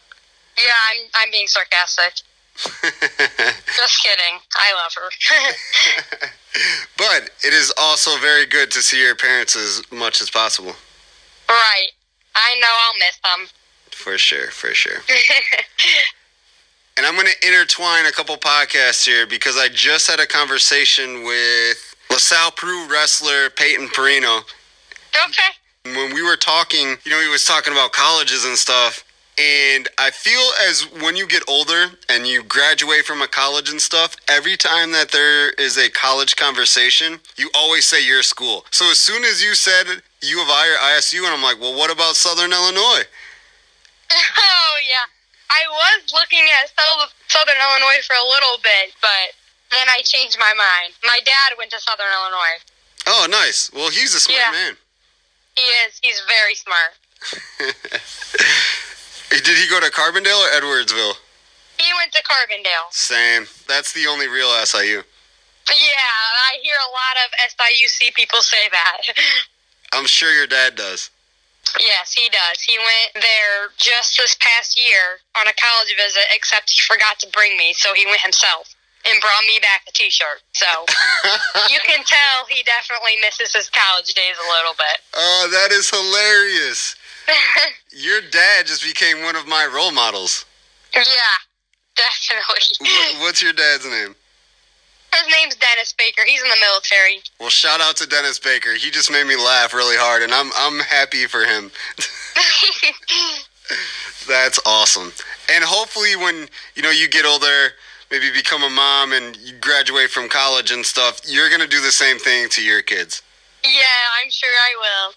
Yeah, 0.57 0.71
I'm, 0.91 1.09
I'm 1.15 1.31
being 1.31 1.47
sarcastic. 1.47 2.23
Just 2.55 4.01
kidding. 4.01 4.39
I 4.55 4.73
love 4.75 4.93
her. 4.95 5.09
but 6.97 7.29
it 7.43 7.53
is 7.53 7.73
also 7.77 8.17
very 8.17 8.45
good 8.45 8.71
to 8.71 8.81
see 8.81 9.01
your 9.01 9.15
parents 9.15 9.55
as 9.55 9.81
much 9.91 10.21
as 10.21 10.29
possible. 10.29 10.73
Right. 11.49 11.89
I 12.35 12.59
know 12.59 12.67
I'll 12.67 12.97
miss 12.99 13.19
them. 13.19 13.47
For 13.91 14.17
sure, 14.17 14.47
for 14.47 14.73
sure. 14.73 14.99
and 16.97 17.05
I'm 17.05 17.15
going 17.15 17.27
to 17.27 17.47
intertwine 17.47 18.05
a 18.05 18.11
couple 18.11 18.35
podcasts 18.37 19.05
here 19.05 19.27
because 19.27 19.57
I 19.57 19.69
just 19.69 20.09
had 20.09 20.19
a 20.19 20.25
conversation 20.25 21.23
with 21.23 21.95
LaSalle 22.09 22.51
Peru 22.51 22.87
wrestler 22.89 23.49
Peyton 23.51 23.87
Perino. 23.89 24.41
Okay. 25.27 25.95
When 25.95 26.13
we 26.13 26.21
were 26.21 26.37
talking, 26.37 26.97
you 27.03 27.11
know, 27.11 27.21
he 27.21 27.29
was 27.29 27.45
talking 27.45 27.73
about 27.73 27.91
colleges 27.91 28.45
and 28.45 28.57
stuff 28.57 29.03
and 29.41 29.87
I 29.97 30.11
feel 30.11 30.43
as 30.67 30.83
when 31.01 31.15
you 31.15 31.25
get 31.25 31.43
older 31.47 31.87
and 32.09 32.27
you 32.27 32.43
graduate 32.43 33.05
from 33.05 33.21
a 33.21 33.27
college 33.27 33.69
and 33.69 33.81
stuff, 33.81 34.15
every 34.27 34.57
time 34.57 34.91
that 34.91 35.11
there 35.11 35.51
is 35.51 35.77
a 35.77 35.89
college 35.89 36.35
conversation, 36.35 37.19
you 37.37 37.49
always 37.55 37.85
say 37.85 38.05
your 38.05 38.23
school. 38.23 38.65
So 38.71 38.91
as 38.91 38.99
soon 38.99 39.23
as 39.23 39.43
you 39.43 39.55
said 39.55 40.01
U 40.21 40.41
of 40.41 40.49
I 40.49 40.69
or 40.69 40.77
ISU, 40.97 41.25
and 41.25 41.33
I'm 41.33 41.41
like, 41.41 41.59
well, 41.59 41.73
what 41.73 41.89
about 41.89 42.15
Southern 42.15 42.51
Illinois? 42.51 43.03
Oh, 44.11 44.75
yeah. 44.83 45.07
I 45.51 45.67
was 45.67 46.11
looking 46.11 46.43
at 46.59 46.71
Southern 47.27 47.59
Illinois 47.59 48.03
for 48.07 48.15
a 48.15 48.27
little 48.27 48.57
bit, 48.63 48.95
but 48.99 49.35
then 49.71 49.87
I 49.87 50.01
changed 50.03 50.37
my 50.39 50.53
mind. 50.55 50.93
My 51.03 51.19
dad 51.23 51.55
went 51.57 51.71
to 51.71 51.79
Southern 51.79 52.11
Illinois. 52.11 52.59
Oh, 53.07 53.27
nice. 53.29 53.71
Well, 53.73 53.89
he's 53.89 54.15
a 54.15 54.19
smart 54.19 54.39
yeah. 54.39 54.51
man. 54.51 54.77
He 55.55 55.63
is. 55.87 55.99
He's 56.01 56.21
very 56.27 56.55
smart. 56.55 56.91
Did 59.29 59.57
he 59.57 59.67
go 59.69 59.79
to 59.79 59.91
Carbondale 59.91 60.39
or 60.43 60.51
Edwardsville? 60.59 61.15
He 61.79 61.91
went 61.99 62.11
to 62.13 62.23
Carbondale. 62.23 62.91
Same. 62.91 63.47
That's 63.67 63.93
the 63.93 64.07
only 64.07 64.27
real 64.27 64.51
SIU. 64.65 65.03
Yeah, 65.69 66.11
I 66.51 66.59
hear 66.63 66.75
a 66.75 66.91
lot 66.91 67.15
of 67.25 67.31
SIUC 67.51 68.13
people 68.13 68.41
say 68.41 68.69
that. 68.71 69.01
I'm 69.91 70.05
sure 70.05 70.31
your 70.31 70.47
dad 70.47 70.75
does. 70.75 71.09
Yes, 71.79 72.13
he 72.13 72.27
does. 72.29 72.61
He 72.61 72.77
went 72.77 73.23
there 73.23 73.69
just 73.77 74.17
this 74.17 74.35
past 74.39 74.77
year 74.77 75.21
on 75.39 75.47
a 75.47 75.53
college 75.55 75.95
visit, 75.95 76.23
except 76.35 76.71
he 76.71 76.81
forgot 76.81 77.19
to 77.19 77.27
bring 77.31 77.55
me, 77.57 77.73
so 77.73 77.93
he 77.93 78.05
went 78.05 78.21
himself 78.21 78.75
and 79.07 79.21
brought 79.21 79.45
me 79.45 79.59
back 79.61 79.81
a 79.87 79.91
T-shirt. 79.91 80.41
So 80.53 80.67
you 81.69 81.79
can 81.85 82.03
tell 82.03 82.45
he 82.49 82.63
definitely 82.63 83.17
misses 83.21 83.53
his 83.53 83.69
college 83.69 84.13
days 84.13 84.35
a 84.35 84.47
little 84.51 84.73
bit. 84.73 84.97
Oh, 85.13 85.49
that 85.51 85.71
is 85.71 85.89
hilarious. 85.89 86.95
Your 87.91 88.21
dad 88.21 88.65
just 88.65 88.83
became 88.83 89.23
one 89.23 89.35
of 89.35 89.47
my 89.47 89.65
role 89.65 89.91
models. 89.91 90.45
Yeah, 90.95 91.03
definitely. 91.95 93.21
What's 93.21 93.41
your 93.41 93.53
dad's 93.53 93.85
name? 93.85 94.15
His 95.13 95.27
name's 95.41 95.55
Dennis 95.55 95.93
Baker. 95.93 96.23
He's 96.25 96.41
in 96.41 96.49
the 96.49 96.57
military. 96.59 97.21
Well, 97.39 97.49
shout 97.49 97.79
out 97.81 97.97
to 97.97 98.07
Dennis 98.07 98.39
Baker. 98.39 98.73
He 98.73 98.89
just 98.91 99.11
made 99.11 99.27
me 99.27 99.35
laugh 99.35 99.73
really 99.73 99.97
hard, 99.97 100.23
and 100.23 100.33
I'm 100.33 100.51
I'm 100.55 100.79
happy 100.79 101.27
for 101.27 101.43
him. 101.43 101.71
That's 104.27 104.59
awesome. 104.65 105.11
And 105.53 105.63
hopefully, 105.63 106.15
when 106.15 106.47
you 106.75 106.81
know 106.81 106.91
you 106.91 107.09
get 107.09 107.25
older, 107.25 107.73
maybe 108.09 108.31
become 108.31 108.63
a 108.63 108.69
mom 108.69 109.11
and 109.13 109.35
you 109.37 109.53
graduate 109.59 110.11
from 110.11 110.29
college 110.29 110.71
and 110.71 110.85
stuff, 110.85 111.19
you're 111.25 111.49
gonna 111.49 111.67
do 111.67 111.81
the 111.81 111.91
same 111.91 112.17
thing 112.17 112.47
to 112.49 112.63
your 112.63 112.81
kids. 112.81 113.21
Yeah, 113.63 114.21
I'm 114.21 114.31
sure 114.31 114.49
I 114.49 114.75
will 114.77 115.13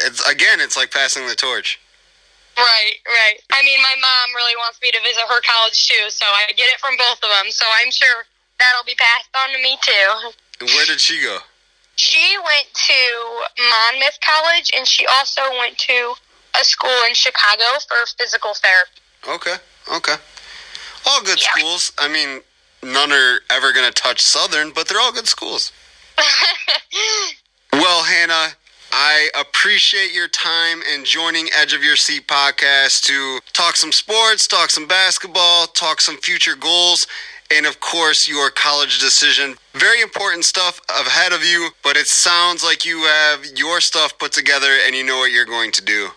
it's 0.00 0.24
again, 0.28 0.60
it's 0.60 0.76
like 0.76 0.90
passing 0.90 1.26
the 1.26 1.34
torch. 1.34 1.78
Right, 2.56 3.00
right. 3.08 3.40
I 3.52 3.64
mean, 3.64 3.80
my 3.80 3.96
mom 3.96 4.36
really 4.36 4.56
wants 4.60 4.78
me 4.82 4.92
to 4.92 5.00
visit 5.00 5.24
her 5.24 5.40
college 5.40 5.88
too, 5.88 6.10
so 6.10 6.26
I 6.26 6.52
get 6.52 6.68
it 6.68 6.80
from 6.80 6.96
both 6.96 7.20
of 7.24 7.30
them. 7.32 7.50
So 7.50 7.64
I'm 7.80 7.90
sure 7.90 8.28
that'll 8.62 8.86
be 8.86 8.94
passed 8.94 9.30
on 9.34 9.50
to 9.50 9.62
me 9.62 9.76
too. 9.82 10.66
where 10.74 10.86
did 10.86 11.00
she 11.00 11.22
go? 11.22 11.38
She 11.96 12.36
went 12.38 12.66
to 12.72 13.62
Monmouth 13.70 14.18
College, 14.24 14.70
and 14.76 14.86
she 14.86 15.06
also 15.18 15.42
went 15.58 15.76
to 15.78 16.14
a 16.60 16.64
school 16.64 16.90
in 17.06 17.14
Chicago 17.14 17.64
for 17.86 17.96
physical 18.18 18.54
therapy. 18.54 18.90
Okay, 19.28 19.56
okay. 19.94 20.14
All 21.06 21.22
good 21.22 21.40
yeah. 21.40 21.60
schools. 21.60 21.92
I 21.98 22.08
mean, 22.08 22.40
none 22.82 23.12
are 23.12 23.40
ever 23.50 23.72
going 23.72 23.86
to 23.86 23.92
touch 23.92 24.20
Southern, 24.20 24.72
but 24.72 24.88
they're 24.88 25.00
all 25.00 25.12
good 25.12 25.28
schools. 25.28 25.72
well, 27.72 28.04
Hannah, 28.04 28.50
I 28.92 29.30
appreciate 29.38 30.12
your 30.12 30.28
time 30.28 30.82
and 30.92 31.04
joining 31.04 31.48
Edge 31.56 31.72
of 31.72 31.82
Your 31.82 31.96
Seat 31.96 32.26
podcast 32.28 33.04
to 33.04 33.40
talk 33.52 33.76
some 33.76 33.92
sports, 33.92 34.46
talk 34.46 34.70
some 34.70 34.86
basketball, 34.86 35.66
talk 35.68 36.00
some 36.00 36.18
future 36.18 36.56
goals. 36.56 37.06
And 37.52 37.66
of 37.66 37.80
course 37.80 38.26
your 38.26 38.50
college 38.50 38.98
decision. 38.98 39.56
Very 39.74 40.00
important 40.00 40.44
stuff 40.44 40.80
ahead 40.88 41.32
of 41.32 41.44
you, 41.44 41.70
but 41.82 41.96
it 41.96 42.06
sounds 42.06 42.64
like 42.64 42.84
you 42.84 43.00
have 43.00 43.44
your 43.54 43.80
stuff 43.80 44.18
put 44.18 44.32
together 44.32 44.78
and 44.86 44.96
you 44.96 45.04
know 45.04 45.18
what 45.18 45.32
you're 45.32 45.44
going 45.44 45.70
to 45.72 45.84
do. 45.84 46.08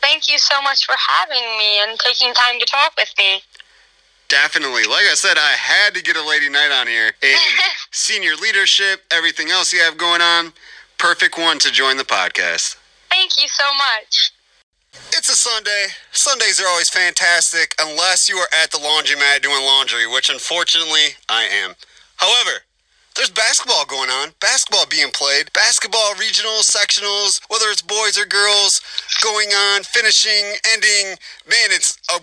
Thank 0.00 0.28
you 0.28 0.38
so 0.38 0.62
much 0.62 0.86
for 0.86 0.94
having 0.96 1.42
me 1.58 1.82
and 1.82 1.98
taking 1.98 2.32
time 2.34 2.60
to 2.60 2.66
talk 2.66 2.92
with 2.96 3.12
me. 3.18 3.42
Definitely. 4.28 4.84
Like 4.84 5.06
I 5.10 5.14
said, 5.14 5.36
I 5.38 5.52
had 5.52 5.94
to 5.94 6.02
get 6.02 6.16
a 6.16 6.26
lady 6.26 6.48
Knight 6.48 6.70
on 6.72 6.86
here. 6.86 7.12
And 7.22 7.40
senior 7.90 8.34
leadership, 8.36 9.02
everything 9.10 9.50
else 9.50 9.72
you 9.72 9.80
have 9.80 9.96
going 9.96 10.20
on, 10.20 10.52
perfect 10.98 11.36
one 11.36 11.58
to 11.60 11.72
join 11.72 11.96
the 11.96 12.04
podcast. 12.04 12.76
Thank 13.10 13.32
you 13.38 13.48
so 13.48 13.64
much. 13.76 14.33
It's 15.16 15.28
a 15.28 15.36
Sunday. 15.36 15.86
Sundays 16.12 16.60
are 16.60 16.68
always 16.68 16.90
fantastic 16.90 17.74
unless 17.80 18.28
you 18.28 18.36
are 18.36 18.48
at 18.62 18.70
the 18.70 18.78
laundromat 18.78 19.42
doing 19.42 19.62
laundry, 19.64 20.06
which 20.06 20.30
unfortunately 20.30 21.16
I 21.28 21.44
am. 21.44 21.74
However, 22.16 22.60
there's 23.16 23.30
basketball 23.30 23.84
going 23.86 24.10
on, 24.10 24.34
basketball 24.40 24.86
being 24.90 25.10
played, 25.12 25.52
basketball 25.52 26.14
regionals, 26.14 26.66
sectionals, 26.66 27.40
whether 27.48 27.66
it's 27.70 27.82
boys 27.82 28.18
or 28.18 28.26
girls, 28.26 28.80
going 29.22 29.48
on, 29.50 29.84
finishing, 29.84 30.54
ending. 30.72 31.16
Man, 31.48 31.70
it's 31.70 31.96
a 32.10 32.18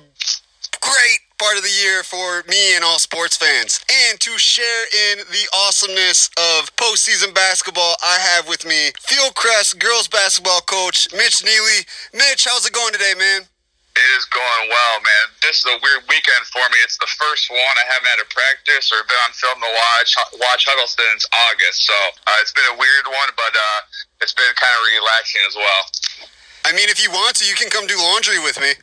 great 0.81 1.19
part 1.41 1.57
of 1.57 1.65
the 1.65 1.73
year 1.81 2.05
for 2.05 2.45
me 2.45 2.77
and 2.77 2.85
all 2.85 3.01
sports 3.01 3.33
fans. 3.33 3.81
And 3.89 4.21
to 4.21 4.37
share 4.37 4.85
in 5.09 5.25
the 5.33 5.45
awesomeness 5.65 6.29
of 6.37 6.69
postseason 6.77 7.33
basketball, 7.33 7.97
I 8.05 8.21
have 8.21 8.45
with 8.45 8.61
me 8.61 8.93
Fieldcrest 9.01 9.81
girls 9.81 10.05
basketball 10.05 10.61
coach 10.69 11.09
Mitch 11.17 11.41
Neely. 11.41 11.81
Mitch, 12.13 12.45
how's 12.45 12.69
it 12.69 12.77
going 12.77 12.93
today, 12.93 13.17
man? 13.17 13.49
It 13.91 14.07
is 14.15 14.23
going 14.29 14.69
well, 14.69 14.95
man. 15.01 15.25
This 15.41 15.65
is 15.65 15.67
a 15.67 15.81
weird 15.81 16.05
weekend 16.07 16.45
for 16.53 16.63
me. 16.69 16.77
It's 16.85 17.01
the 17.01 17.09
first 17.09 17.49
one 17.49 17.75
I 17.75 17.89
haven't 17.89 18.07
had 18.07 18.21
a 18.21 18.29
practice 18.29 18.93
or 18.93 19.01
been 19.09 19.19
on 19.25 19.33
film 19.33 19.57
to 19.65 19.71
watch 19.73 20.13
watch 20.45 20.63
Huddleston 20.69 21.09
since 21.09 21.25
August. 21.49 21.89
So 21.89 21.97
uh, 22.29 22.37
it's 22.39 22.53
been 22.53 22.69
a 22.69 22.77
weird 22.77 23.09
one, 23.09 23.33
but 23.33 23.51
uh, 23.51 23.79
it's 24.21 24.37
been 24.37 24.53
kind 24.61 24.71
of 24.77 24.81
relaxing 24.93 25.41
as 25.49 25.57
well. 25.57 25.83
I 26.63 26.71
mean, 26.71 26.87
if 26.87 27.01
you 27.01 27.09
want 27.09 27.35
to, 27.41 27.49
you 27.49 27.57
can 27.57 27.73
come 27.73 27.89
do 27.89 27.97
laundry 27.97 28.37
with 28.39 28.61
me. 28.61 28.77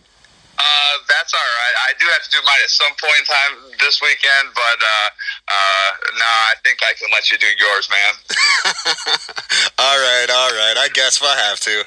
Uh, 0.59 0.95
that's 1.07 1.31
all 1.33 1.51
right. 1.63 1.77
I 1.87 1.91
do 2.03 2.07
have 2.11 2.23
to 2.27 2.31
do 2.35 2.43
mine 2.43 2.59
at 2.67 2.71
some 2.71 2.91
point 2.99 3.23
in 3.23 3.27
time 3.31 3.53
this 3.79 4.03
weekend, 4.03 4.51
but 4.59 4.79
uh, 4.83 5.09
uh, 5.47 5.89
no, 6.13 6.19
nah, 6.19 6.51
I 6.51 6.55
think 6.67 6.83
I 6.83 6.99
can 6.99 7.07
let 7.15 7.31
you 7.31 7.39
do 7.39 7.47
yours, 7.47 7.87
man. 7.87 8.13
all 9.79 9.99
right, 10.03 10.27
all 10.27 10.51
right. 10.51 10.77
I 10.83 10.91
guess 10.93 11.23
if 11.23 11.23
I 11.23 11.39
have 11.47 11.61
to. 11.63 11.87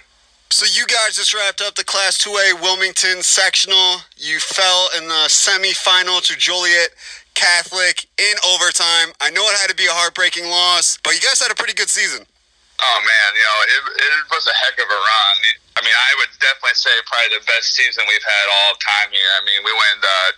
So 0.51 0.67
you 0.67 0.87
guys 0.87 1.15
just 1.15 1.33
wrapped 1.33 1.61
up 1.61 1.75
the 1.75 1.83
Class 1.83 2.17
2A 2.23 2.61
Wilmington 2.61 3.23
sectional. 3.23 4.03
You 4.15 4.39
fell 4.39 4.89
in 4.97 5.07
the 5.07 5.27
semifinal 5.27 6.23
to 6.27 6.35
Joliet 6.35 6.91
Catholic 7.35 8.07
in 8.19 8.35
overtime. 8.43 9.15
I 9.19 9.31
know 9.31 9.43
it 9.47 9.55
had 9.59 9.69
to 9.71 9.75
be 9.75 9.87
a 9.87 9.95
heartbreaking 9.95 10.47
loss, 10.47 10.99
but 11.03 11.15
you 11.15 11.21
guys 11.21 11.39
had 11.39 11.51
a 11.51 11.55
pretty 11.55 11.73
good 11.73 11.89
season. 11.89 12.27
Oh 12.81 12.99
man, 12.99 13.29
you 13.37 13.45
know 13.45 13.57
it, 13.63 13.81
it 13.95 14.25
was 14.33 14.47
a 14.47 14.55
heck 14.57 14.73
of 14.75 14.89
a 14.89 14.99
run. 14.99 15.37
I 15.77 15.79
mean, 15.81 15.95
I 15.95 16.11
would 16.19 16.31
definitely 16.37 16.75
say 16.75 16.91
probably 17.07 17.39
the 17.39 17.45
best 17.47 17.73
season 17.73 18.03
we've 18.05 18.27
had 18.27 18.45
all 18.51 18.75
time 18.83 19.09
here. 19.09 19.31
I 19.39 19.41
mean, 19.47 19.63
we 19.63 19.71
went 19.71 20.03
uh, 20.03 20.29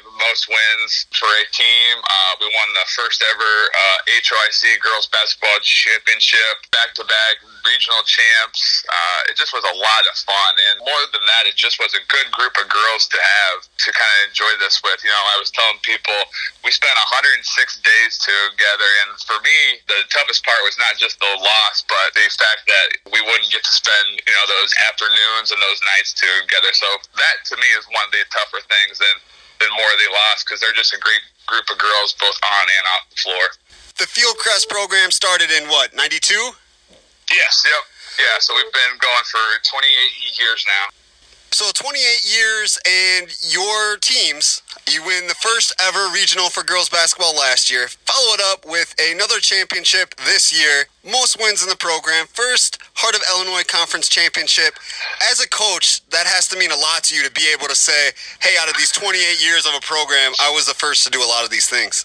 25 0.00 0.22
most 0.22 0.46
wins 0.46 0.90
for 1.12 1.28
a 1.28 1.44
team. 1.50 1.94
Uh, 1.98 2.32
we 2.38 2.46
won 2.54 2.68
the 2.78 2.86
first 2.94 3.20
ever 3.34 3.52
uh, 3.74 3.98
HOIC 4.22 4.78
girls 4.80 5.10
basketball 5.10 5.58
championship, 5.60 6.62
back 6.70 6.94
to 6.94 7.04
back 7.04 7.42
regional 7.68 8.00
champs. 8.08 8.82
Uh, 8.88 9.30
it 9.30 9.36
just 9.36 9.52
was 9.52 9.62
a 9.68 9.76
lot 9.76 10.02
of 10.08 10.16
fun. 10.24 10.52
And 10.72 10.80
more 10.80 11.04
than 11.12 11.22
that, 11.28 11.44
it 11.44 11.54
just 11.54 11.76
was 11.76 11.92
a 11.92 12.02
good 12.08 12.32
group 12.32 12.56
of 12.56 12.66
girls 12.72 13.04
to 13.12 13.18
have 13.20 13.68
to 13.68 13.88
kind 13.92 14.12
of 14.18 14.20
enjoy 14.32 14.52
this 14.58 14.80
with. 14.80 15.04
You 15.04 15.12
know, 15.12 15.24
I 15.32 15.36
was 15.36 15.52
telling 15.52 15.76
people 15.84 16.16
we 16.64 16.72
spent 16.72 16.96
106 16.96 17.44
days 17.84 18.12
together. 18.18 18.90
And 19.04 19.20
for 19.22 19.38
me, 19.44 19.84
the 19.86 20.08
toughest 20.08 20.42
part 20.42 20.58
was 20.64 20.80
not 20.80 20.96
just 20.96 21.20
the 21.20 21.32
loss, 21.38 21.84
but 21.86 22.16
the 22.16 22.26
fact 22.48 22.64
that 22.66 22.86
we 23.12 23.20
wouldn't 23.20 23.50
get 23.52 23.62
to 23.64 23.72
spend 23.72 24.20
you 24.24 24.34
know 24.34 24.46
those 24.48 24.72
afternoons 24.88 25.50
and 25.50 25.60
those 25.60 25.80
nights 25.96 26.14
together. 26.14 26.72
So 26.72 26.88
that 27.16 27.36
to 27.52 27.54
me 27.56 27.68
is 27.76 27.84
one 27.92 28.06
of 28.08 28.12
the 28.12 28.24
tougher 28.32 28.62
things 28.64 28.98
than 28.98 29.16
than 29.60 29.70
more 29.74 29.90
of 29.90 29.98
the 29.98 30.10
loss 30.14 30.46
because 30.46 30.62
they're 30.62 30.76
just 30.76 30.94
a 30.94 31.00
great 31.02 31.22
group 31.50 31.66
of 31.66 31.78
girls 31.78 32.14
both 32.14 32.38
on 32.46 32.64
and 32.78 32.84
off 32.94 33.04
the 33.10 33.18
floor. 33.18 33.44
The 33.98 34.06
Fieldcrest 34.06 34.70
program 34.70 35.10
started 35.10 35.50
in 35.50 35.68
what 35.68 35.94
'92? 35.94 36.54
Yes. 37.32 37.64
Yep. 37.64 37.84
Yeah. 38.18 38.36
So 38.40 38.54
we've 38.54 38.72
been 38.72 38.94
going 38.98 39.24
for 39.28 39.44
28 39.68 40.38
years 40.38 40.64
now. 40.66 40.88
So 41.50 41.70
28 41.72 41.98
years 42.28 42.78
and 42.86 43.26
your 43.50 43.96
teams, 43.98 44.62
you 44.92 45.02
win 45.02 45.26
the 45.26 45.34
first 45.34 45.72
ever 45.80 46.12
regional 46.12 46.50
for 46.50 46.62
girls 46.62 46.90
basketball 46.90 47.34
last 47.34 47.70
year. 47.70 47.88
Follow 48.04 48.34
it 48.34 48.40
up 48.52 48.66
with 48.66 48.94
another 49.00 49.40
championship 49.40 50.14
this 50.26 50.52
year. 50.52 50.84
Most 51.04 51.40
wins 51.40 51.62
in 51.62 51.70
the 51.70 51.76
program. 51.76 52.26
First 52.26 52.78
Heart 52.94 53.16
of 53.16 53.22
Illinois 53.32 53.64
Conference 53.66 54.08
Championship. 54.08 54.74
As 55.30 55.40
a 55.40 55.48
coach, 55.48 56.06
that 56.10 56.26
has 56.26 56.48
to 56.48 56.58
mean 56.58 56.70
a 56.70 56.76
lot 56.76 57.04
to 57.04 57.16
you 57.16 57.24
to 57.24 57.32
be 57.32 57.50
able 57.52 57.66
to 57.66 57.76
say, 57.76 58.10
hey, 58.40 58.56
out 58.60 58.68
of 58.68 58.76
these 58.76 58.92
28 58.92 59.42
years 59.42 59.64
of 59.64 59.72
a 59.74 59.80
program, 59.80 60.32
I 60.40 60.50
was 60.50 60.66
the 60.66 60.74
first 60.74 61.04
to 61.04 61.10
do 61.10 61.22
a 61.22 61.26
lot 61.26 61.44
of 61.44 61.50
these 61.50 61.68
things. 61.68 62.04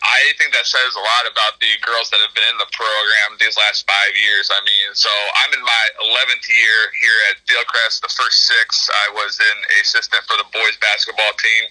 I 0.00 0.32
think 0.40 0.56
that 0.56 0.64
says 0.64 0.96
a 0.96 1.04
lot 1.04 1.28
about 1.28 1.60
the 1.60 1.76
girls 1.84 2.08
that 2.08 2.24
have 2.24 2.32
been 2.32 2.48
in 2.48 2.56
the 2.56 2.70
program 2.72 3.36
these 3.36 3.56
last 3.60 3.84
five 3.84 4.16
years. 4.16 4.48
I 4.48 4.60
mean, 4.64 4.96
so 4.96 5.12
I'm 5.44 5.52
in 5.52 5.60
my 5.60 5.84
11th 6.00 6.44
year 6.48 6.78
here 7.04 7.18
at 7.28 7.36
Fieldcrest. 7.44 8.00
The 8.00 8.12
first 8.16 8.48
six, 8.48 8.88
I 8.88 9.12
was 9.12 9.36
an 9.36 9.58
assistant 9.84 10.24
for 10.24 10.40
the 10.40 10.48
boys 10.56 10.76
basketball 10.80 11.36
team, 11.36 11.64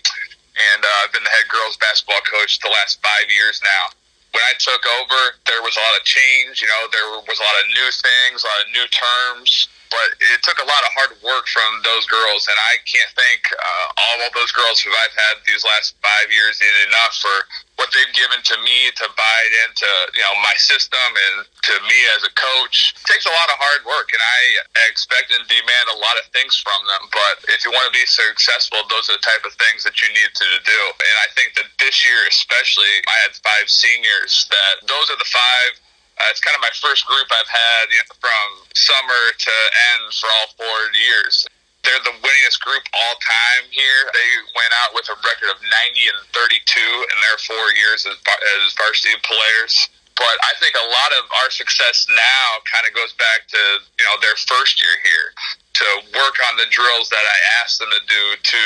and 0.74 0.82
uh, 0.86 1.02
I've 1.02 1.14
been 1.14 1.26
the 1.26 1.34
head 1.34 1.50
girls 1.50 1.74
basketball 1.82 2.22
coach 2.30 2.62
the 2.62 2.70
last 2.70 3.02
five 3.02 3.34
years 3.34 3.66
now. 3.66 3.98
When 4.30 4.46
I 4.46 4.54
took 4.62 4.86
over, 5.02 5.22
there 5.50 5.66
was 5.66 5.74
a 5.74 5.82
lot 5.82 5.98
of 5.98 6.06
change. 6.06 6.62
You 6.62 6.70
know, 6.70 6.86
there 6.94 7.10
was 7.26 7.40
a 7.42 7.46
lot 7.46 7.58
of 7.60 7.66
new 7.74 7.90
things, 7.90 8.46
a 8.46 8.46
lot 8.46 8.62
of 8.62 8.70
new 8.78 8.88
terms 8.94 9.50
but 9.90 10.10
it 10.22 10.40
took 10.46 10.62
a 10.62 10.68
lot 10.70 10.82
of 10.86 10.92
hard 10.94 11.14
work 11.26 11.46
from 11.50 11.82
those 11.82 12.06
girls, 12.06 12.46
and 12.46 12.58
I 12.72 12.78
can't 12.86 13.12
thank 13.18 13.42
uh, 13.52 13.86
all 13.98 14.20
of 14.26 14.32
those 14.38 14.54
girls 14.54 14.80
who 14.80 14.94
I've 14.94 15.18
had 15.18 15.42
these 15.46 15.66
last 15.66 15.98
five 16.02 16.30
years 16.30 16.62
enough 16.88 17.18
for 17.18 17.36
what 17.82 17.90
they've 17.96 18.12
given 18.12 18.44
to 18.44 18.56
me 18.60 18.92
to 18.92 19.08
buy 19.16 19.42
into 19.64 19.88
you 20.14 20.20
know 20.20 20.36
my 20.44 20.52
system 20.60 21.10
and 21.16 21.48
to 21.64 21.74
me 21.88 22.00
as 22.20 22.28
a 22.28 22.34
coach. 22.36 22.94
It 23.00 23.08
takes 23.08 23.26
a 23.26 23.34
lot 23.34 23.50
of 23.50 23.58
hard 23.58 23.88
work, 23.88 24.12
and 24.12 24.22
I 24.22 24.42
expect 24.92 25.32
and 25.34 25.48
demand 25.48 25.88
a 25.96 25.98
lot 25.98 26.20
of 26.20 26.28
things 26.36 26.60
from 26.60 26.78
them. 26.86 27.08
But 27.10 27.50
if 27.56 27.64
you 27.64 27.72
want 27.72 27.88
to 27.88 27.96
be 27.96 28.06
successful, 28.06 28.84
those 28.92 29.08
are 29.10 29.18
the 29.18 29.26
type 29.26 29.48
of 29.48 29.56
things 29.56 29.88
that 29.88 29.96
you 30.04 30.12
need 30.12 30.32
to 30.36 30.50
do. 30.68 30.82
And 31.02 31.16
I 31.24 31.28
think 31.34 31.56
that 31.56 31.72
this 31.80 32.04
year, 32.04 32.20
especially, 32.28 33.00
I 33.08 33.18
had 33.26 33.34
five 33.42 33.72
seniors. 33.72 34.46
That 34.52 34.86
those 34.86 35.08
are 35.10 35.18
the 35.18 35.32
five 35.32 35.72
uh, 36.20 36.28
it's 36.32 36.44
kind 36.44 36.56
of 36.56 36.62
my 36.62 36.74
first 36.76 37.08
group 37.08 37.28
I've 37.32 37.48
had 37.48 37.84
you 37.88 38.00
know, 38.04 38.16
from 38.20 38.48
summer 38.76 39.24
to 39.32 39.56
end 39.96 40.12
for 40.20 40.28
all 40.28 40.48
four 40.60 40.80
years. 40.92 41.48
They're 41.88 42.04
the 42.04 42.20
winningest 42.20 42.60
group 42.60 42.84
all 42.92 43.16
time 43.24 43.64
here. 43.72 44.04
They 44.12 44.30
went 44.52 44.74
out 44.84 44.92
with 44.92 45.08
a 45.08 45.16
record 45.16 45.56
of 45.56 45.64
90 45.64 46.12
and 46.12 46.20
32 46.36 46.60
in 46.76 47.18
their 47.24 47.40
four 47.48 47.66
years 47.80 48.04
as, 48.04 48.20
as 48.20 48.76
varsity 48.76 49.16
players. 49.24 49.74
But 50.20 50.36
I 50.44 50.52
think 50.60 50.76
a 50.76 50.84
lot 50.84 51.12
of 51.24 51.32
our 51.40 51.50
success 51.50 52.04
now 52.12 52.48
kind 52.68 52.84
of 52.84 52.92
goes 52.92 53.16
back 53.16 53.48
to 53.56 53.62
you 53.96 54.04
know 54.04 54.20
their 54.20 54.36
first 54.36 54.84
year 54.84 54.92
here 55.08 55.32
to 55.80 55.88
work 56.12 56.36
on 56.52 56.60
the 56.60 56.68
drills 56.68 57.08
that 57.08 57.24
I 57.24 57.38
asked 57.64 57.80
them 57.80 57.88
to 57.88 58.04
do 58.04 58.24
to 58.36 58.64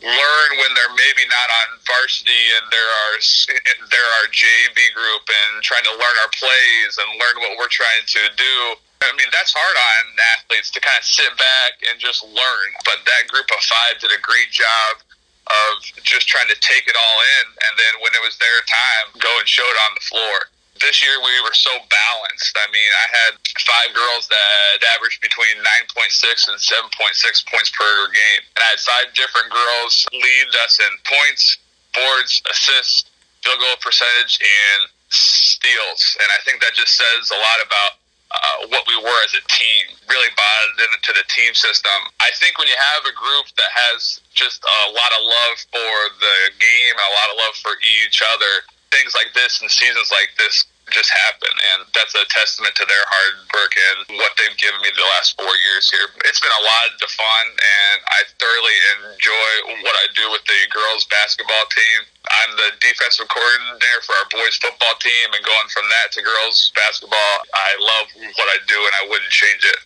learn 0.00 0.50
when 0.56 0.70
they're 0.72 0.96
maybe 0.96 1.28
not 1.28 1.48
on 1.52 1.68
varsity 1.84 2.44
and 2.56 2.64
there 2.72 2.88
are 2.88 3.14
there 3.92 4.08
are 4.20 4.24
JV 4.32 4.78
group 4.96 5.24
and 5.28 5.60
trying 5.60 5.84
to 5.84 5.94
learn 5.94 6.16
our 6.24 6.32
plays 6.32 6.96
and 6.96 7.08
learn 7.20 7.36
what 7.44 7.60
we're 7.60 7.72
trying 7.72 8.06
to 8.16 8.22
do. 8.40 8.56
I 9.04 9.14
mean, 9.14 9.30
that's 9.30 9.54
hard 9.54 9.76
on 9.78 10.02
athletes 10.34 10.74
to 10.74 10.82
kind 10.82 10.98
of 10.98 11.06
sit 11.06 11.30
back 11.38 11.84
and 11.86 12.00
just 12.02 12.24
learn. 12.24 12.68
But 12.82 13.04
that 13.06 13.30
group 13.30 13.46
of 13.52 13.60
five 13.62 14.00
did 14.02 14.10
a 14.10 14.18
great 14.24 14.50
job 14.50 15.04
of 15.46 15.84
just 16.02 16.26
trying 16.26 16.50
to 16.50 16.58
take 16.58 16.90
it 16.90 16.96
all 16.98 17.18
in, 17.40 17.44
and 17.46 17.72
then 17.78 17.92
when 18.04 18.12
it 18.12 18.20
was 18.20 18.36
their 18.36 18.60
time, 18.68 19.06
go 19.22 19.30
and 19.38 19.46
show 19.48 19.64
it 19.64 19.78
on 19.86 19.96
the 19.96 20.04
floor 20.04 20.36
this 20.80 21.02
year 21.02 21.16
we 21.20 21.34
were 21.42 21.54
so 21.54 21.70
balanced. 21.90 22.54
I 22.56 22.66
mean, 22.70 22.90
I 22.94 23.06
had 23.10 23.32
five 23.62 23.90
girls 23.94 24.26
that 24.30 24.78
averaged 24.96 25.20
between 25.20 25.58
9.6 25.94 26.48
and 26.48 26.58
7.6 26.58 27.50
points 27.50 27.70
per 27.74 27.90
game. 28.10 28.42
And 28.56 28.60
I 28.62 28.68
had 28.74 28.80
five 28.80 29.08
different 29.14 29.50
girls 29.50 30.06
lead 30.12 30.48
us 30.64 30.78
in 30.78 30.92
points, 31.04 31.58
boards, 31.94 32.42
assists, 32.50 33.10
field 33.42 33.58
goal 33.58 33.78
percentage, 33.82 34.38
and 34.40 34.88
steals. 35.10 36.02
And 36.22 36.28
I 36.30 36.38
think 36.44 36.60
that 36.62 36.74
just 36.74 36.94
says 36.94 37.30
a 37.30 37.38
lot 37.38 37.58
about 37.64 37.92
uh, 38.28 38.56
what 38.68 38.84
we 38.84 38.96
were 39.00 39.20
as 39.24 39.32
a 39.32 39.44
team, 39.48 39.84
really 40.04 40.28
bought 40.36 40.84
into 40.84 41.16
the 41.16 41.24
team 41.32 41.56
system. 41.56 41.96
I 42.20 42.28
think 42.36 42.60
when 42.60 42.68
you 42.68 42.76
have 42.76 43.08
a 43.08 43.14
group 43.16 43.48
that 43.56 43.72
has 43.72 44.20
just 44.36 44.60
a 44.60 44.92
lot 44.92 45.10
of 45.16 45.20
love 45.24 45.56
for 45.72 45.96
the 46.20 46.36
game 46.60 46.92
a 46.92 47.12
lot 47.16 47.28
of 47.32 47.36
love 47.40 47.56
for 47.64 47.72
each 47.80 48.20
other, 48.20 48.68
things 48.90 49.12
like 49.14 49.32
this 49.34 49.60
and 49.60 49.70
seasons 49.70 50.08
like 50.12 50.32
this 50.38 50.66
just 50.88 51.12
happen 51.12 51.52
and 51.52 51.84
that's 51.92 52.16
a 52.16 52.24
testament 52.32 52.72
to 52.72 52.80
their 52.88 53.04
hard 53.12 53.44
work 53.52 53.76
and 53.76 54.16
what 54.16 54.32
they've 54.40 54.56
given 54.56 54.80
me 54.80 54.88
the 54.96 55.04
last 55.20 55.36
four 55.36 55.52
years 55.68 55.84
here 55.92 56.08
it's 56.24 56.40
been 56.40 56.56
a 56.56 56.64
lot 56.64 56.88
of 56.96 57.10
fun 57.12 57.44
and 57.52 57.96
i 58.08 58.24
thoroughly 58.40 58.78
enjoy 58.96 59.52
what 59.84 59.92
i 60.00 60.08
do 60.16 60.24
with 60.32 60.40
the 60.48 60.60
girls 60.72 61.04
basketball 61.12 61.68
team 61.68 62.08
I'm 62.28 62.52
the 62.56 62.70
defensive 62.80 63.28
coordinator 63.28 64.00
for 64.04 64.12
our 64.20 64.28
boys 64.28 64.56
football 64.60 64.96
team, 65.00 65.26
and 65.32 65.40
going 65.44 65.68
from 65.72 65.88
that 65.88 66.12
to 66.12 66.20
girls 66.20 66.72
basketball, 66.76 67.34
I 67.54 67.70
love 67.80 68.06
what 68.36 68.48
I 68.52 68.58
do, 68.68 68.76
and 68.76 68.94
I 69.00 69.08
wouldn't 69.08 69.32
change 69.32 69.64
it. 69.64 69.80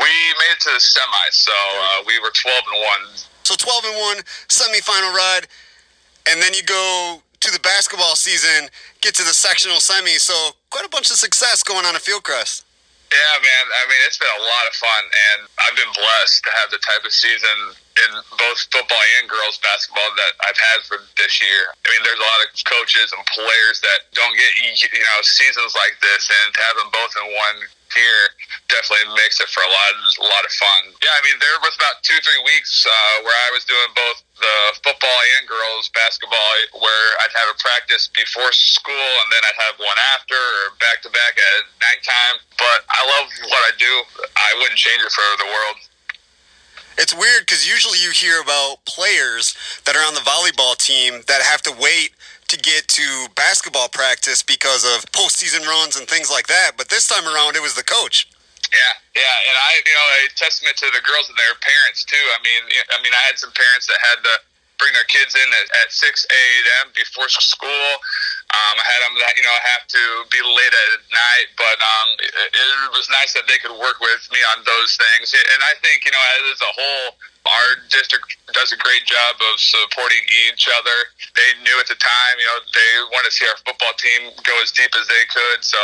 We 0.00 0.08
made 0.08 0.52
it 0.56 0.60
to 0.64 0.72
the 0.72 0.82
semis, 0.82 1.34
so 1.44 1.52
uh, 1.52 2.04
we 2.06 2.18
were 2.20 2.32
12 2.32 2.64
and 2.72 2.80
one. 2.80 3.04
So 3.44 3.54
12 3.56 3.84
and 3.84 3.96
one 4.00 4.18
semifinal 4.48 5.12
ride, 5.12 5.46
and 6.28 6.40
then 6.40 6.54
you 6.54 6.64
go 6.64 7.20
to 7.44 7.52
the 7.52 7.60
basketball 7.60 8.16
season, 8.16 8.72
get 9.04 9.14
to 9.20 9.24
the 9.24 9.36
sectional 9.36 9.76
semi. 9.76 10.16
So 10.16 10.34
quite 10.72 10.88
a 10.88 10.92
bunch 10.92 11.12
of 11.12 11.20
success 11.20 11.62
going 11.62 11.84
on 11.84 11.94
at 11.94 12.00
Fieldcrest. 12.00 12.64
Yeah, 13.12 13.36
man. 13.38 13.64
I 13.78 13.82
mean, 13.86 14.00
it's 14.08 14.18
been 14.18 14.32
a 14.32 14.42
lot 14.42 14.64
of 14.66 14.74
fun, 14.74 15.02
and 15.06 15.38
I've 15.60 15.76
been 15.78 15.92
blessed 15.94 16.42
to 16.48 16.50
have 16.58 16.72
the 16.74 16.82
type 16.82 17.04
of 17.06 17.14
season 17.14 17.76
in 17.94 18.10
both 18.34 18.58
football 18.74 19.04
and 19.20 19.30
girls 19.30 19.60
basketball 19.62 20.08
that 20.18 20.34
I've 20.42 20.58
had 20.58 20.82
for 20.88 20.98
this 21.14 21.38
year. 21.38 21.70
I 21.70 21.86
mean, 21.94 22.02
there's 22.02 22.18
a 22.18 22.26
lot 22.26 22.40
of 22.42 22.50
coaches 22.66 23.14
and 23.14 23.22
players 23.30 23.78
that 23.86 24.10
don't 24.18 24.34
get 24.34 24.50
you 24.58 24.88
know 24.90 25.20
seasons 25.22 25.78
like 25.78 25.94
this, 26.02 26.26
and 26.26 26.48
to 26.50 26.60
have 26.66 26.76
them 26.80 26.90
both 26.90 27.12
in 27.14 27.26
one 27.38 27.58
year 27.94 28.20
definitely 28.66 29.14
makes 29.14 29.38
it 29.38 29.46
for 29.54 29.62
a 29.62 29.70
lot 29.70 29.92
a 29.94 30.26
lot 30.26 30.42
of 30.42 30.50
fun. 30.58 30.90
Yeah, 30.98 31.14
I 31.14 31.22
mean, 31.22 31.38
there 31.38 31.54
was 31.62 31.78
about 31.78 32.02
two 32.02 32.18
three 32.18 32.42
weeks 32.42 32.82
uh, 32.82 33.16
where 33.22 33.36
I 33.46 33.48
was 33.54 33.62
doing 33.62 33.90
both 33.94 34.18
the 34.38 34.56
football 34.82 35.20
and 35.38 35.46
girls 35.46 35.90
basketball, 35.94 36.50
where 36.78 37.06
I'd 37.22 37.34
have 37.34 37.48
a 37.54 37.58
practice 37.58 38.10
before 38.10 38.50
school 38.52 39.10
and 39.22 39.28
then 39.30 39.42
I'd 39.46 39.60
have 39.70 39.76
one 39.78 39.98
after, 40.16 40.36
or 40.36 40.74
back 40.82 41.02
to 41.06 41.10
back 41.10 41.34
at 41.38 41.60
nighttime. 41.78 42.42
But 42.58 42.82
I 42.90 43.00
love 43.06 43.30
what 43.48 43.62
I 43.66 43.72
do. 43.78 43.92
I 44.36 44.50
wouldn't 44.58 44.78
change 44.78 45.02
it 45.02 45.12
for 45.12 45.28
the 45.38 45.48
world. 45.48 45.76
It's 46.96 47.14
weird 47.14 47.42
because 47.42 47.66
usually 47.66 47.98
you 47.98 48.10
hear 48.10 48.40
about 48.40 48.84
players 48.86 49.54
that 49.84 49.96
are 49.96 50.06
on 50.06 50.14
the 50.14 50.22
volleyball 50.22 50.76
team 50.78 51.22
that 51.26 51.42
have 51.42 51.62
to 51.62 51.72
wait 51.74 52.14
to 52.48 52.56
get 52.56 52.86
to 52.88 53.26
basketball 53.34 53.88
practice 53.88 54.42
because 54.42 54.84
of 54.84 55.10
postseason 55.10 55.66
runs 55.66 55.96
and 55.96 56.06
things 56.06 56.30
like 56.30 56.46
that. 56.46 56.72
But 56.76 56.88
this 56.88 57.08
time 57.08 57.26
around, 57.26 57.56
it 57.56 57.62
was 57.62 57.74
the 57.74 57.82
coach. 57.82 58.28
Yeah, 58.74 59.22
yeah, 59.22 59.48
and 59.50 59.54
I, 59.54 59.70
you 59.86 59.94
know, 59.94 60.08
a 60.18 60.34
testament 60.34 60.74
to 60.82 60.90
the 60.90 60.98
girls 61.06 61.30
and 61.30 61.38
their 61.38 61.54
parents 61.62 62.02
too. 62.02 62.24
I 62.34 62.42
mean, 62.42 62.62
I 62.90 62.98
mean, 63.06 63.14
I 63.14 63.22
had 63.30 63.38
some 63.38 63.54
parents 63.54 63.86
that 63.86 64.02
had 64.02 64.18
to 64.26 64.34
bring 64.78 64.90
their 64.98 65.06
kids 65.06 65.38
in 65.38 65.46
at, 65.46 65.66
at 65.86 65.88
6 65.94 66.02
a.m. 66.02 66.90
before 66.98 67.30
school. 67.30 67.88
Um, 68.50 68.74
I 68.74 68.84
had 68.86 69.00
them, 69.06 69.14
that, 69.22 69.34
you 69.38 69.46
know, 69.46 69.54
have 69.78 69.86
to 69.86 70.02
be 70.30 70.42
late 70.42 70.74
at 70.74 71.02
night, 71.10 71.48
but 71.58 71.78
um, 71.78 72.08
it, 72.18 72.50
it 72.50 72.92
was 72.94 73.06
nice 73.10 73.34
that 73.38 73.46
they 73.46 73.58
could 73.62 73.74
work 73.74 73.98
with 74.02 74.22
me 74.34 74.42
on 74.54 74.62
those 74.66 74.98
things. 74.98 75.30
And 75.34 75.60
I 75.62 75.78
think, 75.78 76.06
you 76.06 76.12
know, 76.14 76.22
as 76.50 76.58
a 76.62 76.72
whole, 76.74 77.06
our 77.44 77.68
district 77.90 78.24
does 78.56 78.72
a 78.72 78.78
great 78.80 79.04
job 79.04 79.36
of 79.36 79.54
supporting 79.60 80.22
each 80.48 80.66
other. 80.70 80.98
They 81.36 81.50
knew 81.62 81.76
at 81.78 81.90
the 81.90 81.98
time, 81.98 82.34
you 82.40 82.46
know, 82.46 82.58
they 82.72 82.90
wanted 83.12 83.30
to 83.30 83.34
see 83.36 83.46
our 83.46 83.58
football 83.62 83.94
team 84.00 84.32
go 84.42 84.54
as 84.62 84.72
deep 84.72 84.90
as 84.96 85.06
they 85.06 85.24
could. 85.28 85.60
So 85.60 85.82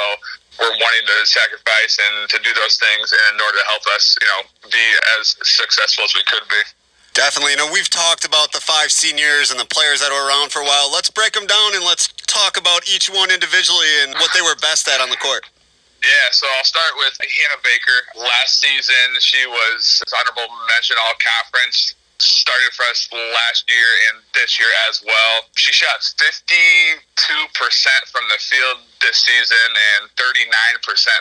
we're 0.59 0.77
wanting 0.77 1.07
to 1.07 1.19
sacrifice 1.27 1.99
and 2.01 2.29
to 2.31 2.39
do 2.43 2.51
those 2.55 2.77
things 2.77 3.13
in 3.13 3.41
order 3.41 3.59
to 3.59 3.67
help 3.69 3.85
us, 3.95 4.17
you 4.21 4.29
know, 4.29 4.43
be 4.71 4.87
as 5.21 5.37
successful 5.43 6.05
as 6.05 6.15
we 6.15 6.25
could 6.27 6.47
be. 6.49 6.63
Definitely. 7.15 7.53
You 7.53 7.63
know, 7.63 7.71
we've 7.73 7.91
talked 7.91 8.25
about 8.25 8.53
the 8.53 8.63
five 8.63 8.91
seniors 8.93 9.51
and 9.51 9.59
the 9.59 9.67
players 9.67 10.01
that 10.01 10.11
were 10.15 10.27
around 10.27 10.53
for 10.53 10.63
a 10.63 10.67
while. 10.67 10.91
Let's 10.91 11.11
break 11.11 11.33
them 11.35 11.47
down 11.47 11.75
and 11.75 11.83
let's 11.85 12.09
talk 12.27 12.57
about 12.57 12.87
each 12.87 13.11
one 13.11 13.31
individually 13.31 13.91
and 14.03 14.15
what 14.23 14.31
they 14.33 14.43
were 14.43 14.55
best 14.63 14.87
at 14.87 15.01
on 15.01 15.11
the 15.11 15.19
court. 15.19 15.43
Yeah, 16.01 16.33
so 16.33 16.47
I'll 16.57 16.65
start 16.65 16.97
with 16.97 17.13
Hannah 17.21 17.61
Baker. 17.61 18.25
Last 18.25 18.63
season, 18.63 19.21
she 19.21 19.45
was 19.45 20.01
honorable 20.17 20.49
mention 20.73 20.97
all 20.97 21.13
conference 21.21 21.95
started 22.23 22.73
for 22.77 22.85
us 22.89 23.09
last 23.13 23.65
year 23.69 23.91
and 24.11 24.23
this 24.35 24.59
year 24.61 24.69
as 24.89 25.03
well. 25.05 25.49
She 25.57 25.73
shot 25.73 26.01
52% 26.01 27.01
from 28.13 28.25
the 28.29 28.39
field 28.39 28.79
this 29.01 29.25
season 29.25 29.71
and 29.97 30.09
39% 30.17 30.21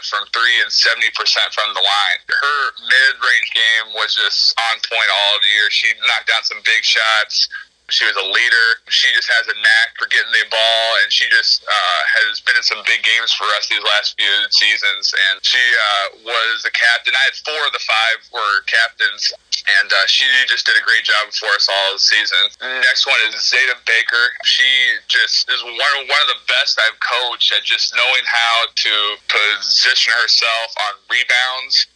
from 0.05 0.27
three 0.35 0.57
and 0.61 0.71
70% 0.71 1.15
from 1.55 1.73
the 1.73 1.81
line. 1.81 2.19
Her 2.27 2.59
mid 2.83 3.13
range 3.19 3.49
game 3.55 3.87
was 3.95 4.15
just 4.15 4.53
on 4.71 4.79
point 4.83 5.09
all 5.09 5.39
year. 5.47 5.71
She 5.71 5.93
knocked 6.03 6.27
down 6.27 6.43
some 6.43 6.59
big 6.65 6.83
shots. 6.83 7.47
She 7.89 8.05
was 8.05 8.15
a 8.15 8.27
leader. 8.29 8.67
She 8.87 9.09
just 9.13 9.27
has 9.27 9.49
a 9.49 9.57
knack 9.57 9.89
for 9.97 10.05
getting 10.07 10.31
the 10.31 10.45
ball, 10.49 10.85
and 11.03 11.09
she 11.11 11.25
just 11.29 11.65
uh, 11.65 12.01
has 12.21 12.39
been 12.45 12.55
in 12.55 12.65
some 12.65 12.81
big 12.85 13.01
games 13.01 13.33
for 13.33 13.45
us 13.57 13.65
these 13.67 13.83
last 13.83 14.13
few 14.15 14.35
seasons. 14.53 15.13
And 15.13 15.41
she 15.41 15.59
uh, 15.59 16.29
was 16.29 16.63
the 16.63 16.73
captain. 16.73 17.13
I 17.17 17.33
had 17.33 17.37
four 17.41 17.61
of 17.65 17.73
the 17.73 17.83
five 17.83 18.17
were 18.29 18.61
captains, 18.69 19.33
and 19.81 19.89
uh, 19.89 20.05
she 20.05 20.25
just 20.45 20.65
did 20.65 20.77
a 20.77 20.85
great 20.85 21.03
job 21.03 21.33
for 21.33 21.49
us 21.57 21.65
all 21.67 21.97
season. 21.97 22.53
Next 22.85 23.09
one 23.09 23.19
is 23.29 23.37
Zeta 23.41 23.77
Baker. 23.85 24.25
She 24.45 24.69
just 25.09 25.49
is 25.49 25.61
one 25.65 25.77
one 26.05 26.21
of 26.25 26.29
the 26.29 26.41
best 26.47 26.77
I've 26.77 26.97
coached 27.01 27.51
at 27.53 27.65
just 27.65 27.93
knowing 27.97 28.25
how 28.25 28.69
to 28.69 28.93
position 29.27 30.13
herself 30.13 30.69
on 30.89 30.93
rebounds. 31.09 31.89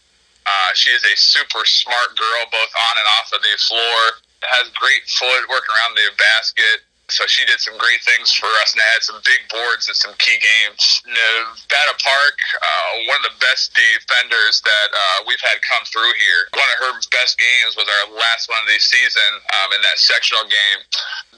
Uh, 0.43 0.75
she 0.75 0.91
is 0.91 0.99
a 1.07 1.15
super 1.15 1.63
smart 1.63 2.19
girl, 2.19 2.41
both 2.51 2.73
on 2.91 2.99
and 2.99 3.07
off 3.15 3.31
of 3.31 3.39
the 3.39 3.55
floor 3.63 4.19
has 4.47 4.69
great 4.75 5.03
footwork 5.07 5.65
around 5.69 5.95
the 5.95 6.07
basket. 6.17 6.83
So 7.11 7.27
she 7.27 7.43
did 7.43 7.59
some 7.59 7.75
great 7.77 7.99
things 8.07 8.31
for 8.31 8.47
us 8.63 8.71
and 8.71 8.79
had 8.95 9.03
some 9.03 9.19
big 9.27 9.43
boards 9.51 9.91
in 9.91 9.93
some 9.93 10.15
key 10.23 10.39
games. 10.39 11.03
Nevada 11.03 11.95
Park, 11.99 12.37
uh, 12.57 12.91
one 13.11 13.19
of 13.21 13.27
the 13.27 13.37
best 13.43 13.75
defenders 13.75 14.63
that 14.63 14.89
uh, 14.89 15.27
we've 15.27 15.43
had 15.43 15.59
come 15.67 15.83
through 15.91 16.15
here. 16.15 16.47
One 16.55 16.69
of 16.73 16.79
her 16.79 16.93
best 17.11 17.35
games 17.35 17.75
was 17.75 17.85
our 17.91 18.15
last 18.15 18.47
one 18.47 18.63
of 18.63 18.69
the 18.71 18.79
season 18.79 19.31
um, 19.51 19.69
in 19.75 19.83
that 19.83 19.99
sectional 19.99 20.47
game. 20.47 20.79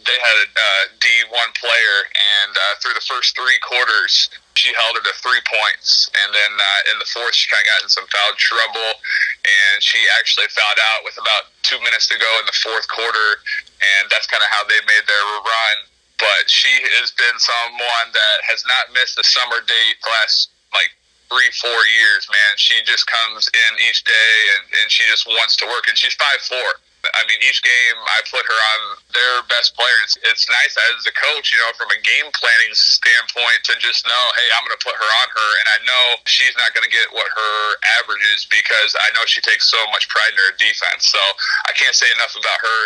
They 0.05 0.19
had 0.21 0.37
a 0.37 0.47
uh, 0.53 0.83
D1 1.01 1.49
player, 1.57 1.97
and 2.13 2.53
uh, 2.53 2.73
through 2.81 2.93
the 2.93 3.05
first 3.05 3.33
three 3.33 3.57
quarters, 3.65 4.29
she 4.53 4.69
held 4.77 4.95
her 4.95 5.03
to 5.03 5.15
three 5.19 5.41
points. 5.49 6.09
And 6.13 6.29
then 6.29 6.51
uh, 6.53 6.91
in 6.93 7.01
the 7.01 7.09
fourth, 7.09 7.33
she 7.33 7.49
kind 7.49 7.61
of 7.61 7.67
got 7.67 7.79
in 7.83 7.89
some 7.89 8.05
foul 8.13 8.33
trouble, 8.37 9.01
and 9.43 9.81
she 9.81 9.97
actually 10.21 10.47
fouled 10.53 10.81
out 10.93 11.01
with 11.03 11.17
about 11.17 11.51
two 11.65 11.81
minutes 11.81 12.05
to 12.13 12.17
go 12.21 12.29
in 12.37 12.45
the 12.45 12.57
fourth 12.61 12.85
quarter, 12.87 13.41
and 13.81 14.07
that's 14.13 14.29
kind 14.29 14.45
of 14.45 14.49
how 14.53 14.63
they 14.69 14.79
made 14.85 15.05
their 15.09 15.25
run. 15.41 15.77
But 16.21 16.47
she 16.47 16.71
has 17.01 17.11
been 17.11 17.37
someone 17.41 18.07
that 18.13 18.37
has 18.47 18.63
not 18.63 18.93
missed 18.95 19.19
a 19.19 19.25
summer 19.25 19.59
date 19.59 19.95
the 19.99 20.09
last 20.21 20.53
like 20.71 20.95
three, 21.27 21.51
four 21.59 21.81
years, 21.91 22.27
man. 22.29 22.53
She 22.55 22.79
just 22.85 23.03
comes 23.07 23.49
in 23.51 23.71
each 23.89 24.03
day 24.03 24.35
and, 24.57 24.63
and 24.81 24.87
she 24.91 25.03
just 25.09 25.27
wants 25.27 25.57
to 25.57 25.65
work. 25.65 25.89
And 25.89 25.97
she's 25.97 26.13
five 26.15 26.39
four. 26.45 26.69
I 27.13 27.21
mean, 27.29 27.37
each 27.45 27.61
game 27.61 27.97
I 28.09 28.25
put 28.27 28.41
her 28.41 28.59
on 28.75 28.81
their 29.13 29.35
best 29.47 29.77
player. 29.77 29.99
It's, 30.03 30.17
it's 30.25 30.45
nice 30.49 30.73
as 30.95 31.05
a 31.05 31.13
coach, 31.13 31.53
you 31.53 31.59
know, 31.61 31.71
from 31.77 31.93
a 31.93 31.99
game 32.01 32.27
planning 32.33 32.73
standpoint 32.73 33.61
to 33.69 33.73
just 33.77 34.07
know, 34.09 34.23
hey, 34.39 34.47
I'm 34.57 34.65
going 34.65 34.75
to 34.75 34.83
put 34.83 34.97
her 34.97 35.11
on 35.21 35.27
her, 35.29 35.49
and 35.61 35.67
I 35.71 35.77
know 35.85 36.03
she's 36.25 36.55
not 36.57 36.73
going 36.73 36.85
to 36.85 36.93
get 36.93 37.07
what 37.13 37.29
her 37.29 37.55
average 38.01 38.25
is 38.35 38.49
because 38.49 38.91
I 38.97 39.07
know 39.13 39.23
she 39.29 39.39
takes 39.45 39.69
so 39.69 39.79
much 39.93 40.09
pride 40.09 40.33
in 40.33 40.39
her 40.41 40.53
defense. 40.57 41.07
So 41.09 41.21
I 41.69 41.71
can't 41.77 41.95
say 41.95 42.09
enough 42.15 42.33
about 42.33 42.59
her. 42.61 42.79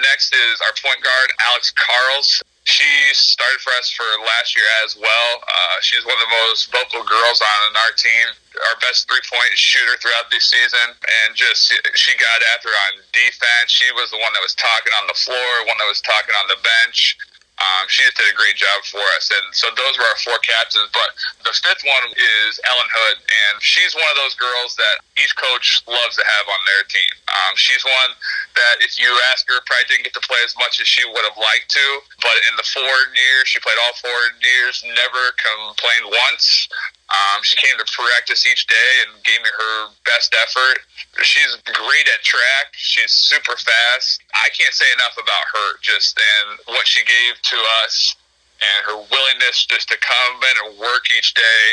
Next 0.00 0.30
is 0.34 0.56
our 0.64 0.74
point 0.78 1.02
guard, 1.02 1.28
Alex 1.50 1.72
Carls. 1.74 2.42
She 2.66 2.86
started 3.14 3.62
for 3.62 3.70
us 3.78 3.90
for 3.94 4.06
last 4.26 4.58
year 4.58 4.66
as 4.82 4.98
well. 4.98 5.30
Uh, 5.46 5.76
she's 5.80 6.02
one 6.02 6.18
of 6.18 6.24
the 6.26 6.34
most 6.50 6.70
vocal 6.74 7.06
girls 7.06 7.38
on 7.38 7.70
our 7.78 7.94
team 7.94 8.34
our 8.56 8.76
best 8.80 9.04
three 9.08 9.22
point 9.28 9.52
shooter 9.54 9.96
throughout 10.00 10.28
the 10.32 10.40
season, 10.40 10.96
and 10.96 11.36
just 11.36 11.68
she 11.94 12.12
got 12.16 12.38
after 12.56 12.72
on 12.88 13.04
defense. 13.12 13.68
She 13.68 13.88
was 13.92 14.08
the 14.10 14.20
one 14.20 14.32
that 14.32 14.40
was 14.40 14.56
talking 14.56 14.92
on 14.96 15.04
the 15.08 15.18
floor, 15.18 15.52
one 15.68 15.76
that 15.78 15.88
was 15.88 16.00
talking 16.00 16.34
on 16.40 16.46
the 16.48 16.60
bench. 16.60 17.16
Um, 17.56 17.88
she 17.88 18.04
just 18.04 18.20
did 18.20 18.28
a 18.28 18.36
great 18.36 18.56
job 18.56 18.84
for 18.84 19.00
us. 19.16 19.32
And 19.32 19.46
so 19.56 19.72
those 19.72 19.96
were 19.96 20.04
our 20.04 20.20
four 20.20 20.36
captains. 20.44 20.92
But 20.92 21.16
the 21.48 21.54
fifth 21.56 21.84
one 21.88 22.12
is 22.12 22.60
Ellen 22.68 22.90
Hood. 22.92 23.16
And 23.24 23.54
she's 23.64 23.96
one 23.96 24.08
of 24.12 24.18
those 24.20 24.36
girls 24.36 24.76
that 24.76 25.00
each 25.16 25.32
coach 25.40 25.80
loves 25.88 26.20
to 26.20 26.24
have 26.24 26.46
on 26.52 26.60
their 26.68 26.84
team. 26.84 27.12
Um, 27.32 27.56
she's 27.56 27.80
one 27.80 28.12
that 28.60 28.84
if 28.84 29.00
you 29.00 29.08
ask 29.32 29.48
her, 29.48 29.56
probably 29.64 29.88
didn't 29.88 30.04
get 30.12 30.16
to 30.20 30.24
play 30.24 30.40
as 30.44 30.52
much 30.60 30.84
as 30.84 30.86
she 30.88 31.04
would 31.08 31.24
have 31.24 31.38
liked 31.40 31.72
to. 31.72 31.86
But 32.20 32.36
in 32.52 32.60
the 32.60 32.66
four 32.68 32.96
years, 33.16 33.48
she 33.48 33.60
played 33.64 33.80
all 33.88 33.96
four 34.04 34.20
years, 34.44 34.84
never 34.84 35.24
complained 35.40 36.12
once. 36.12 36.68
Um, 37.06 37.38
she 37.46 37.54
came 37.56 37.78
to 37.78 37.86
practice 37.86 38.46
each 38.46 38.66
day 38.66 38.90
and 39.06 39.22
gave 39.22 39.38
me 39.38 39.50
her 39.50 39.74
best 40.04 40.34
effort. 40.34 40.82
She's 41.22 41.54
great 41.62 42.06
at 42.10 42.22
track. 42.26 42.74
She's 42.74 43.12
super 43.12 43.54
fast. 43.54 44.20
I 44.34 44.50
can't 44.50 44.74
say 44.74 44.90
enough 44.98 45.14
about 45.14 45.46
her, 45.54 45.78
just 45.82 46.18
and 46.18 46.58
what 46.66 46.86
she 46.86 47.06
gave 47.06 47.38
to 47.42 47.58
us 47.84 48.16
and 48.56 48.88
her 48.88 48.98
willingness 49.12 49.68
just 49.68 49.86
to 49.92 49.96
come 50.00 50.40
in 50.40 50.56
and 50.64 50.80
work 50.80 51.04
each 51.12 51.36
day 51.36 51.64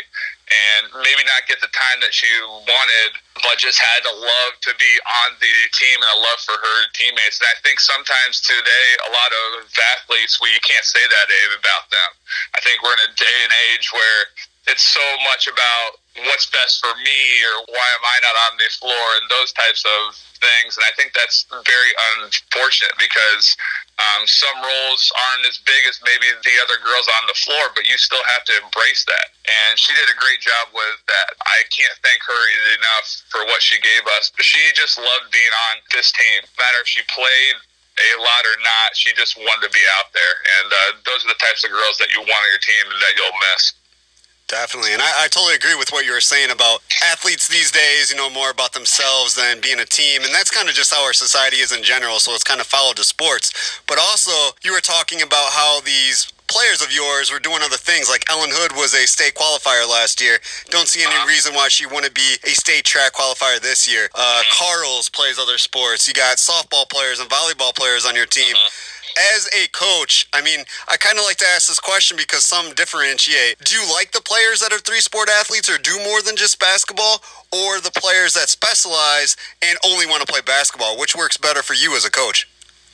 and 0.51 0.91
maybe 0.99 1.23
not 1.23 1.47
get 1.47 1.57
the 1.63 1.71
time 1.71 2.03
that 2.03 2.11
she 2.11 2.27
wanted, 2.43 3.11
but 3.39 3.55
just 3.55 3.79
had 3.79 4.03
a 4.03 4.15
love 4.19 4.53
to 4.61 4.75
be 4.75 4.91
on 5.23 5.39
the 5.39 5.55
team 5.71 5.97
and 5.97 6.11
a 6.13 6.19
love 6.19 6.39
for 6.43 6.59
her 6.59 6.79
teammates. 6.93 7.39
And 7.39 7.47
I 7.47 7.55
think 7.63 7.79
sometimes 7.79 8.43
today, 8.43 8.87
a 9.07 9.11
lot 9.15 9.31
of 9.31 9.65
athletes, 9.95 10.43
we 10.43 10.51
can't 10.61 10.83
say 10.83 11.01
that 11.01 11.27
about 11.57 11.87
them. 11.89 12.11
I 12.53 12.59
think 12.61 12.83
we're 12.83 12.93
in 13.01 13.07
a 13.07 13.15
day 13.15 13.37
and 13.47 13.53
age 13.71 13.87
where 13.95 14.21
it's 14.67 14.83
so 14.83 15.03
much 15.27 15.47
about 15.47 15.99
what's 16.29 16.45
best 16.53 16.77
for 16.77 16.93
me 17.01 17.19
or 17.41 17.65
why 17.73 17.87
am 17.97 18.05
I 18.05 18.17
not 18.21 18.37
on 18.47 18.53
the 18.61 18.69
floor 18.77 19.05
and 19.17 19.25
those 19.33 19.49
types 19.51 19.81
of 19.81 20.13
things. 20.37 20.77
And 20.77 20.85
I 20.85 20.93
think 20.93 21.15
that's 21.17 21.47
very 21.49 21.93
unfortunate 22.19 22.93
because 23.01 23.57
um, 23.97 24.27
some 24.29 24.53
roles 24.61 25.03
aren't 25.15 25.49
as 25.49 25.57
big 25.65 25.81
as 25.89 25.97
maybe 26.05 26.29
the 26.29 26.55
other 26.61 26.77
girls 26.85 27.07
on 27.17 27.23
the 27.25 27.37
floor, 27.39 27.73
but 27.73 27.89
you 27.89 27.97
still 27.97 28.21
have 28.35 28.45
to 28.51 28.53
embrace 28.61 29.07
that. 29.09 29.27
And 29.47 29.79
she 29.79 29.95
did 29.97 30.05
a 30.11 30.17
great 30.21 30.43
job 30.43 30.69
with 30.75 31.01
that. 31.09 31.33
I 31.49 31.65
can't 31.73 31.97
thank 32.05 32.21
her 32.21 32.43
enough 32.77 33.07
for 33.33 33.41
what 33.49 33.65
she 33.65 33.81
gave 33.81 34.05
us. 34.19 34.29
She 34.43 34.61
just 34.77 35.01
loved 35.01 35.33
being 35.33 35.53
on 35.71 35.81
this 35.95 36.13
team. 36.13 36.45
No 36.45 36.61
matter 36.61 36.79
if 36.85 36.89
she 36.89 37.01
played 37.09 37.57
a 37.93 38.09
lot 38.21 38.43
or 38.45 38.57
not, 38.61 38.97
she 38.97 39.13
just 39.17 39.37
wanted 39.37 39.65
to 39.65 39.73
be 39.73 39.83
out 39.97 40.13
there. 40.13 40.35
And 40.61 40.67
uh, 40.69 40.77
those 41.09 41.25
are 41.25 41.31
the 41.33 41.41
types 41.41 41.65
of 41.65 41.73
girls 41.73 41.97
that 42.01 42.09
you 42.13 42.21
want 42.21 42.41
on 42.41 42.49
your 42.53 42.61
team 42.61 42.85
and 42.89 43.01
that 43.01 43.13
you'll 43.17 43.39
miss. 43.53 43.73
Definitely. 44.47 44.93
And 44.93 45.01
I, 45.01 45.25
I, 45.25 45.27
totally 45.29 45.55
agree 45.55 45.75
with 45.75 45.89
what 45.89 46.05
you 46.05 46.11
were 46.11 46.21
saying 46.21 46.51
about 46.51 46.81
athletes 47.01 47.47
these 47.47 47.71
days, 47.71 48.11
you 48.11 48.17
know, 48.17 48.29
more 48.29 48.51
about 48.51 48.73
themselves 48.73 49.35
than 49.35 49.61
being 49.61 49.79
a 49.79 49.85
team. 49.85 50.21
And 50.23 50.33
that's 50.33 50.51
kind 50.51 50.67
of 50.67 50.75
just 50.75 50.93
how 50.93 51.03
our 51.03 51.13
society 51.13 51.57
is 51.57 51.71
in 51.71 51.81
general. 51.81 52.19
So 52.19 52.33
it's 52.33 52.43
kind 52.43 52.59
of 52.59 52.67
followed 52.67 52.97
to 52.97 53.03
sports. 53.03 53.81
But 53.87 53.97
also, 53.99 54.31
you 54.63 54.73
were 54.73 54.81
talking 54.81 55.21
about 55.21 55.49
how 55.51 55.79
these 55.81 56.31
players 56.47 56.83
of 56.83 56.93
yours 56.93 57.31
were 57.31 57.39
doing 57.39 57.63
other 57.63 57.77
things. 57.77 58.09
Like 58.09 58.29
Ellen 58.29 58.51
Hood 58.51 58.73
was 58.75 58.93
a 58.93 59.07
state 59.07 59.33
qualifier 59.33 59.89
last 59.89 60.21
year. 60.21 60.37
Don't 60.69 60.87
see 60.87 61.01
any 61.01 61.15
uh-huh. 61.15 61.27
reason 61.27 61.55
why 61.55 61.69
she 61.69 61.87
wouldn't 61.87 62.13
be 62.13 62.35
a 62.43 62.53
state 62.53 62.83
track 62.83 63.13
qualifier 63.13 63.59
this 63.61 63.89
year. 63.89 64.09
Uh, 64.13 64.19
mm-hmm. 64.19 64.53
Carls 64.53 65.09
plays 65.09 65.39
other 65.39 65.57
sports. 65.57 66.07
You 66.07 66.13
got 66.13 66.37
softball 66.37 66.87
players 66.89 67.19
and 67.19 67.29
volleyball 67.29 67.73
players 67.73 68.05
on 68.05 68.13
your 68.15 68.27
team. 68.27 68.53
Uh-huh 68.53 68.92
as 69.17 69.49
a 69.53 69.67
coach, 69.69 70.27
I 70.33 70.41
mean, 70.41 70.65
I 70.87 70.97
kind 70.97 71.17
of 71.17 71.23
like 71.23 71.37
to 71.37 71.47
ask 71.47 71.67
this 71.67 71.79
question 71.79 72.17
because 72.17 72.43
some 72.43 72.73
differentiate. 72.73 73.59
Do 73.63 73.75
you 73.75 73.85
like 73.91 74.11
the 74.11 74.21
players 74.21 74.59
that 74.61 74.73
are 74.73 74.79
three 74.79 74.99
sport 74.99 75.29
athletes 75.29 75.69
or 75.69 75.77
do 75.77 75.97
more 76.03 76.21
than 76.21 76.35
just 76.35 76.59
basketball, 76.59 77.21
or 77.51 77.79
the 77.79 77.91
players 77.91 78.33
that 78.33 78.49
specialize 78.49 79.35
and 79.61 79.77
only 79.85 80.05
want 80.05 80.25
to 80.25 80.29
play 80.31 80.41
basketball? 80.41 80.97
Which 80.97 81.15
works 81.15 81.37
better 81.37 81.61
for 81.61 81.73
you 81.73 81.95
as 81.95 82.05
a 82.05 82.11
coach? 82.11 82.47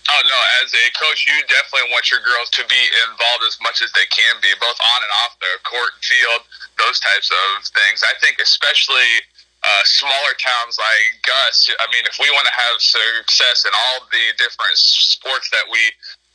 Oh 0.10 0.22
no! 0.26 0.40
As 0.66 0.74
a 0.74 0.86
coach, 0.98 1.30
you 1.30 1.38
definitely 1.46 1.94
want 1.94 2.10
your 2.10 2.26
girls 2.26 2.50
to 2.58 2.66
be 2.66 2.82
involved 3.06 3.46
as 3.46 3.62
much 3.62 3.86
as 3.86 3.94
they 3.94 4.10
can 4.10 4.42
be, 4.42 4.50
both 4.58 4.80
on 4.98 5.00
and 5.06 5.14
off 5.22 5.38
the 5.38 5.54
court, 5.62 5.94
field, 6.02 6.42
those 6.82 6.98
types 6.98 7.30
of 7.30 7.62
things. 7.70 8.02
I 8.02 8.18
think 8.18 8.42
especially 8.42 9.22
uh, 9.60 9.84
smaller 9.84 10.34
towns 10.40 10.80
like 10.80 11.20
Gus, 11.28 11.68
I 11.68 11.88
mean, 11.92 12.08
if 12.08 12.16
we 12.16 12.32
want 12.32 12.48
to 12.48 12.56
have 12.56 12.80
success 12.80 13.68
in 13.68 13.74
all 13.76 14.08
the 14.08 14.26
different 14.40 14.76
sports 14.80 15.52
that 15.52 15.68
we 15.68 15.84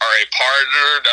are 0.04 0.14
a 0.20 0.26
part 0.28 0.68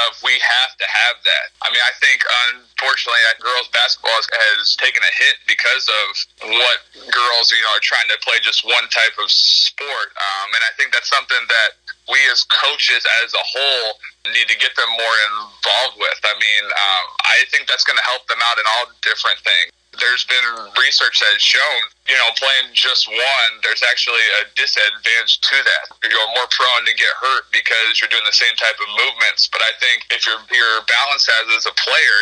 of, 0.10 0.20
we 0.20 0.36
have 0.44 0.76
to 0.76 0.84
have 0.84 1.18
that. 1.24 1.48
I 1.64 1.72
mean, 1.72 1.80
I 1.80 1.96
think 2.04 2.20
unfortunately, 2.52 3.24
girls 3.40 3.72
basketball 3.72 4.20
has 4.20 4.76
taken 4.76 5.00
a 5.00 5.14
hit 5.16 5.40
because 5.48 5.88
of 5.88 6.08
what 6.52 6.80
girls, 7.08 7.48
you 7.56 7.64
know, 7.64 7.72
are 7.80 7.86
trying 7.86 8.12
to 8.12 8.20
play 8.20 8.44
just 8.44 8.68
one 8.68 8.92
type 8.92 9.16
of 9.16 9.32
sport, 9.32 10.12
um, 10.20 10.48
and 10.52 10.64
I 10.68 10.72
think 10.76 10.92
that's 10.92 11.08
something 11.08 11.44
that 11.48 11.80
we 12.12 12.20
as 12.28 12.44
coaches 12.52 13.08
as 13.24 13.32
a 13.32 13.46
whole 13.46 14.02
need 14.36 14.52
to 14.52 14.58
get 14.60 14.76
them 14.76 14.92
more 15.00 15.18
involved 15.32 15.96
with. 15.96 16.20
I 16.28 16.36
mean, 16.36 16.66
um, 16.68 17.06
I 17.24 17.48
think 17.54 17.72
that's 17.72 17.88
going 17.88 17.98
to 17.98 18.04
help 18.04 18.28
them 18.28 18.42
out 18.44 18.60
in 18.60 18.68
all 18.68 18.92
different 19.00 19.40
things 19.40 19.72
there's 20.00 20.24
been 20.24 20.44
research 20.80 21.20
that 21.20 21.36
has 21.36 21.44
shown, 21.44 21.82
you 22.08 22.16
know, 22.16 22.32
playing 22.40 22.72
just 22.72 23.12
one, 23.12 23.52
there's 23.60 23.84
actually 23.84 24.24
a 24.40 24.48
disadvantage 24.56 25.44
to 25.44 25.58
that. 25.60 25.84
You're 26.08 26.32
more 26.32 26.48
prone 26.48 26.88
to 26.88 26.96
get 26.96 27.12
hurt 27.20 27.52
because 27.52 28.00
you're 28.00 28.12
doing 28.12 28.24
the 28.24 28.36
same 28.36 28.56
type 28.56 28.80
of 28.80 28.88
movements. 28.96 29.52
But 29.52 29.60
I 29.60 29.76
think 29.84 30.08
if 30.08 30.24
you're, 30.24 30.40
you're 30.48 30.82
balanced 30.88 31.28
as, 31.44 31.46
as 31.60 31.66
a 31.68 31.76
player, 31.76 32.20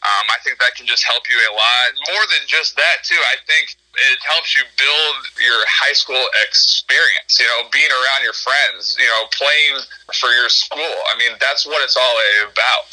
um, 0.00 0.32
I 0.32 0.40
think 0.40 0.56
that 0.64 0.72
can 0.80 0.88
just 0.88 1.04
help 1.04 1.28
you 1.28 1.36
a 1.36 1.52
lot. 1.52 1.88
More 2.08 2.24
than 2.32 2.42
just 2.48 2.72
that, 2.80 3.04
too, 3.04 3.20
I 3.28 3.36
think 3.44 3.76
it 3.94 4.20
helps 4.22 4.54
you 4.54 4.62
build 4.78 5.18
your 5.42 5.60
high 5.66 5.92
school 5.92 6.22
experience, 6.46 7.38
you 7.38 7.46
know, 7.46 7.66
being 7.74 7.90
around 7.90 8.22
your 8.22 8.36
friends, 8.36 8.94
you 8.98 9.06
know, 9.06 9.26
playing 9.34 9.82
for 10.14 10.30
your 10.30 10.48
school. 10.48 10.94
I 11.10 11.18
mean, 11.18 11.34
that's 11.42 11.66
what 11.66 11.82
it's 11.82 11.98
all 11.98 12.16
about 12.46 12.90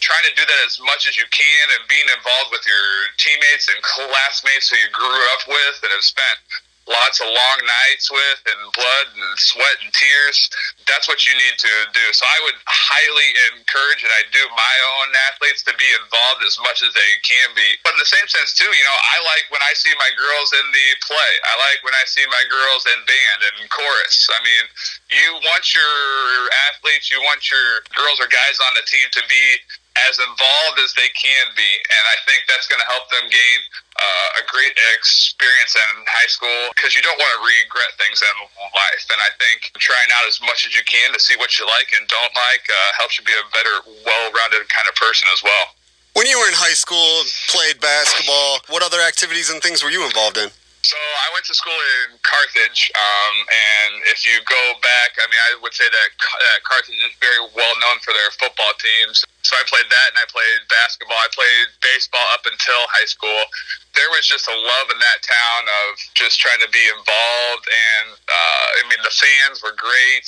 trying 0.00 0.24
to 0.24 0.34
do 0.34 0.42
that 0.42 0.60
as 0.64 0.80
much 0.80 1.04
as 1.06 1.14
you 1.20 1.28
can 1.28 1.64
and 1.76 1.84
being 1.86 2.08
involved 2.08 2.50
with 2.50 2.64
your 2.64 2.88
teammates 3.20 3.68
and 3.68 3.78
classmates 3.84 4.72
who 4.72 4.76
you 4.80 4.88
grew 4.90 5.20
up 5.36 5.44
with 5.46 5.76
and 5.84 5.92
have 5.92 6.02
spent 6.02 6.40
lots 6.90 7.22
of 7.22 7.30
long 7.30 7.58
nights 7.62 8.10
with 8.10 8.40
and 8.50 8.60
blood 8.74 9.06
and 9.14 9.30
sweat 9.38 9.78
and 9.86 9.94
tears. 9.94 10.50
That's 10.90 11.06
what 11.06 11.22
you 11.24 11.32
need 11.38 11.56
to 11.56 11.72
do. 11.94 12.06
So 12.10 12.26
I 12.26 12.38
would 12.50 12.58
highly 12.66 13.30
encourage, 13.54 14.02
and 14.02 14.10
I 14.10 14.26
do 14.34 14.42
my 14.50 14.76
own 14.98 15.08
athletes 15.30 15.62
to 15.70 15.74
be 15.78 15.86
involved 16.02 16.42
as 16.42 16.58
much 16.66 16.82
as 16.82 16.90
they 16.92 17.12
can 17.22 17.54
be. 17.54 17.78
But 17.86 17.94
in 17.94 18.00
the 18.02 18.10
same 18.10 18.26
sense, 18.26 18.58
too, 18.58 18.68
you 18.68 18.84
know, 18.84 18.98
I 18.98 19.16
like 19.30 19.46
when 19.54 19.62
I 19.62 19.72
see 19.78 19.94
my 19.94 20.10
girls 20.18 20.50
in 20.50 20.66
the 20.74 20.86
play. 21.06 21.32
I 21.46 21.54
like 21.70 21.80
when 21.86 21.94
I 21.94 22.04
see 22.10 22.26
my 22.26 22.44
girls 22.50 22.82
in 22.90 22.98
band 23.06 23.40
and 23.54 23.70
chorus. 23.70 24.26
I 24.34 24.38
mean, 24.42 24.64
you 25.14 25.28
want 25.46 25.64
your 25.70 25.94
athletes, 26.70 27.10
you 27.10 27.22
want 27.22 27.46
your 27.46 27.86
girls 27.94 28.18
or 28.18 28.26
guys 28.26 28.58
on 28.66 28.72
the 28.74 28.84
team 28.90 29.06
to 29.14 29.22
be 29.30 29.44
as 30.08 30.18
involved 30.22 30.78
as 30.82 30.94
they 30.94 31.10
can 31.18 31.50
be. 31.58 31.66
And 31.66 32.04
I 32.06 32.16
think 32.26 32.46
that's 32.46 32.70
going 32.70 32.78
to 32.78 32.88
help 32.88 33.10
them 33.10 33.26
gain 33.26 33.58
uh, 33.98 34.40
a 34.40 34.42
great 34.46 34.72
experience 34.94 35.74
in 35.74 35.90
high 36.06 36.30
school 36.30 36.70
because 36.74 36.94
you 36.94 37.02
don't 37.02 37.18
want 37.18 37.32
to 37.34 37.42
regret 37.42 37.90
things 37.98 38.22
in 38.22 38.34
life. 38.70 39.04
And 39.10 39.20
I 39.20 39.30
think 39.42 39.74
trying 39.82 40.10
out 40.14 40.24
as 40.30 40.38
much 40.40 40.64
as 40.64 40.72
you 40.72 40.86
can 40.86 41.10
to 41.12 41.20
see 41.20 41.34
what 41.36 41.58
you 41.58 41.66
like 41.66 41.90
and 41.94 42.06
don't 42.06 42.34
like 42.38 42.64
uh, 42.70 42.90
helps 43.02 43.18
you 43.18 43.26
be 43.26 43.34
a 43.34 43.46
better, 43.50 43.74
well 44.06 44.24
rounded 44.30 44.62
kind 44.70 44.86
of 44.86 44.94
person 44.94 45.26
as 45.34 45.42
well. 45.42 45.74
When 46.14 46.26
you 46.26 46.38
were 46.38 46.48
in 46.50 46.58
high 46.58 46.74
school, 46.74 47.22
played 47.48 47.78
basketball, 47.78 48.62
what 48.68 48.82
other 48.82 48.98
activities 48.98 49.50
and 49.50 49.62
things 49.62 49.82
were 49.82 49.90
you 49.90 50.02
involved 50.02 50.38
in? 50.38 50.50
So 50.80 50.96
I 50.96 51.28
went 51.36 51.44
to 51.44 51.54
school 51.54 51.76
in 52.02 52.16
Carthage, 52.24 52.88
um, 52.96 53.34
and 53.44 54.00
if 54.08 54.24
you 54.24 54.40
go 54.48 54.64
back, 54.80 55.12
I 55.20 55.28
mean, 55.28 55.42
I 55.52 55.60
would 55.60 55.76
say 55.76 55.84
that 55.84 56.08
Carthage 56.64 56.96
is 56.96 57.12
very 57.20 57.44
well 57.52 57.74
known 57.84 58.00
for 58.00 58.16
their 58.16 58.32
football 58.40 58.72
teams. 58.80 59.20
So 59.44 59.60
I 59.60 59.64
played 59.68 59.84
that, 59.92 60.08
and 60.16 60.18
I 60.18 60.26
played 60.32 60.64
basketball. 60.72 61.20
I 61.20 61.28
played 61.36 61.68
baseball 61.84 62.24
up 62.32 62.48
until 62.48 62.80
high 62.96 63.04
school. 63.04 63.44
There 63.92 64.08
was 64.16 64.24
just 64.24 64.48
a 64.48 64.56
love 64.56 64.88
in 64.88 64.96
that 64.96 65.20
town 65.20 65.62
of 65.68 66.00
just 66.16 66.40
trying 66.40 66.64
to 66.64 66.70
be 66.72 66.84
involved, 66.96 67.66
and 67.68 68.16
uh, 68.16 68.66
I 68.80 68.82
mean, 68.88 69.04
the 69.04 69.12
fans 69.12 69.60
were 69.60 69.76
great 69.76 70.26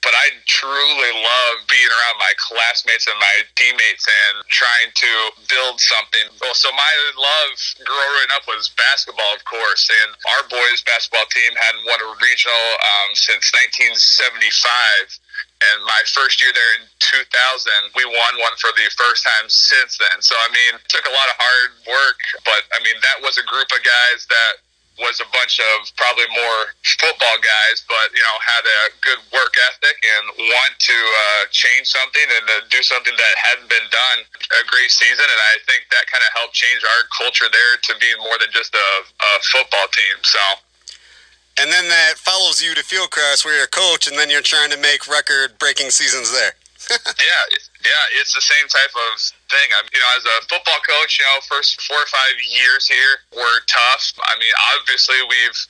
but 0.00 0.16
I 0.16 0.32
truly 0.48 1.12
love 1.12 1.56
being 1.68 1.88
around 1.88 2.16
my 2.16 2.32
classmates 2.40 3.04
and 3.04 3.16
my 3.20 3.36
teammates 3.52 4.08
and 4.08 4.40
trying 4.48 4.88
to 4.96 5.10
build 5.48 5.76
something. 5.76 6.32
Well, 6.40 6.56
so 6.56 6.72
my 6.72 6.94
love 7.20 7.52
growing 7.84 8.30
up 8.32 8.48
was 8.48 8.72
basketball, 8.80 9.36
of 9.36 9.44
course, 9.44 9.92
and 9.92 10.16
our 10.36 10.48
boys' 10.48 10.80
basketball 10.88 11.28
team 11.28 11.52
hadn't 11.52 11.84
won 11.84 12.00
a 12.00 12.10
regional 12.16 12.66
um, 12.80 13.12
since 13.12 13.52
1975. 13.52 15.20
And 15.60 15.84
my 15.84 16.00
first 16.08 16.40
year 16.40 16.56
there 16.56 16.72
in 16.80 16.88
2000, 17.04 17.92
we 17.92 18.08
won 18.08 18.32
one 18.40 18.56
for 18.56 18.72
the 18.72 18.88
first 18.96 19.20
time 19.20 19.44
since 19.52 20.00
then. 20.00 20.24
So, 20.24 20.32
I 20.32 20.48
mean, 20.48 20.80
it 20.80 20.88
took 20.88 21.04
a 21.04 21.12
lot 21.12 21.28
of 21.28 21.36
hard 21.36 21.70
work, 21.84 22.20
but 22.48 22.64
I 22.72 22.80
mean, 22.80 22.96
that 23.04 23.20
was 23.20 23.36
a 23.36 23.44
group 23.44 23.68
of 23.68 23.84
guys 23.84 24.24
that 24.32 24.64
was 25.00 25.18
a 25.20 25.28
bunch 25.32 25.58
of 25.58 25.88
probably 25.96 26.28
more 26.32 26.76
football 27.00 27.36
guys, 27.40 27.82
but 27.88 28.12
you 28.12 28.22
know 28.22 28.36
had 28.40 28.64
a 28.64 28.80
good 29.00 29.20
work 29.32 29.56
ethic 29.72 29.96
and 30.00 30.24
want 30.52 30.72
to 30.78 30.96
uh, 30.96 31.42
change 31.50 31.88
something 31.88 32.28
and 32.36 32.44
uh, 32.48 32.64
do 32.68 32.84
something 32.84 33.16
that 33.16 33.34
hadn't 33.36 33.68
been 33.68 33.88
done. 33.88 34.18
A 34.60 34.64
great 34.68 34.92
season, 34.92 35.24
and 35.24 35.40
I 35.52 35.56
think 35.64 35.88
that 35.90 36.06
kind 36.12 36.22
of 36.22 36.30
helped 36.36 36.54
change 36.54 36.84
our 36.84 37.02
culture 37.16 37.48
there 37.48 37.74
to 37.90 37.92
be 37.98 38.10
more 38.20 38.36
than 38.38 38.52
just 38.52 38.76
a, 38.76 38.88
a 39.04 39.30
football 39.48 39.88
team. 39.92 40.16
So. 40.22 40.42
And 41.58 41.68
then 41.70 41.88
that 41.88 42.16
follows 42.16 42.62
you 42.62 42.74
to 42.74 42.80
Fieldcrest, 42.80 43.44
where 43.44 43.54
you're 43.56 43.68
a 43.68 43.68
coach, 43.68 44.08
and 44.08 44.16
then 44.16 44.30
you're 44.30 44.40
trying 44.40 44.70
to 44.70 44.78
make 44.78 45.06
record-breaking 45.06 45.90
seasons 45.90 46.32
there. 46.32 46.56
Yeah, 46.90 47.42
yeah, 47.86 48.04
it's 48.18 48.34
the 48.34 48.42
same 48.42 48.66
type 48.66 48.90
of 48.90 49.12
thing. 49.50 49.68
I 49.74 49.82
mean, 49.86 49.94
you 49.94 50.00
know, 50.02 50.10
as 50.18 50.24
a 50.26 50.36
football 50.50 50.80
coach, 50.82 51.22
you 51.22 51.26
know, 51.26 51.38
first 51.46 51.80
four 51.86 51.98
or 51.98 52.10
five 52.10 52.34
years 52.42 52.86
here 52.90 53.22
were 53.34 53.58
tough. 53.70 54.12
I 54.26 54.34
mean, 54.38 54.52
obviously 54.74 55.16
we've 55.28 55.60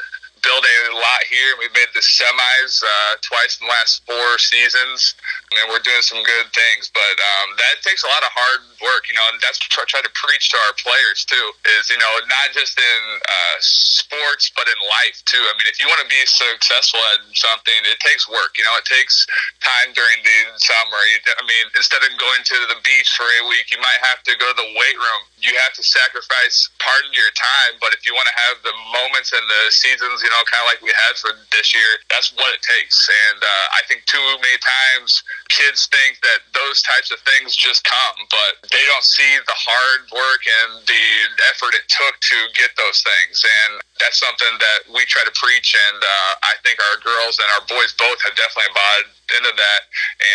built 0.42 0.64
a 0.64 0.94
lot 0.94 1.22
here. 1.28 1.56
We've 1.60 1.72
made 1.72 1.92
the 1.92 2.04
semis 2.04 2.82
uh, 2.82 3.12
twice 3.20 3.60
in 3.60 3.66
the 3.66 3.72
last 3.72 4.04
four 4.04 4.38
seasons, 4.40 5.14
and 5.52 5.68
we're 5.68 5.84
doing 5.84 6.02
some 6.02 6.20
good 6.24 6.48
things. 6.52 6.88
But 6.92 7.16
um, 7.16 7.56
that 7.56 7.84
takes 7.84 8.04
a 8.04 8.10
lot 8.10 8.24
of 8.24 8.32
hard 8.32 8.60
work, 8.80 9.08
you 9.08 9.16
know, 9.16 9.26
and 9.32 9.38
that's 9.44 9.60
what 9.60 9.84
I 9.84 9.86
try 9.88 10.02
to 10.02 10.14
preach 10.16 10.48
to 10.52 10.58
our 10.68 10.74
players 10.80 11.28
too. 11.28 11.46
Is 11.78 11.92
you 11.92 12.00
know 12.00 12.12
not 12.26 12.56
just 12.56 12.76
in 12.76 13.00
uh, 13.20 13.56
sports 13.60 14.50
but 14.56 14.66
in 14.66 14.78
life 15.02 15.20
too. 15.28 15.40
I 15.40 15.52
mean, 15.60 15.68
if 15.68 15.78
you 15.78 15.86
want 15.86 16.02
to 16.02 16.10
be 16.10 16.20
successful 16.24 17.00
at 17.14 17.22
something, 17.36 17.78
it 17.86 18.00
takes 18.00 18.26
work. 18.26 18.56
You 18.56 18.64
know, 18.64 18.74
it 18.80 18.88
takes 18.88 19.26
time 19.60 19.92
during 19.92 20.18
the 20.24 20.38
summer. 20.58 21.00
I 21.38 21.44
mean, 21.44 21.66
instead 21.76 22.02
of 22.02 22.10
going 22.16 22.42
to 22.42 22.56
the 22.72 22.78
beach 22.82 23.10
for 23.14 23.26
a 23.26 23.42
week, 23.46 23.70
you 23.70 23.78
might 23.78 24.00
have 24.06 24.24
to 24.26 24.32
go 24.40 24.48
to 24.48 24.56
the 24.56 24.70
weight 24.74 24.98
room. 24.98 25.22
You 25.38 25.54
have 25.62 25.74
to 25.76 25.84
sacrifice 25.84 26.70
part 26.80 27.04
of 27.04 27.12
your 27.12 27.30
time, 27.36 27.78
but 27.78 27.92
if 27.92 28.02
you 28.08 28.12
want 28.16 28.28
to 28.28 28.36
have 28.48 28.56
the 28.64 28.74
moments 28.90 29.30
and 29.30 29.44
the 29.46 29.62
seasons, 29.70 30.24
you 30.24 30.29
you 30.30 30.38
know, 30.38 30.46
kind 30.46 30.62
of 30.62 30.70
like 30.70 30.78
we 30.78 30.94
had 30.94 31.18
for 31.18 31.34
this 31.50 31.74
year. 31.74 31.98
That's 32.06 32.30
what 32.38 32.46
it 32.54 32.62
takes. 32.62 33.10
And 33.10 33.42
uh, 33.42 33.66
I 33.74 33.82
think 33.90 34.06
too 34.06 34.22
many 34.38 34.54
times 34.62 35.26
kids 35.50 35.90
think 35.90 36.22
that 36.22 36.46
those 36.54 36.86
types 36.86 37.10
of 37.10 37.18
things 37.26 37.58
just 37.58 37.82
come, 37.82 38.14
but 38.30 38.70
they 38.70 38.84
don't 38.86 39.02
see 39.02 39.42
the 39.42 39.58
hard 39.58 40.06
work 40.14 40.46
and 40.46 40.86
the 40.86 41.06
effort 41.50 41.74
it 41.74 41.82
took 41.90 42.14
to 42.14 42.38
get 42.54 42.70
those 42.78 43.02
things. 43.02 43.42
And 43.42 43.82
that's 43.98 44.22
something 44.22 44.54
that 44.62 44.86
we 44.94 45.02
try 45.10 45.26
to 45.26 45.34
preach. 45.34 45.74
And 45.74 45.98
uh, 45.98 46.32
I 46.46 46.54
think 46.62 46.78
our 46.78 47.02
girls 47.02 47.42
and 47.42 47.50
our 47.58 47.66
boys 47.66 47.90
both 47.98 48.22
have 48.22 48.38
definitely 48.38 48.70
bought 48.70 49.10
into 49.34 49.50
that. 49.50 49.80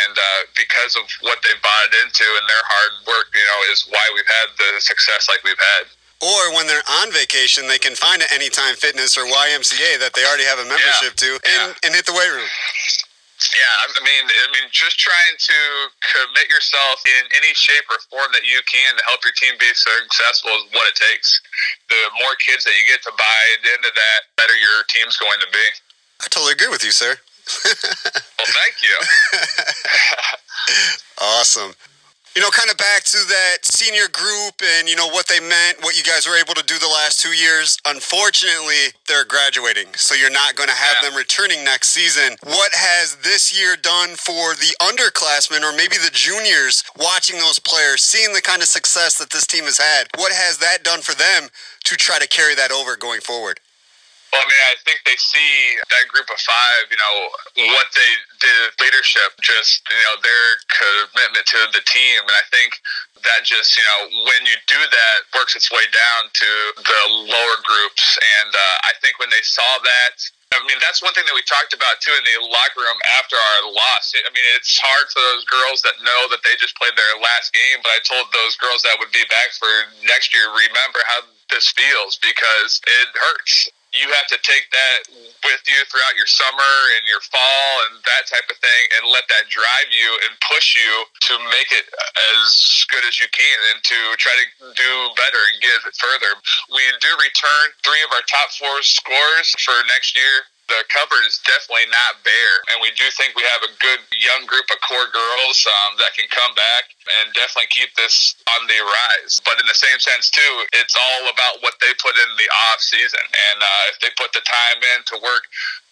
And 0.04 0.16
uh, 0.20 0.42
because 0.60 1.00
of 1.00 1.08
what 1.24 1.40
they've 1.40 1.64
bought 1.64 1.96
into 2.04 2.28
and 2.36 2.44
their 2.52 2.66
hard 2.68 2.94
work, 3.08 3.32
you 3.32 3.48
know, 3.48 3.60
is 3.72 3.88
why 3.88 4.04
we've 4.12 4.28
had 4.44 4.60
the 4.60 4.84
success 4.84 5.32
like 5.32 5.40
we've 5.48 5.64
had. 5.80 5.88
Or 6.26 6.54
when 6.58 6.66
they're 6.66 6.82
on 7.06 7.12
vacation, 7.14 7.68
they 7.70 7.78
can 7.78 7.94
find 7.94 8.18
an 8.22 8.28
Anytime 8.34 8.74
Fitness 8.76 9.14
or 9.18 9.26
YMCA 9.30 10.00
that 10.02 10.14
they 10.18 10.26
already 10.26 10.46
have 10.50 10.58
a 10.58 10.66
membership 10.66 11.14
Yeah. 11.22 11.22
to 11.22 11.30
and, 11.46 11.62
Yeah. 11.78 11.86
and 11.86 11.92
hit 11.94 12.06
the 12.10 12.14
weight 12.18 12.34
room. 12.34 12.50
Yeah, 13.54 13.86
I 13.86 14.02
mean, 14.02 14.26
I 14.26 14.48
mean, 14.58 14.66
just 14.72 14.98
trying 14.98 15.36
to 15.38 15.58
commit 16.02 16.50
yourself 16.50 17.04
in 17.06 17.30
any 17.36 17.54
shape 17.54 17.84
or 17.92 18.00
form 18.10 18.32
that 18.32 18.44
you 18.48 18.64
can 18.64 18.98
to 18.98 19.04
help 19.06 19.22
your 19.24 19.34
team 19.34 19.54
be 19.60 19.70
successful 19.76 20.50
is 20.56 20.64
what 20.74 20.88
it 20.88 20.96
takes. 20.96 21.42
The 21.90 22.02
more 22.24 22.34
kids 22.42 22.64
that 22.64 22.74
you 22.74 22.88
get 22.88 23.04
to 23.04 23.12
buy 23.12 23.42
into 23.76 23.92
that, 23.94 24.20
better 24.36 24.56
your 24.56 24.84
team's 24.90 25.18
going 25.18 25.40
to 25.42 25.48
be. 25.52 25.66
I 26.24 26.28
totally 26.32 26.54
agree 26.54 26.70
with 26.70 26.84
you, 26.84 26.92
sir. 26.92 27.20
Well, 28.40 28.48
thank 28.50 28.82
you. 28.82 28.98
Awesome. 31.22 31.76
You 32.36 32.42
know, 32.42 32.50
kind 32.52 32.70
of 32.70 32.76
back 32.76 33.06
to 33.06 33.18
that 33.30 33.64
senior 33.64 34.10
group 34.12 34.56
and, 34.62 34.90
you 34.90 34.98
know, 34.98 35.08
what 35.08 35.26
they 35.26 35.40
meant, 35.40 35.82
what 35.82 35.96
you 35.98 36.04
guys 36.04 36.28
were 36.28 36.36
able 36.36 36.54
to 36.54 36.64
do 36.64 36.78
the 36.78 36.88
last 36.88 37.22
two 37.22 37.32
years. 37.32 37.78
Unfortunately, 37.88 38.92
they're 39.08 39.24
graduating, 39.24 39.88
so 39.96 40.16
you're 40.16 40.30
not 40.30 40.54
going 40.56 40.68
to 40.68 40.76
have 40.76 40.98
Yeah. 41.02 41.10
them 41.12 41.16
returning 41.18 41.64
next 41.64 41.90
season. 41.92 42.36
What 42.44 42.74
has 42.74 43.16
this 43.24 43.54
year 43.58 43.78
done 43.78 44.18
for 44.18 44.54
the 44.54 44.76
underclassmen 44.82 45.64
or 45.64 45.72
maybe 45.72 45.98
the 45.98 46.10
juniors 46.12 46.84
watching 46.98 47.40
those 47.40 47.58
players, 47.60 48.04
seeing 48.04 48.34
the 48.34 48.42
kind 48.42 48.62
of 48.62 48.68
success 48.68 49.14
that 49.16 49.30
this 49.30 49.48
team 49.48 49.64
has 49.64 49.78
had? 49.78 50.10
What 50.18 50.34
has 50.34 50.58
that 50.58 50.84
done 50.84 51.02
for 51.04 51.16
them 51.16 51.48
to 51.86 51.96
try 51.96 52.20
to 52.20 52.28
carry 52.28 52.54
that 52.56 52.70
over 52.70 52.98
going 52.98 53.22
forward? 53.22 53.62
Well, 54.36 54.44
I 54.44 54.52
mean, 54.52 54.64
I 54.68 54.76
think 54.84 55.00
they 55.08 55.16
see 55.16 55.80
that 55.96 56.12
group 56.12 56.28
of 56.28 56.36
five, 56.44 56.92
you 56.92 57.00
know, 57.00 57.16
what 57.72 57.88
they 57.96 58.12
did 58.44 58.76
leadership, 58.84 59.32
just, 59.40 59.80
you 59.88 60.04
know, 60.04 60.20
their 60.20 60.46
commitment 60.76 61.48
to 61.56 61.60
the 61.72 61.80
team. 61.88 62.20
And 62.20 62.36
I 62.36 62.44
think 62.52 62.76
that 63.24 63.48
just, 63.48 63.80
you 63.80 63.86
know, 63.88 64.28
when 64.28 64.44
you 64.44 64.60
do 64.68 64.76
that, 64.76 65.18
works 65.40 65.56
its 65.56 65.72
way 65.72 65.88
down 65.88 66.28
to 66.28 66.52
the 66.84 67.02
lower 67.32 67.58
groups. 67.64 68.20
And 68.44 68.52
uh, 68.52 68.92
I 68.92 68.92
think 69.00 69.24
when 69.24 69.32
they 69.32 69.40
saw 69.40 69.72
that, 69.88 70.20
I 70.52 70.60
mean, 70.68 70.84
that's 70.84 71.00
one 71.00 71.16
thing 71.16 71.24
that 71.32 71.36
we 71.36 71.48
talked 71.48 71.72
about 71.72 72.04
too 72.04 72.12
in 72.12 72.24
the 72.28 72.52
locker 72.52 72.84
room 72.84 73.00
after 73.16 73.40
our 73.40 73.72
loss. 73.72 74.12
I 74.20 74.32
mean, 74.36 74.44
it's 74.60 74.76
hard 74.76 75.08
for 75.16 75.24
those 75.32 75.48
girls 75.48 75.80
that 75.88 75.96
know 76.04 76.28
that 76.36 76.44
they 76.44 76.60
just 76.60 76.76
played 76.76 77.00
their 77.00 77.24
last 77.24 77.56
game, 77.56 77.80
but 77.88 77.96
I 77.96 78.04
told 78.04 78.28
those 78.36 78.60
girls 78.60 78.84
that 78.84 79.00
would 79.00 79.16
be 79.16 79.24
back 79.32 79.56
for 79.56 79.72
next 80.12 80.36
year, 80.36 80.52
remember 80.52 81.00
how 81.08 81.24
this 81.56 81.72
feels 81.72 82.20
because 82.20 82.84
it 82.84 83.08
hurts 83.16 83.72
you 83.96 84.12
have 84.12 84.28
to 84.32 84.40
take 84.44 84.68
that 84.72 85.00
with 85.44 85.64
you 85.68 85.80
throughout 85.88 86.16
your 86.20 86.28
summer 86.28 86.76
and 87.00 87.04
your 87.08 87.22
fall 87.24 87.70
and 87.88 88.02
that 88.04 88.28
type 88.28 88.46
of 88.50 88.58
thing 88.60 88.84
and 89.00 89.08
let 89.12 89.24
that 89.30 89.48
drive 89.48 89.90
you 89.94 90.10
and 90.28 90.32
push 90.46 90.76
you 90.76 90.92
to 91.30 91.34
make 91.54 91.70
it 91.72 91.86
as 92.36 92.86
good 92.90 93.06
as 93.06 93.22
you 93.22 93.30
can 93.32 93.58
and 93.74 93.80
to 93.86 93.98
try 94.18 94.34
to 94.34 94.46
do 94.74 94.92
better 95.16 95.42
and 95.54 95.62
it 95.64 95.96
further. 95.98 96.32
We 96.74 96.82
do 97.00 97.12
return 97.22 97.66
three 97.86 98.02
of 98.04 98.12
our 98.12 98.26
top 98.26 98.52
four 98.58 98.82
scores 98.82 99.54
for 99.62 99.76
next 99.88 100.18
year. 100.18 100.55
The 100.66 100.82
cupboard 100.90 101.22
is 101.30 101.38
definitely 101.46 101.86
not 101.94 102.26
bare, 102.26 102.58
and 102.74 102.82
we 102.82 102.90
do 102.98 103.06
think 103.14 103.38
we 103.38 103.46
have 103.46 103.62
a 103.70 103.72
good 103.78 104.02
young 104.18 104.50
group 104.50 104.66
of 104.74 104.82
core 104.82 105.10
girls 105.14 105.62
um, 105.70 105.94
that 106.02 106.18
can 106.18 106.26
come 106.34 106.58
back 106.58 106.90
and 107.22 107.30
definitely 107.38 107.70
keep 107.70 107.94
this 107.94 108.34
on 108.58 108.66
the 108.66 108.82
rise. 108.82 109.38
But 109.46 109.62
in 109.62 109.70
the 109.70 109.78
same 109.78 110.02
sense, 110.02 110.34
too, 110.34 110.54
it's 110.74 110.98
all 110.98 111.30
about 111.30 111.62
what 111.62 111.78
they 111.86 111.94
put 112.02 112.18
in 112.18 112.30
the 112.34 112.50
off 112.74 112.82
season, 112.82 113.22
and 113.22 113.58
uh, 113.62 113.84
if 113.94 114.02
they 114.02 114.10
put 114.18 114.34
the 114.34 114.42
time 114.42 114.82
in 114.98 115.06
to 115.14 115.16
work 115.22 115.46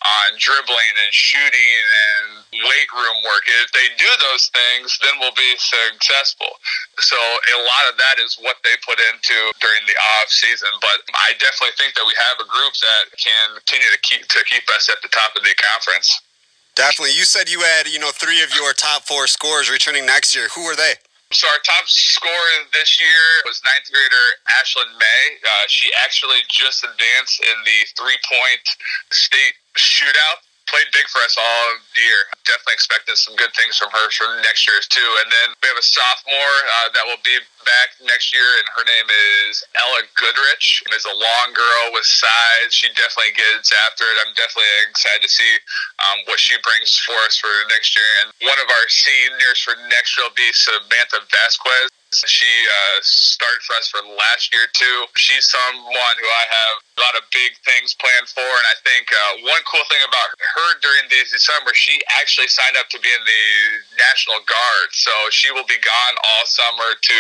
on 0.04 0.36
dribbling 0.36 0.94
and 1.00 1.12
shooting 1.16 1.80
and 1.88 2.28
weight 2.68 2.92
room 2.92 3.18
work, 3.24 3.48
if 3.48 3.72
they 3.72 3.88
do 3.96 4.10
those 4.32 4.52
things, 4.52 5.00
then 5.00 5.16
we'll 5.20 5.36
be 5.36 5.56
successful. 5.56 6.52
So 7.00 7.16
a 7.16 7.60
lot 7.64 7.84
of 7.88 7.96
that 7.98 8.20
is 8.20 8.36
what 8.40 8.60
they 8.68 8.76
put 8.84 9.00
into 9.00 9.38
during 9.64 9.84
the 9.88 9.96
off 10.20 10.28
season. 10.28 10.70
But 10.84 11.08
I 11.16 11.36
definitely 11.40 11.76
think 11.80 11.96
that 11.96 12.04
we 12.04 12.16
have 12.32 12.44
a 12.44 12.48
group 12.48 12.76
that 12.76 13.04
can 13.16 13.48
continue 13.64 13.92
to 13.92 14.02
keep 14.04 14.28
to 14.28 14.40
keep 14.44 14.68
us 14.76 14.92
at 14.92 15.00
the 15.02 15.10
top 15.10 15.36
of 15.40 15.44
the 15.44 15.56
conference. 15.72 16.12
Definitely. 16.76 17.14
You 17.14 17.24
said 17.24 17.48
you 17.50 17.62
had, 17.62 17.88
you 17.88 18.00
know, 18.00 18.12
three 18.12 18.42
of 18.42 18.50
your 18.58 18.74
top 18.74 19.06
four 19.06 19.28
scorers 19.28 19.70
returning 19.70 20.06
next 20.06 20.34
year. 20.34 20.50
Who 20.58 20.66
are 20.66 20.76
they? 20.76 20.98
So 21.34 21.50
our 21.50 21.62
top 21.66 21.90
scorer 21.90 22.54
this 22.74 23.02
year 23.02 23.26
was 23.46 23.62
ninth 23.66 23.90
grader 23.90 24.28
Ashlyn 24.62 24.86
May. 25.02 25.24
Uh, 25.42 25.66
she 25.66 25.90
actually 26.06 26.46
just 26.46 26.84
advanced 26.86 27.42
in 27.42 27.58
the 27.66 27.80
three-point 27.98 28.62
state 29.10 29.58
shootout. 29.78 30.44
Played 30.64 30.96
big 30.96 31.06
for 31.12 31.20
us 31.28 31.36
all 31.36 31.68
year. 32.00 32.20
Definitely 32.48 32.80
expecting 32.80 33.20
some 33.20 33.36
good 33.36 33.52
things 33.52 33.76
from 33.76 33.92
her 33.92 34.08
for 34.16 34.26
next 34.48 34.64
year 34.64 34.80
too. 34.80 35.10
And 35.22 35.28
then 35.28 35.48
we 35.60 35.68
have 35.70 35.78
a 35.78 35.86
sophomore 35.86 36.58
uh, 36.80 36.88
that 36.96 37.04
will 37.04 37.20
be 37.22 37.36
back 37.68 37.94
next 38.08 38.32
year, 38.32 38.48
and 38.64 38.66
her 38.72 38.86
name 38.88 39.08
is 39.46 39.60
Ella 39.76 40.08
Goodrich. 40.16 40.82
Is 40.96 41.04
a 41.04 41.14
long 41.14 41.48
girl 41.52 41.84
with 41.92 42.08
size. 42.08 42.72
She 42.72 42.88
definitely 42.96 43.36
gets 43.36 43.76
after 43.86 44.08
it. 44.08 44.16
I'm 44.24 44.34
definitely 44.40 44.72
excited 44.88 45.22
to 45.26 45.32
see 45.32 45.54
um, 46.06 46.24
what 46.32 46.40
she 46.40 46.56
brings 46.64 46.96
for 47.02 47.18
us 47.28 47.36
for 47.36 47.52
next 47.74 47.98
year. 47.98 48.08
And 48.24 48.32
one 48.48 48.60
of 48.62 48.70
our 48.70 48.88
seniors 48.88 49.60
for 49.60 49.76
next 49.92 50.16
year 50.16 50.30
will 50.30 50.38
be 50.38 50.48
Samantha 50.56 51.28
Vasquez. 51.28 51.92
She 52.22 52.46
uh, 52.46 52.98
started 53.02 53.62
for 53.66 53.74
us 53.82 53.90
for 53.90 54.06
last 54.06 54.54
year 54.54 54.70
too. 54.78 55.10
She's 55.18 55.50
someone 55.50 56.16
who 56.22 56.30
I 56.30 56.46
have 56.46 56.76
a 56.94 57.00
lot 57.02 57.16
of 57.18 57.26
big 57.34 57.58
things 57.66 57.98
planned 57.98 58.30
for, 58.30 58.46
and 58.46 58.68
I 58.70 58.78
think 58.86 59.10
uh, 59.10 59.50
one 59.50 59.64
cool 59.66 59.82
thing 59.90 60.04
about 60.06 60.30
her 60.38 60.70
during 60.86 61.10
the 61.10 61.26
summer, 61.26 61.74
she 61.74 61.98
actually 62.22 62.48
signed 62.50 62.78
up 62.78 62.90
to 62.94 63.00
be 63.02 63.10
in 63.10 63.24
the 63.26 63.46
National 63.98 64.40
Guard, 64.46 64.90
so 64.94 65.14
she 65.34 65.50
will 65.50 65.66
be 65.66 65.80
gone 65.82 66.16
all 66.22 66.46
summer 66.46 66.90
to 66.94 67.20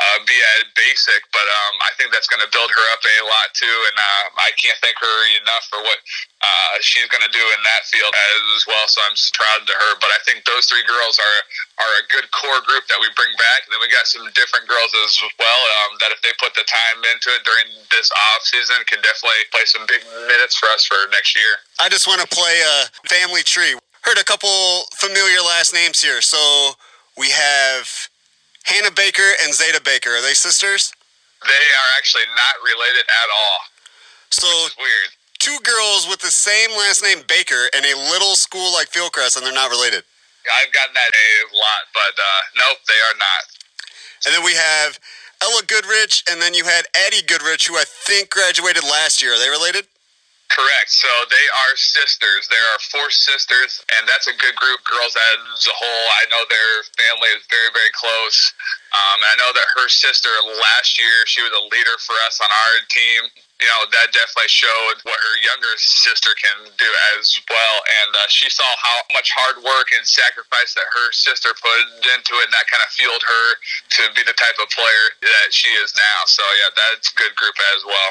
uh, 0.00 0.18
be 0.24 0.36
at 0.56 0.72
basic. 0.72 1.28
But 1.30 1.44
um, 1.44 1.74
I 1.84 1.92
think 2.00 2.10
that's 2.10 2.28
going 2.28 2.42
to 2.42 2.50
build 2.50 2.72
her 2.72 2.86
up 2.96 3.02
a 3.04 3.16
lot 3.28 3.52
too, 3.52 3.76
and 3.92 3.96
uh, 4.00 4.24
I 4.40 4.50
can't 4.56 4.78
thank 4.80 4.96
her 4.96 5.16
enough 5.44 5.68
for 5.68 5.80
what 5.84 6.00
uh, 6.42 6.74
she's 6.82 7.06
going 7.06 7.22
to 7.22 7.30
do 7.30 7.40
in 7.40 7.60
that 7.62 7.86
field 7.86 8.10
as 8.58 8.66
well. 8.66 8.82
So 8.90 8.98
I'm 9.06 9.14
proud 9.30 9.62
to 9.62 9.74
her. 9.78 9.92
But 10.02 10.10
I 10.10 10.18
think 10.26 10.42
those 10.42 10.66
three 10.66 10.82
girls 10.82 11.16
are 11.22 11.38
are 11.86 11.92
a 12.02 12.04
good 12.10 12.26
core 12.34 12.58
group 12.66 12.82
that 12.90 12.98
we 12.98 13.06
bring 13.14 13.30
back. 13.38 13.62
And 13.66 13.70
then 13.70 13.80
we 13.82 13.86
got 13.86 14.10
some 14.10 14.26
different 14.34 14.66
girls 14.66 14.90
as 15.06 15.14
well 15.38 15.60
um, 15.86 16.02
that 16.02 16.10
if 16.10 16.18
they 16.26 16.34
put 16.42 16.52
the 16.58 16.66
time 16.66 16.98
into 17.14 17.30
it 17.30 17.46
during 17.46 17.70
this 17.94 18.10
off 18.10 18.42
season, 18.42 18.82
can 18.90 18.98
definitely 19.06 19.46
play 19.54 19.66
some 19.70 19.86
big 19.86 20.02
minutes 20.26 20.58
for 20.58 20.66
us 20.74 20.82
for 20.82 20.98
next 21.14 21.38
year. 21.38 21.62
I 21.78 21.86
just 21.86 22.10
want 22.10 22.18
to 22.20 22.28
play 22.28 22.58
a 22.58 22.90
family 23.06 23.46
tree. 23.46 23.78
Heard 24.02 24.18
a 24.18 24.26
couple 24.26 24.50
familiar 24.98 25.38
last 25.46 25.70
names 25.70 26.02
here. 26.02 26.18
So 26.20 26.74
we 27.14 27.30
have 27.30 27.86
Hannah 28.66 28.90
Baker 28.90 29.38
and 29.46 29.54
Zeta 29.54 29.78
Baker. 29.78 30.10
Are 30.10 30.22
they 30.22 30.34
sisters? 30.34 30.90
They 31.42 31.66
are 31.78 31.90
actually 31.98 32.26
not 32.34 32.54
related 32.66 33.06
at 33.06 33.28
all. 33.30 33.58
So 34.30 34.48
weird. 34.78 35.10
Two 35.42 35.58
girls 35.66 36.06
with 36.06 36.22
the 36.22 36.30
same 36.30 36.70
last 36.78 37.02
name 37.02 37.18
Baker 37.26 37.66
in 37.74 37.82
a 37.82 37.98
little 38.14 38.38
school 38.38 38.70
like 38.70 38.94
Fieldcrest, 38.94 39.34
and 39.34 39.42
they're 39.42 39.50
not 39.50 39.74
related. 39.74 40.06
I've 40.46 40.70
gotten 40.70 40.94
that 40.94 41.10
a 41.10 41.30
lot, 41.50 41.82
but 41.90 42.14
uh, 42.14 42.42
nope, 42.62 42.78
they 42.86 43.00
are 43.10 43.18
not. 43.18 43.42
And 44.22 44.30
then 44.30 44.46
we 44.46 44.54
have 44.54 45.02
Ella 45.42 45.66
Goodrich, 45.66 46.22
and 46.30 46.38
then 46.38 46.54
you 46.54 46.62
had 46.62 46.86
Addie 46.94 47.26
Goodrich, 47.26 47.66
who 47.66 47.74
I 47.74 47.82
think 47.82 48.30
graduated 48.30 48.86
last 48.86 49.18
year. 49.18 49.34
Are 49.34 49.42
they 49.42 49.50
related? 49.50 49.90
Correct. 50.46 50.90
So 50.94 51.10
they 51.26 51.46
are 51.64 51.74
sisters. 51.74 52.46
There 52.46 52.66
are 52.76 52.80
four 52.92 53.08
sisters, 53.10 53.82
and 53.98 54.06
that's 54.06 54.30
a 54.30 54.36
good 54.38 54.54
group. 54.54 54.78
Girls 54.86 55.16
as 55.16 55.66
a 55.66 55.74
whole. 55.74 56.06
I 56.22 56.28
know 56.30 56.42
their 56.46 56.72
family 57.02 57.30
is 57.34 57.42
very, 57.50 57.72
very 57.74 57.90
close. 57.96 58.52
Um, 58.94 59.18
and 59.26 59.30
I 59.32 59.36
know 59.42 59.50
that 59.56 59.66
her 59.80 59.88
sister 59.90 60.30
last 60.44 61.00
year, 61.00 61.26
she 61.26 61.42
was 61.42 61.50
a 61.50 61.64
leader 61.72 61.96
for 61.98 62.14
us 62.30 62.38
on 62.38 62.52
our 62.52 62.74
team. 62.92 63.20
You 63.62 63.70
know, 63.70 63.86
that 63.94 64.10
definitely 64.10 64.50
showed 64.50 64.98
what 65.06 65.14
her 65.14 65.36
younger 65.38 65.70
sister 65.78 66.34
can 66.34 66.66
do 66.74 66.90
as 67.14 67.30
well. 67.46 67.76
And 68.02 68.10
uh, 68.10 68.26
she 68.26 68.50
saw 68.50 68.66
how 68.82 69.06
much 69.14 69.30
hard 69.30 69.62
work 69.62 69.94
and 69.94 70.02
sacrifice 70.02 70.74
that 70.74 70.88
her 70.90 71.08
sister 71.14 71.54
put 71.54 71.78
into 72.10 72.34
it, 72.42 72.50
and 72.50 72.54
that 72.58 72.66
kind 72.66 72.82
of 72.82 72.90
fueled 72.90 73.22
her 73.22 73.46
to 74.02 74.02
be 74.18 74.26
the 74.26 74.34
type 74.34 74.58
of 74.58 74.66
player 74.74 75.04
that 75.22 75.54
she 75.54 75.70
is 75.78 75.94
now. 75.94 76.26
So, 76.26 76.42
yeah, 76.42 76.74
that's 76.74 77.14
a 77.14 77.16
good 77.16 77.38
group 77.38 77.54
as 77.78 77.86
well. 77.86 78.10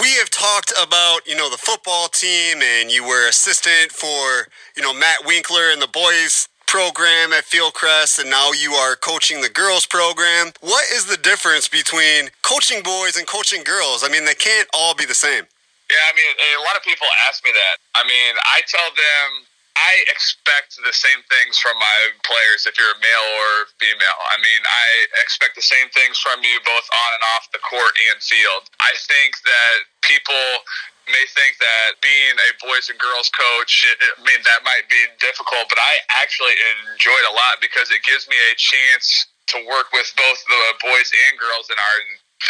we 0.00 0.14
have 0.22 0.30
talked 0.30 0.72
about 0.80 1.26
you 1.26 1.34
know 1.36 1.50
the 1.50 1.58
football 1.58 2.08
team 2.08 2.62
and 2.62 2.90
you 2.90 3.04
were 3.04 3.28
assistant 3.28 3.92
for 3.92 4.46
you 4.76 4.82
know 4.82 4.94
matt 4.94 5.26
winkler 5.26 5.70
and 5.70 5.82
the 5.82 5.88
boys 5.88 6.48
program 6.72 7.36
at 7.36 7.44
fieldcrest 7.44 8.16
and 8.16 8.32
now 8.32 8.48
you 8.56 8.72
are 8.72 8.96
coaching 8.96 9.44
the 9.44 9.52
girls 9.52 9.84
program 9.84 10.56
what 10.64 10.84
is 10.96 11.04
the 11.04 11.20
difference 11.20 11.68
between 11.68 12.32
coaching 12.40 12.80
boys 12.80 13.20
and 13.20 13.28
coaching 13.28 13.60
girls 13.60 14.00
i 14.00 14.08
mean 14.08 14.24
they 14.24 14.34
can't 14.34 14.68
all 14.72 14.96
be 14.96 15.04
the 15.04 15.20
same 15.26 15.44
Yeah, 15.92 16.08
I 16.08 16.12
mean, 16.16 16.32
a 16.56 16.64
lot 16.64 16.72
of 16.72 16.80
people 16.88 17.04
ask 17.28 17.44
me 17.44 17.52
that. 17.52 17.76
I 17.92 18.02
mean, 18.08 18.32
I 18.48 18.64
tell 18.64 18.88
them 18.96 19.44
I 19.76 19.92
expect 20.08 20.80
the 20.80 20.92
same 20.92 21.20
things 21.28 21.60
from 21.60 21.76
my 21.76 21.98
players 22.24 22.64
if 22.64 22.80
you're 22.80 22.96
a 22.96 23.00
male 23.04 23.28
or 23.44 23.68
female. 23.76 24.20
I 24.32 24.40
mean, 24.40 24.62
I 24.64 24.88
expect 25.20 25.52
the 25.52 25.64
same 25.64 25.92
things 25.92 26.16
from 26.16 26.40
you 26.40 26.56
both 26.64 26.88
on 26.88 27.10
and 27.12 27.24
off 27.36 27.52
the 27.52 27.60
court 27.60 27.92
and 28.08 28.16
field. 28.24 28.72
I 28.80 28.96
think 29.04 29.36
that 29.44 29.76
people 30.00 30.64
may 31.08 31.26
think 31.34 31.58
that 31.58 31.98
being 32.02 32.34
a 32.36 32.50
boys 32.62 32.90
and 32.90 32.98
girls 32.98 33.30
coach, 33.34 33.86
I 33.86 34.22
mean, 34.22 34.40
that 34.44 34.62
might 34.62 34.86
be 34.86 35.00
difficult, 35.18 35.66
but 35.70 35.78
I 35.78 35.92
actually 36.22 36.54
enjoy 36.92 37.14
it 37.14 37.26
a 37.30 37.34
lot 37.34 37.58
because 37.58 37.90
it 37.90 38.02
gives 38.06 38.28
me 38.28 38.38
a 38.50 38.54
chance 38.54 39.26
to 39.54 39.66
work 39.66 39.90
with 39.90 40.08
both 40.14 40.40
the 40.46 40.62
boys 40.80 41.10
and 41.28 41.34
girls 41.38 41.68
in 41.68 41.76
our 41.76 41.98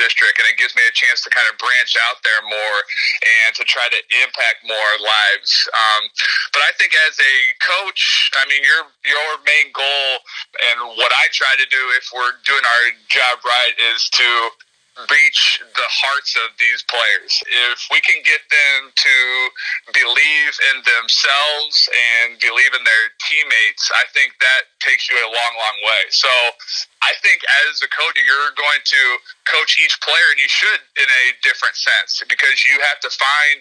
district 0.00 0.40
and 0.40 0.48
it 0.48 0.56
gives 0.56 0.72
me 0.72 0.80
a 0.88 0.94
chance 0.96 1.20
to 1.20 1.28
kind 1.28 1.44
of 1.52 1.54
branch 1.60 2.00
out 2.08 2.16
there 2.24 2.40
more 2.48 2.78
and 3.44 3.52
to 3.52 3.64
try 3.68 3.84
to 3.92 4.00
impact 4.24 4.64
more 4.64 4.92
lives. 5.04 5.52
Um, 5.76 6.08
but 6.52 6.60
i 6.64 6.70
think 6.76 6.92
as 7.08 7.16
a 7.16 7.34
coach 7.64 8.30
i 8.40 8.44
mean 8.46 8.60
your 8.62 8.84
your 9.08 9.30
main 9.44 9.72
goal 9.72 10.08
and 10.70 10.96
what 11.00 11.10
i 11.10 11.26
try 11.32 11.50
to 11.56 11.66
do 11.72 11.82
if 11.96 12.12
we're 12.12 12.36
doing 12.44 12.62
our 12.62 12.84
job 13.08 13.40
right 13.42 13.74
is 13.92 14.08
to 14.12 14.28
reach 15.08 15.62
the 15.62 15.88
hearts 15.88 16.36
of 16.36 16.52
these 16.60 16.84
players. 16.84 17.32
If 17.72 17.88
we 17.88 18.00
can 18.04 18.20
get 18.28 18.44
them 18.52 18.92
to 18.92 19.16
believe 19.96 20.52
in 20.72 20.84
themselves 20.84 21.88
and 21.88 22.36
believe 22.36 22.76
in 22.76 22.84
their 22.84 23.06
teammates, 23.24 23.88
I 23.96 24.04
think 24.12 24.36
that 24.44 24.68
takes 24.84 25.08
you 25.08 25.16
a 25.16 25.28
long, 25.32 25.52
long 25.56 25.76
way. 25.80 26.02
So 26.12 26.28
I 27.00 27.16
think 27.24 27.40
as 27.66 27.80
a 27.80 27.88
coach, 27.88 28.20
you're 28.20 28.52
going 28.52 28.84
to 28.84 29.02
coach 29.48 29.80
each 29.80 29.96
player, 30.04 30.28
and 30.36 30.38
you 30.38 30.50
should 30.52 30.82
in 31.00 31.08
a 31.08 31.24
different 31.40 31.74
sense 31.74 32.20
because 32.28 32.60
you 32.68 32.76
have 32.92 33.00
to 33.00 33.10
find 33.16 33.58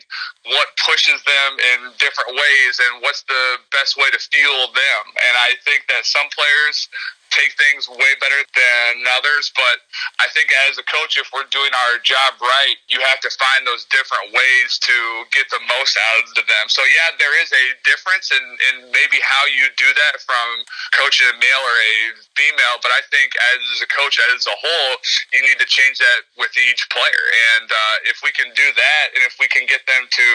what 0.52 0.76
pushes 0.84 1.24
them 1.24 1.52
in 1.74 1.96
different 1.96 2.36
ways 2.36 2.74
and 2.84 3.00
what's 3.02 3.24
the 3.32 3.58
best 3.72 3.96
way 3.96 4.12
to 4.12 4.20
fuel 4.20 4.68
them. 4.76 5.04
And 5.16 5.34
I 5.40 5.56
think 5.64 5.88
that 5.88 6.04
some 6.04 6.28
players 6.36 6.92
take 7.32 7.56
things 7.58 7.88
way 7.88 8.14
better 8.20 8.42
than 8.54 8.92
others. 9.18 9.52
But 9.56 9.84
I 10.20 10.28
think 10.36 10.52
as 10.70 10.78
a 10.78 10.86
coach, 10.86 11.18
if 11.18 11.32
we're 11.32 11.48
doing 11.50 11.72
our 11.72 12.00
job 12.04 12.38
right, 12.40 12.78
you 12.92 13.00
have 13.02 13.20
to 13.26 13.32
find 13.40 13.66
those 13.66 13.88
different 13.90 14.32
ways 14.36 14.78
to 14.86 14.96
get 15.32 15.48
the 15.50 15.64
most 15.68 15.96
out 15.98 16.28
of 16.38 16.46
them. 16.46 16.66
So 16.68 16.84
yeah, 16.86 17.16
there 17.18 17.36
is 17.42 17.50
a 17.52 17.66
difference 17.88 18.30
in, 18.32 18.44
in 18.72 18.92
maybe 18.92 19.18
how 19.24 19.44
you 19.48 19.72
do 19.80 19.90
that 19.90 20.20
from 20.22 20.46
coaching 20.94 21.28
a 21.32 21.36
male 21.40 21.64
or 21.64 21.78
a 21.80 21.96
female. 22.36 22.78
But 22.84 22.94
I 22.94 23.02
think 23.10 23.34
as 23.56 23.82
a 23.82 23.90
coach 23.90 24.20
as 24.36 24.46
a 24.46 24.56
whole, 24.56 24.94
you 25.34 25.42
need 25.42 25.58
to 25.60 25.68
change 25.68 25.98
that 25.98 26.28
with 26.38 26.54
each 26.56 26.86
player. 26.92 27.24
And 27.56 27.68
uh, 27.72 27.96
if 28.12 28.22
we 28.22 28.32
can 28.36 28.52
do 28.54 28.68
that, 28.76 29.06
and 29.16 29.24
if 29.26 29.40
we 29.40 29.48
can 29.48 29.66
get 29.66 29.84
them 29.88 30.06
to 30.06 30.28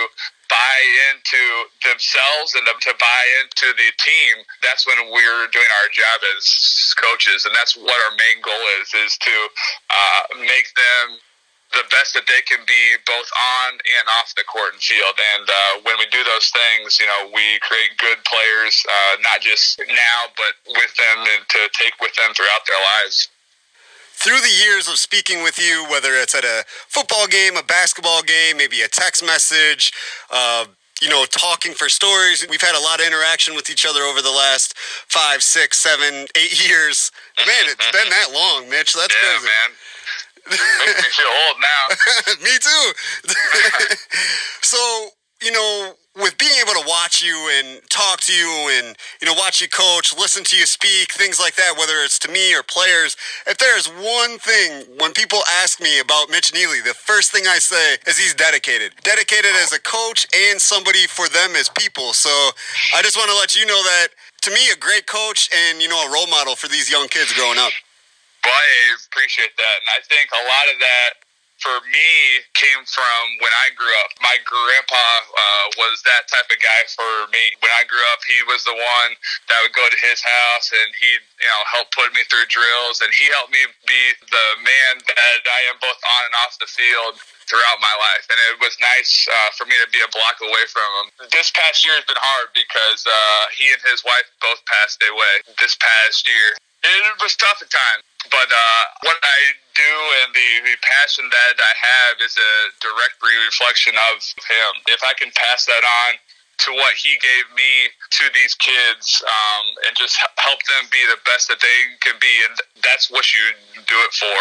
buy 0.49 0.79
into 1.13 1.43
themselves 1.83 2.55
and 2.55 2.67
them 2.67 2.79
to 2.83 2.95
buy 2.99 3.23
into 3.43 3.73
the 3.75 3.91
team, 3.99 4.35
that's 4.63 4.87
when 4.87 4.99
we're 5.11 5.47
doing 5.51 5.71
our 5.83 5.89
job 5.93 6.19
as 6.37 6.45
coaches, 6.99 7.47
and 7.47 7.55
that's 7.55 7.77
what 7.77 7.99
our 8.09 8.15
main 8.17 8.39
goal 8.43 8.65
is: 8.83 8.89
is 8.95 9.19
to 9.19 9.37
uh, 9.91 10.23
make 10.43 10.69
them 10.75 11.19
the 11.75 11.83
best 11.91 12.15
that 12.15 12.23
they 12.31 12.41
can 12.47 12.63
be 12.63 12.95
both 13.05 13.27
on 13.27 13.75
and 13.75 14.07
off 14.23 14.31
the 14.39 14.47
court 14.47 14.71
and 14.73 14.81
field. 14.81 15.19
And 15.35 15.47
uh, 15.51 15.75
when 15.83 15.99
we 15.99 16.07
do 16.15 16.23
those 16.23 16.49
things, 16.55 17.03
you 17.03 17.11
know, 17.11 17.27
we 17.35 17.59
create 17.59 17.91
good 17.99 18.23
players, 18.23 18.87
uh, 18.87 19.19
not 19.19 19.43
just 19.43 19.83
now, 19.83 20.19
but 20.39 20.55
with 20.79 20.95
them 20.95 21.27
and 21.27 21.43
to 21.43 21.61
take 21.75 21.99
with 21.99 22.15
them 22.15 22.31
throughout 22.39 22.63
their 22.71 22.79
lives 22.79 23.29
through 24.17 24.41
the 24.41 24.51
years 24.65 24.89
of 24.89 24.97
speaking 24.97 25.43
with 25.43 25.59
you, 25.59 25.85
whether 25.91 26.15
it's 26.15 26.35
at 26.35 26.45
a 26.45 26.65
football 26.89 27.27
game, 27.27 27.57
a 27.57 27.63
basketball 27.63 28.23
game, 28.23 28.57
maybe 28.57 28.81
a 28.81 28.89
text 28.89 29.25
message, 29.25 29.93
uh, 30.33 30.65
you 31.03 31.11
know, 31.11 31.27
talking 31.27 31.73
for 31.73 31.89
stories. 31.89 32.47
We've 32.49 32.63
had 32.63 32.75
a 32.75 32.81
lot 32.81 33.01
of 33.01 33.07
interaction 33.07 33.55
with 33.55 33.69
each 33.69 33.85
other 33.85 34.01
over 34.01 34.23
the 34.23 34.31
last 34.31 34.77
five, 34.79 35.43
six, 35.43 35.79
seven, 35.79 36.27
eight 36.35 36.57
years. 36.67 37.13
Man, 37.39 37.69
it's 37.69 37.91
been 37.93 38.09
that 38.09 38.33
long, 38.33 38.71
Mitch. 38.71 38.95
That's 38.95 39.15
yeah, 39.23 39.29
crazy. 39.29 39.47
man. 39.47 39.77
Makes 40.49 41.03
me 41.03 41.11
feel 41.11 41.27
old 41.27 41.57
now. 41.61 41.85
me 42.45 42.55
too. 42.59 42.93
so, 44.63 45.09
you 45.43 45.51
know, 45.51 45.93
with 46.17 46.37
being 46.39 46.57
able 46.61 46.73
to 46.81 46.87
watch 46.89 47.23
you 47.23 47.37
and 47.59 47.81
talk 47.89 48.21
to 48.21 48.33
you 48.33 48.71
and 48.79 48.97
you 49.21 49.27
know 49.27 49.35
watch 49.35 49.61
you 49.61 49.69
coach 49.69 50.15
listen 50.17 50.43
to 50.45 50.57
you 50.57 50.67
speak 50.67 51.13
things 51.13 51.39
like 51.39 51.55
that 51.57 51.77
whether 51.77 52.01
it's 52.05 52.19
to 52.19 52.31
me 52.31 52.55
or 52.55 52.63
players 52.63 53.17
if 53.47 53.59
there's 53.59 53.87
one 53.89 54.39
thing 54.39 54.85
when 54.99 55.13
people 55.13 55.41
ask 55.63 55.81
me 55.81 56.01
about 56.01 56.31
mitch 56.31 56.53
neely 56.55 56.81
the 56.81 56.95
first 56.95 57.33
thing 57.33 57.47
i 57.47 57.59
say 57.59 57.97
is 58.07 58.19
he's 58.19 58.35
dedicated. 58.35 58.93
Dedicated 59.03 59.53
as 59.57 59.73
a 59.73 59.81
coach 59.81 60.27
and 60.35 60.61
somebody 60.61 61.07
for 61.07 61.29
them 61.29 61.57
as 61.57 61.69
people. 61.71 62.13
So 62.13 62.31
i 62.95 63.03
just 63.03 63.17
want 63.17 63.31
to 63.31 63.37
let 63.37 63.55
you 63.55 63.67
know 63.67 63.83
that 63.83 64.09
to 64.43 64.51
me 64.51 64.71
a 64.73 64.77
great 64.77 65.07
coach 65.07 65.51
and 65.55 65.83
you 65.83 65.89
know 65.89 65.99
a 66.07 66.13
role 66.13 66.29
model 66.29 66.57
for 66.57 66.69
these 66.69 66.91
young 66.91 67.09
kids 67.09 67.33
growing 67.33 67.59
up. 67.59 67.73
Well, 68.45 68.55
I 68.55 68.95
appreciate 69.11 69.51
that. 69.59 69.77
And 69.83 69.91
I 69.91 70.01
think 70.07 70.31
a 70.31 70.39
lot 70.47 70.67
of 70.71 70.79
that 70.79 71.11
for 71.61 71.77
me 71.89 72.11
came 72.53 72.85
from 72.85 73.23
when 73.41 73.53
I 73.65 73.73
grew 73.73 73.93
up. 74.05 74.13
My 74.21 74.37
grandpa 74.45 75.07
uh, 75.33 75.65
was 75.81 76.05
that 76.05 76.29
type 76.29 76.49
of 76.53 76.61
guy 76.61 76.83
for 76.93 77.29
me. 77.33 77.45
When 77.65 77.73
I 77.73 77.89
grew 77.89 78.03
up, 78.13 78.21
he 78.29 78.39
was 78.45 78.61
the 78.69 78.77
one 78.77 79.11
that 79.49 79.59
would 79.65 79.73
go 79.73 79.87
to 79.89 79.99
his 79.99 80.21
house 80.21 80.69
and 80.73 80.89
he, 81.01 81.11
you 81.17 81.49
know, 81.49 81.63
help 81.73 81.89
put 81.97 82.13
me 82.13 82.25
through 82.29 82.49
drills, 82.49 83.01
and 83.01 83.09
he 83.17 83.29
helped 83.33 83.53
me 83.53 83.65
be 83.89 84.03
the 84.29 84.47
man 84.61 84.93
that 85.05 85.41
I 85.45 85.61
am 85.73 85.81
both 85.81 86.01
on 86.01 86.23
and 86.29 86.37
off 86.45 86.61
the 86.61 86.69
field 86.69 87.21
throughout 87.49 87.79
my 87.81 87.95
life. 87.95 88.27
And 88.29 88.39
it 88.53 88.59
was 88.61 88.77
nice 88.83 89.13
uh, 89.31 89.51
for 89.55 89.65
me 89.65 89.79
to 89.81 89.89
be 89.95 90.03
a 90.03 90.11
block 90.13 90.43
away 90.43 90.65
from 90.69 90.89
him. 91.01 91.07
This 91.31 91.49
past 91.55 91.87
year 91.87 91.95
has 91.97 92.05
been 92.05 92.21
hard 92.21 92.53
because 92.53 93.07
uh, 93.07 93.45
he 93.55 93.71
and 93.73 93.81
his 93.87 94.03
wife 94.05 94.29
both 94.43 94.61
passed 94.67 95.01
away 95.01 95.35
this 95.63 95.79
past 95.79 96.27
year. 96.29 96.59
It 96.85 97.19
was 97.23 97.35
tough 97.35 97.59
at 97.63 97.71
times. 97.71 98.05
But 98.31 98.49
uh, 98.51 98.83
what 99.03 99.19
I 99.23 99.41
do 99.77 99.95
and 100.25 100.35
the, 100.35 100.51
the 100.73 100.77
passion 100.83 101.29
that 101.29 101.55
I 101.61 101.75
have 101.77 102.15
is 102.25 102.35
a 102.37 102.53
direct 102.81 103.21
reflection 103.21 103.95
of 104.13 104.23
him. 104.23 104.71
If 104.89 105.05
I 105.05 105.13
can 105.19 105.31
pass 105.37 105.67
that 105.67 105.85
on 105.85 106.19
to 106.57 106.73
what 106.73 106.97
he 106.97 107.21
gave 107.21 107.47
me 107.53 107.93
to 108.17 108.25
these 108.33 108.57
kids 108.57 109.21
um, 109.29 109.65
and 109.87 109.93
just 109.93 110.17
help 110.41 110.61
them 110.65 110.89
be 110.89 111.05
the 111.05 111.21
best 111.29 111.53
that 111.53 111.61
they 111.61 111.79
can 112.01 112.17
be. 112.17 112.33
And 112.49 112.57
that's 112.81 113.13
what 113.13 113.29
you 113.37 113.45
do 113.77 113.99
it 114.09 114.13
for. 114.17 114.41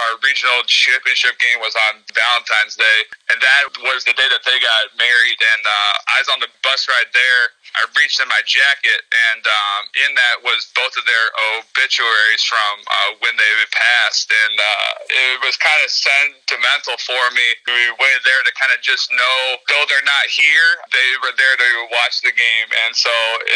Our 0.00 0.12
regional 0.24 0.64
championship 0.64 1.36
game 1.36 1.60
was 1.60 1.76
on 1.88 2.00
Valentine's 2.16 2.76
Day, 2.80 3.00
and 3.28 3.36
that 3.44 3.62
was 3.84 4.08
the 4.08 4.16
day 4.16 4.28
that 4.32 4.40
they 4.48 4.56
got 4.64 4.96
married. 4.96 5.38
And 5.38 5.62
uh, 5.68 5.94
I 6.08 6.24
was 6.24 6.30
on 6.32 6.40
the 6.40 6.48
bus 6.64 6.88
ride 6.88 7.12
there. 7.12 7.44
I 7.78 7.88
reached 7.96 8.20
in 8.20 8.28
my 8.28 8.42
jacket, 8.44 9.00
and 9.32 9.42
um, 9.42 9.82
in 10.04 10.10
that 10.14 10.44
was 10.44 10.68
both 10.76 10.92
of 10.96 11.04
their 11.08 11.28
obituaries 11.56 12.44
from 12.44 12.74
uh, 12.84 13.10
when 13.24 13.34
they 13.36 13.52
passed. 13.72 14.28
And 14.28 14.54
uh, 14.56 14.92
it 15.08 15.38
was 15.40 15.56
kind 15.56 15.80
of 15.80 15.90
sentimental 15.90 16.96
for 17.00 17.24
me. 17.32 17.46
We 17.64 17.82
waited 17.96 18.22
there 18.24 18.42
to 18.44 18.52
kind 18.54 18.72
of 18.76 18.80
just 18.84 19.08
know, 19.12 19.38
though 19.68 19.84
they're 19.88 20.04
not 20.04 20.26
here, 20.28 20.68
they 20.92 21.10
were 21.24 21.34
there 21.34 21.56
to 21.56 21.70
watch 21.92 22.20
the 22.20 22.34
game, 22.34 22.68
and 22.86 22.92
so 22.92 23.12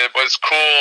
it 0.07 0.11
was 0.17 0.37
cool 0.41 0.79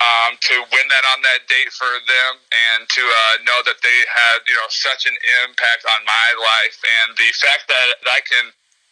um, 0.00 0.40
to 0.40 0.54
win 0.72 0.86
that 0.88 1.04
on 1.14 1.20
that 1.22 1.46
date 1.46 1.70
for 1.76 1.92
them, 2.08 2.32
and 2.72 2.88
to 2.88 3.02
uh, 3.04 3.34
know 3.44 3.60
that 3.68 3.78
they 3.84 3.98
had 4.08 4.42
you 4.48 4.56
know 4.56 4.68
such 4.72 5.04
an 5.06 5.16
impact 5.44 5.84
on 5.84 6.00
my 6.08 6.28
life, 6.38 6.78
and 7.02 7.14
the 7.16 7.30
fact 7.38 7.68
that 7.68 7.88
I 8.08 8.20
can 8.24 8.50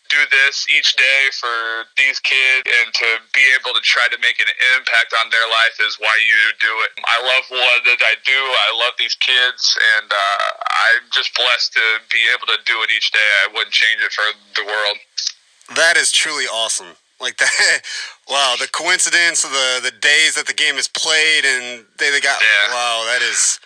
do 0.09 0.21
this 0.33 0.67
each 0.73 0.97
day 0.97 1.23
for 1.37 1.85
these 1.97 2.19
kids 2.21 2.65
and 2.65 2.93
to 2.93 3.09
be 3.33 3.45
able 3.57 3.77
to 3.77 3.83
try 3.85 4.09
to 4.09 4.19
make 4.21 4.41
an 4.41 4.49
impact 4.77 5.15
on 5.21 5.31
their 5.31 5.45
life 5.49 5.77
is 5.85 5.97
why 6.01 6.13
you 6.21 6.41
do 6.61 6.73
it. 6.89 6.91
I 7.05 7.19
love 7.21 7.45
what 7.49 7.85
I 7.85 8.15
do. 8.25 8.41
I 8.41 8.71
love 8.85 8.95
these 8.99 9.15
kids, 9.15 9.77
and 9.99 10.09
uh, 10.11 10.49
I'm 10.65 11.05
just 11.13 11.35
blessed 11.37 11.73
to 11.75 11.85
be 12.13 12.23
able 12.33 12.49
to 12.49 12.59
do 12.65 12.77
it 12.85 12.91
each 12.93 13.13
day. 13.13 13.29
I 13.45 13.53
wouldn't 13.53 13.73
change 13.73 14.01
it 14.01 14.13
for 14.13 14.29
the 14.57 14.65
world. 14.67 14.97
That 15.77 15.97
is 15.97 16.11
truly 16.13 16.45
awesome 16.45 16.97
like 17.21 17.37
that. 17.39 17.81
wow, 18.31 18.57
the 18.59 18.69
coincidence 18.69 19.45
of 19.45 19.51
the 19.51 19.81
the 19.83 19.95
days 20.01 20.35
that 20.37 20.47
the 20.47 20.55
game 20.55 20.77
is 20.77 20.89
played 20.89 21.45
and 21.45 21.85
they, 21.99 22.11
they 22.11 22.21
got 22.21 22.41
yeah. 22.41 22.75
wow, 22.75 23.05
that 23.07 23.23
is 23.23 23.61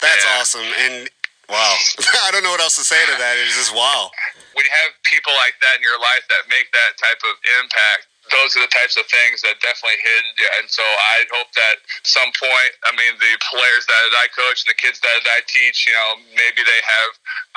that's 0.00 0.24
yeah. 0.24 0.38
awesome. 0.38 0.68
And 0.78 1.10
wow, 1.48 1.74
I 2.24 2.30
don't 2.30 2.44
know 2.44 2.52
what 2.52 2.62
else 2.62 2.76
to 2.76 2.86
say 2.86 3.00
to 3.08 3.16
that. 3.18 3.36
It's 3.40 3.56
just 3.56 3.74
wow. 3.74 4.10
When 4.54 4.64
you 4.66 4.74
have 4.86 4.92
people 5.06 5.32
like 5.38 5.54
that 5.62 5.78
in 5.78 5.82
your 5.86 5.98
life 5.98 6.24
that 6.28 6.46
make 6.50 6.66
that 6.74 6.98
type 6.98 7.22
of 7.22 7.34
impact, 7.62 8.10
those 8.30 8.56
are 8.56 8.62
the 8.64 8.72
types 8.72 8.96
of 8.96 9.06
things 9.08 9.40
that 9.44 9.56
definitely 9.64 10.00
hit. 10.02 10.22
Yeah, 10.36 10.60
and 10.60 10.68
so 10.68 10.84
I 10.84 11.24
hope 11.32 11.48
that 11.56 11.80
some 12.04 12.28
point, 12.36 12.72
I 12.84 12.92
mean, 12.92 13.16
the 13.16 13.34
players 13.48 13.84
that 13.88 14.04
I 14.18 14.28
coach 14.34 14.64
and 14.64 14.70
the 14.70 14.78
kids 14.78 15.00
that 15.00 15.22
I 15.24 15.40
teach, 15.48 15.88
you 15.88 15.94
know, 15.94 16.10
maybe 16.36 16.60
they 16.66 16.80
have 16.84 17.10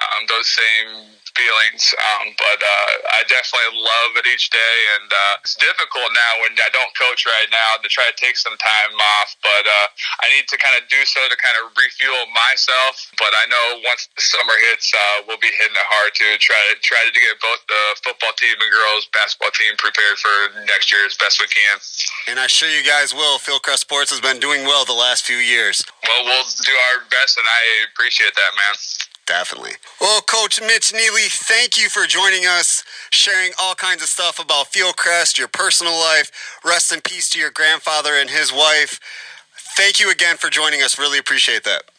um, 0.07 0.21
those 0.31 0.47
same 0.47 1.11
feelings. 1.35 1.93
Um, 1.97 2.33
but 2.37 2.59
uh, 2.59 2.91
I 3.17 3.25
definitely 3.27 3.79
love 3.79 4.11
it 4.19 4.25
each 4.29 4.49
day, 4.49 4.75
and 4.97 5.07
uh, 5.09 5.43
it's 5.43 5.55
difficult 5.55 6.09
now 6.13 6.31
when 6.43 6.53
I 6.59 6.69
don't 6.71 6.91
coach 6.97 7.25
right 7.25 7.49
now 7.51 7.79
to 7.81 7.87
try 7.87 8.07
to 8.07 8.15
take 8.17 8.37
some 8.37 8.55
time 8.59 8.93
off. 9.19 9.35
But 9.41 9.65
uh, 9.65 9.87
I 10.23 10.31
need 10.33 10.47
to 10.51 10.57
kind 10.57 10.75
of 10.79 10.87
do 10.87 11.01
so 11.07 11.21
to 11.27 11.37
kind 11.39 11.57
of 11.61 11.71
refuel 11.75 12.27
myself. 12.31 13.11
But 13.17 13.31
I 13.35 13.45
know 13.49 13.83
once 13.85 14.07
the 14.13 14.23
summer 14.23 14.55
hits, 14.71 14.91
uh, 14.91 15.27
we'll 15.27 15.41
be 15.41 15.51
hitting 15.51 15.77
it 15.77 15.87
hard 15.87 16.11
to 16.19 16.27
try 16.39 16.59
to 16.71 16.75
try 16.79 17.01
to 17.01 17.11
get 17.11 17.35
both 17.39 17.61
the 17.67 17.83
football 18.03 18.33
team 18.37 18.55
and 18.59 18.71
girls 18.71 19.07
basketball 19.11 19.51
team 19.55 19.73
prepared 19.77 20.17
for 20.19 20.35
next 20.67 20.91
year 20.91 21.05
as 21.05 21.15
best 21.17 21.39
we 21.39 21.47
can. 21.47 21.75
And 22.27 22.39
I 22.39 22.45
assure 22.45 22.69
you 22.69 22.83
guys 22.83 23.13
will. 23.13 23.39
Fieldcrest 23.39 23.83
Sports 23.83 24.11
has 24.11 24.21
been 24.21 24.39
doing 24.39 24.63
well 24.63 24.85
the 24.85 24.97
last 24.97 25.25
few 25.25 25.37
years. 25.37 25.83
Well, 26.03 26.25
we'll 26.25 26.47
do 26.63 26.75
our 26.91 27.05
best, 27.09 27.37
and 27.37 27.47
I 27.47 27.87
appreciate 27.91 28.35
that, 28.35 28.51
man. 28.57 28.75
Definitely. 29.27 29.73
Well, 30.01 30.21
Coach 30.21 30.59
Mitch 30.61 30.93
Neely, 30.93 31.29
thank 31.29 31.77
you 31.77 31.89
for 31.89 32.05
joining 32.07 32.45
us, 32.45 32.83
sharing 33.11 33.51
all 33.61 33.75
kinds 33.75 34.03
of 34.03 34.09
stuff 34.09 34.39
about 34.39 34.71
Fieldcrest, 34.73 35.37
your 35.37 35.47
personal 35.47 35.93
life. 35.93 36.31
Rest 36.65 36.91
in 36.91 37.01
peace 37.01 37.29
to 37.31 37.39
your 37.39 37.51
grandfather 37.51 38.15
and 38.15 38.29
his 38.29 38.51
wife. 38.51 38.99
Thank 39.77 39.99
you 39.99 40.11
again 40.11 40.37
for 40.37 40.49
joining 40.49 40.81
us. 40.81 40.99
Really 40.99 41.19
appreciate 41.19 41.63
that. 41.65 41.90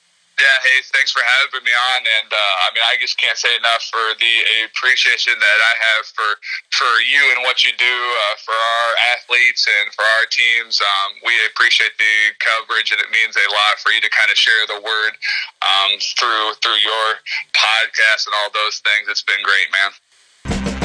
Yeah, 0.42 0.58
hey, 0.66 0.82
thanks 0.90 1.14
for 1.14 1.22
having 1.22 1.62
me 1.62 1.70
on, 1.70 2.02
and 2.02 2.26
uh, 2.26 2.54
I 2.66 2.74
mean, 2.74 2.82
I 2.90 2.98
just 2.98 3.14
can't 3.14 3.38
say 3.38 3.54
enough 3.54 3.86
for 3.86 4.02
the 4.18 4.34
appreciation 4.66 5.38
that 5.38 5.58
I 5.62 5.74
have 5.78 6.02
for 6.18 6.26
for 6.74 6.90
you 6.98 7.22
and 7.30 7.46
what 7.46 7.62
you 7.62 7.70
do 7.78 7.86
uh, 7.94 8.34
for 8.42 8.58
our 8.58 8.90
athletes 9.14 9.70
and 9.70 9.94
for 9.94 10.02
our 10.02 10.26
teams. 10.26 10.82
Um, 10.82 11.22
we 11.22 11.30
appreciate 11.46 11.94
the 11.94 12.34
coverage, 12.42 12.90
and 12.90 12.98
it 12.98 13.06
means 13.14 13.38
a 13.38 13.46
lot 13.54 13.78
for 13.78 13.94
you 13.94 14.02
to 14.02 14.10
kind 14.10 14.34
of 14.34 14.36
share 14.36 14.66
the 14.66 14.82
word 14.82 15.14
um, 15.62 15.94
through 16.18 16.58
through 16.58 16.82
your 16.82 17.22
podcast 17.54 18.26
and 18.26 18.34
all 18.42 18.50
those 18.50 18.82
things. 18.82 19.06
It's 19.06 19.22
been 19.22 19.46
great, 19.46 19.70
man. 19.70 20.81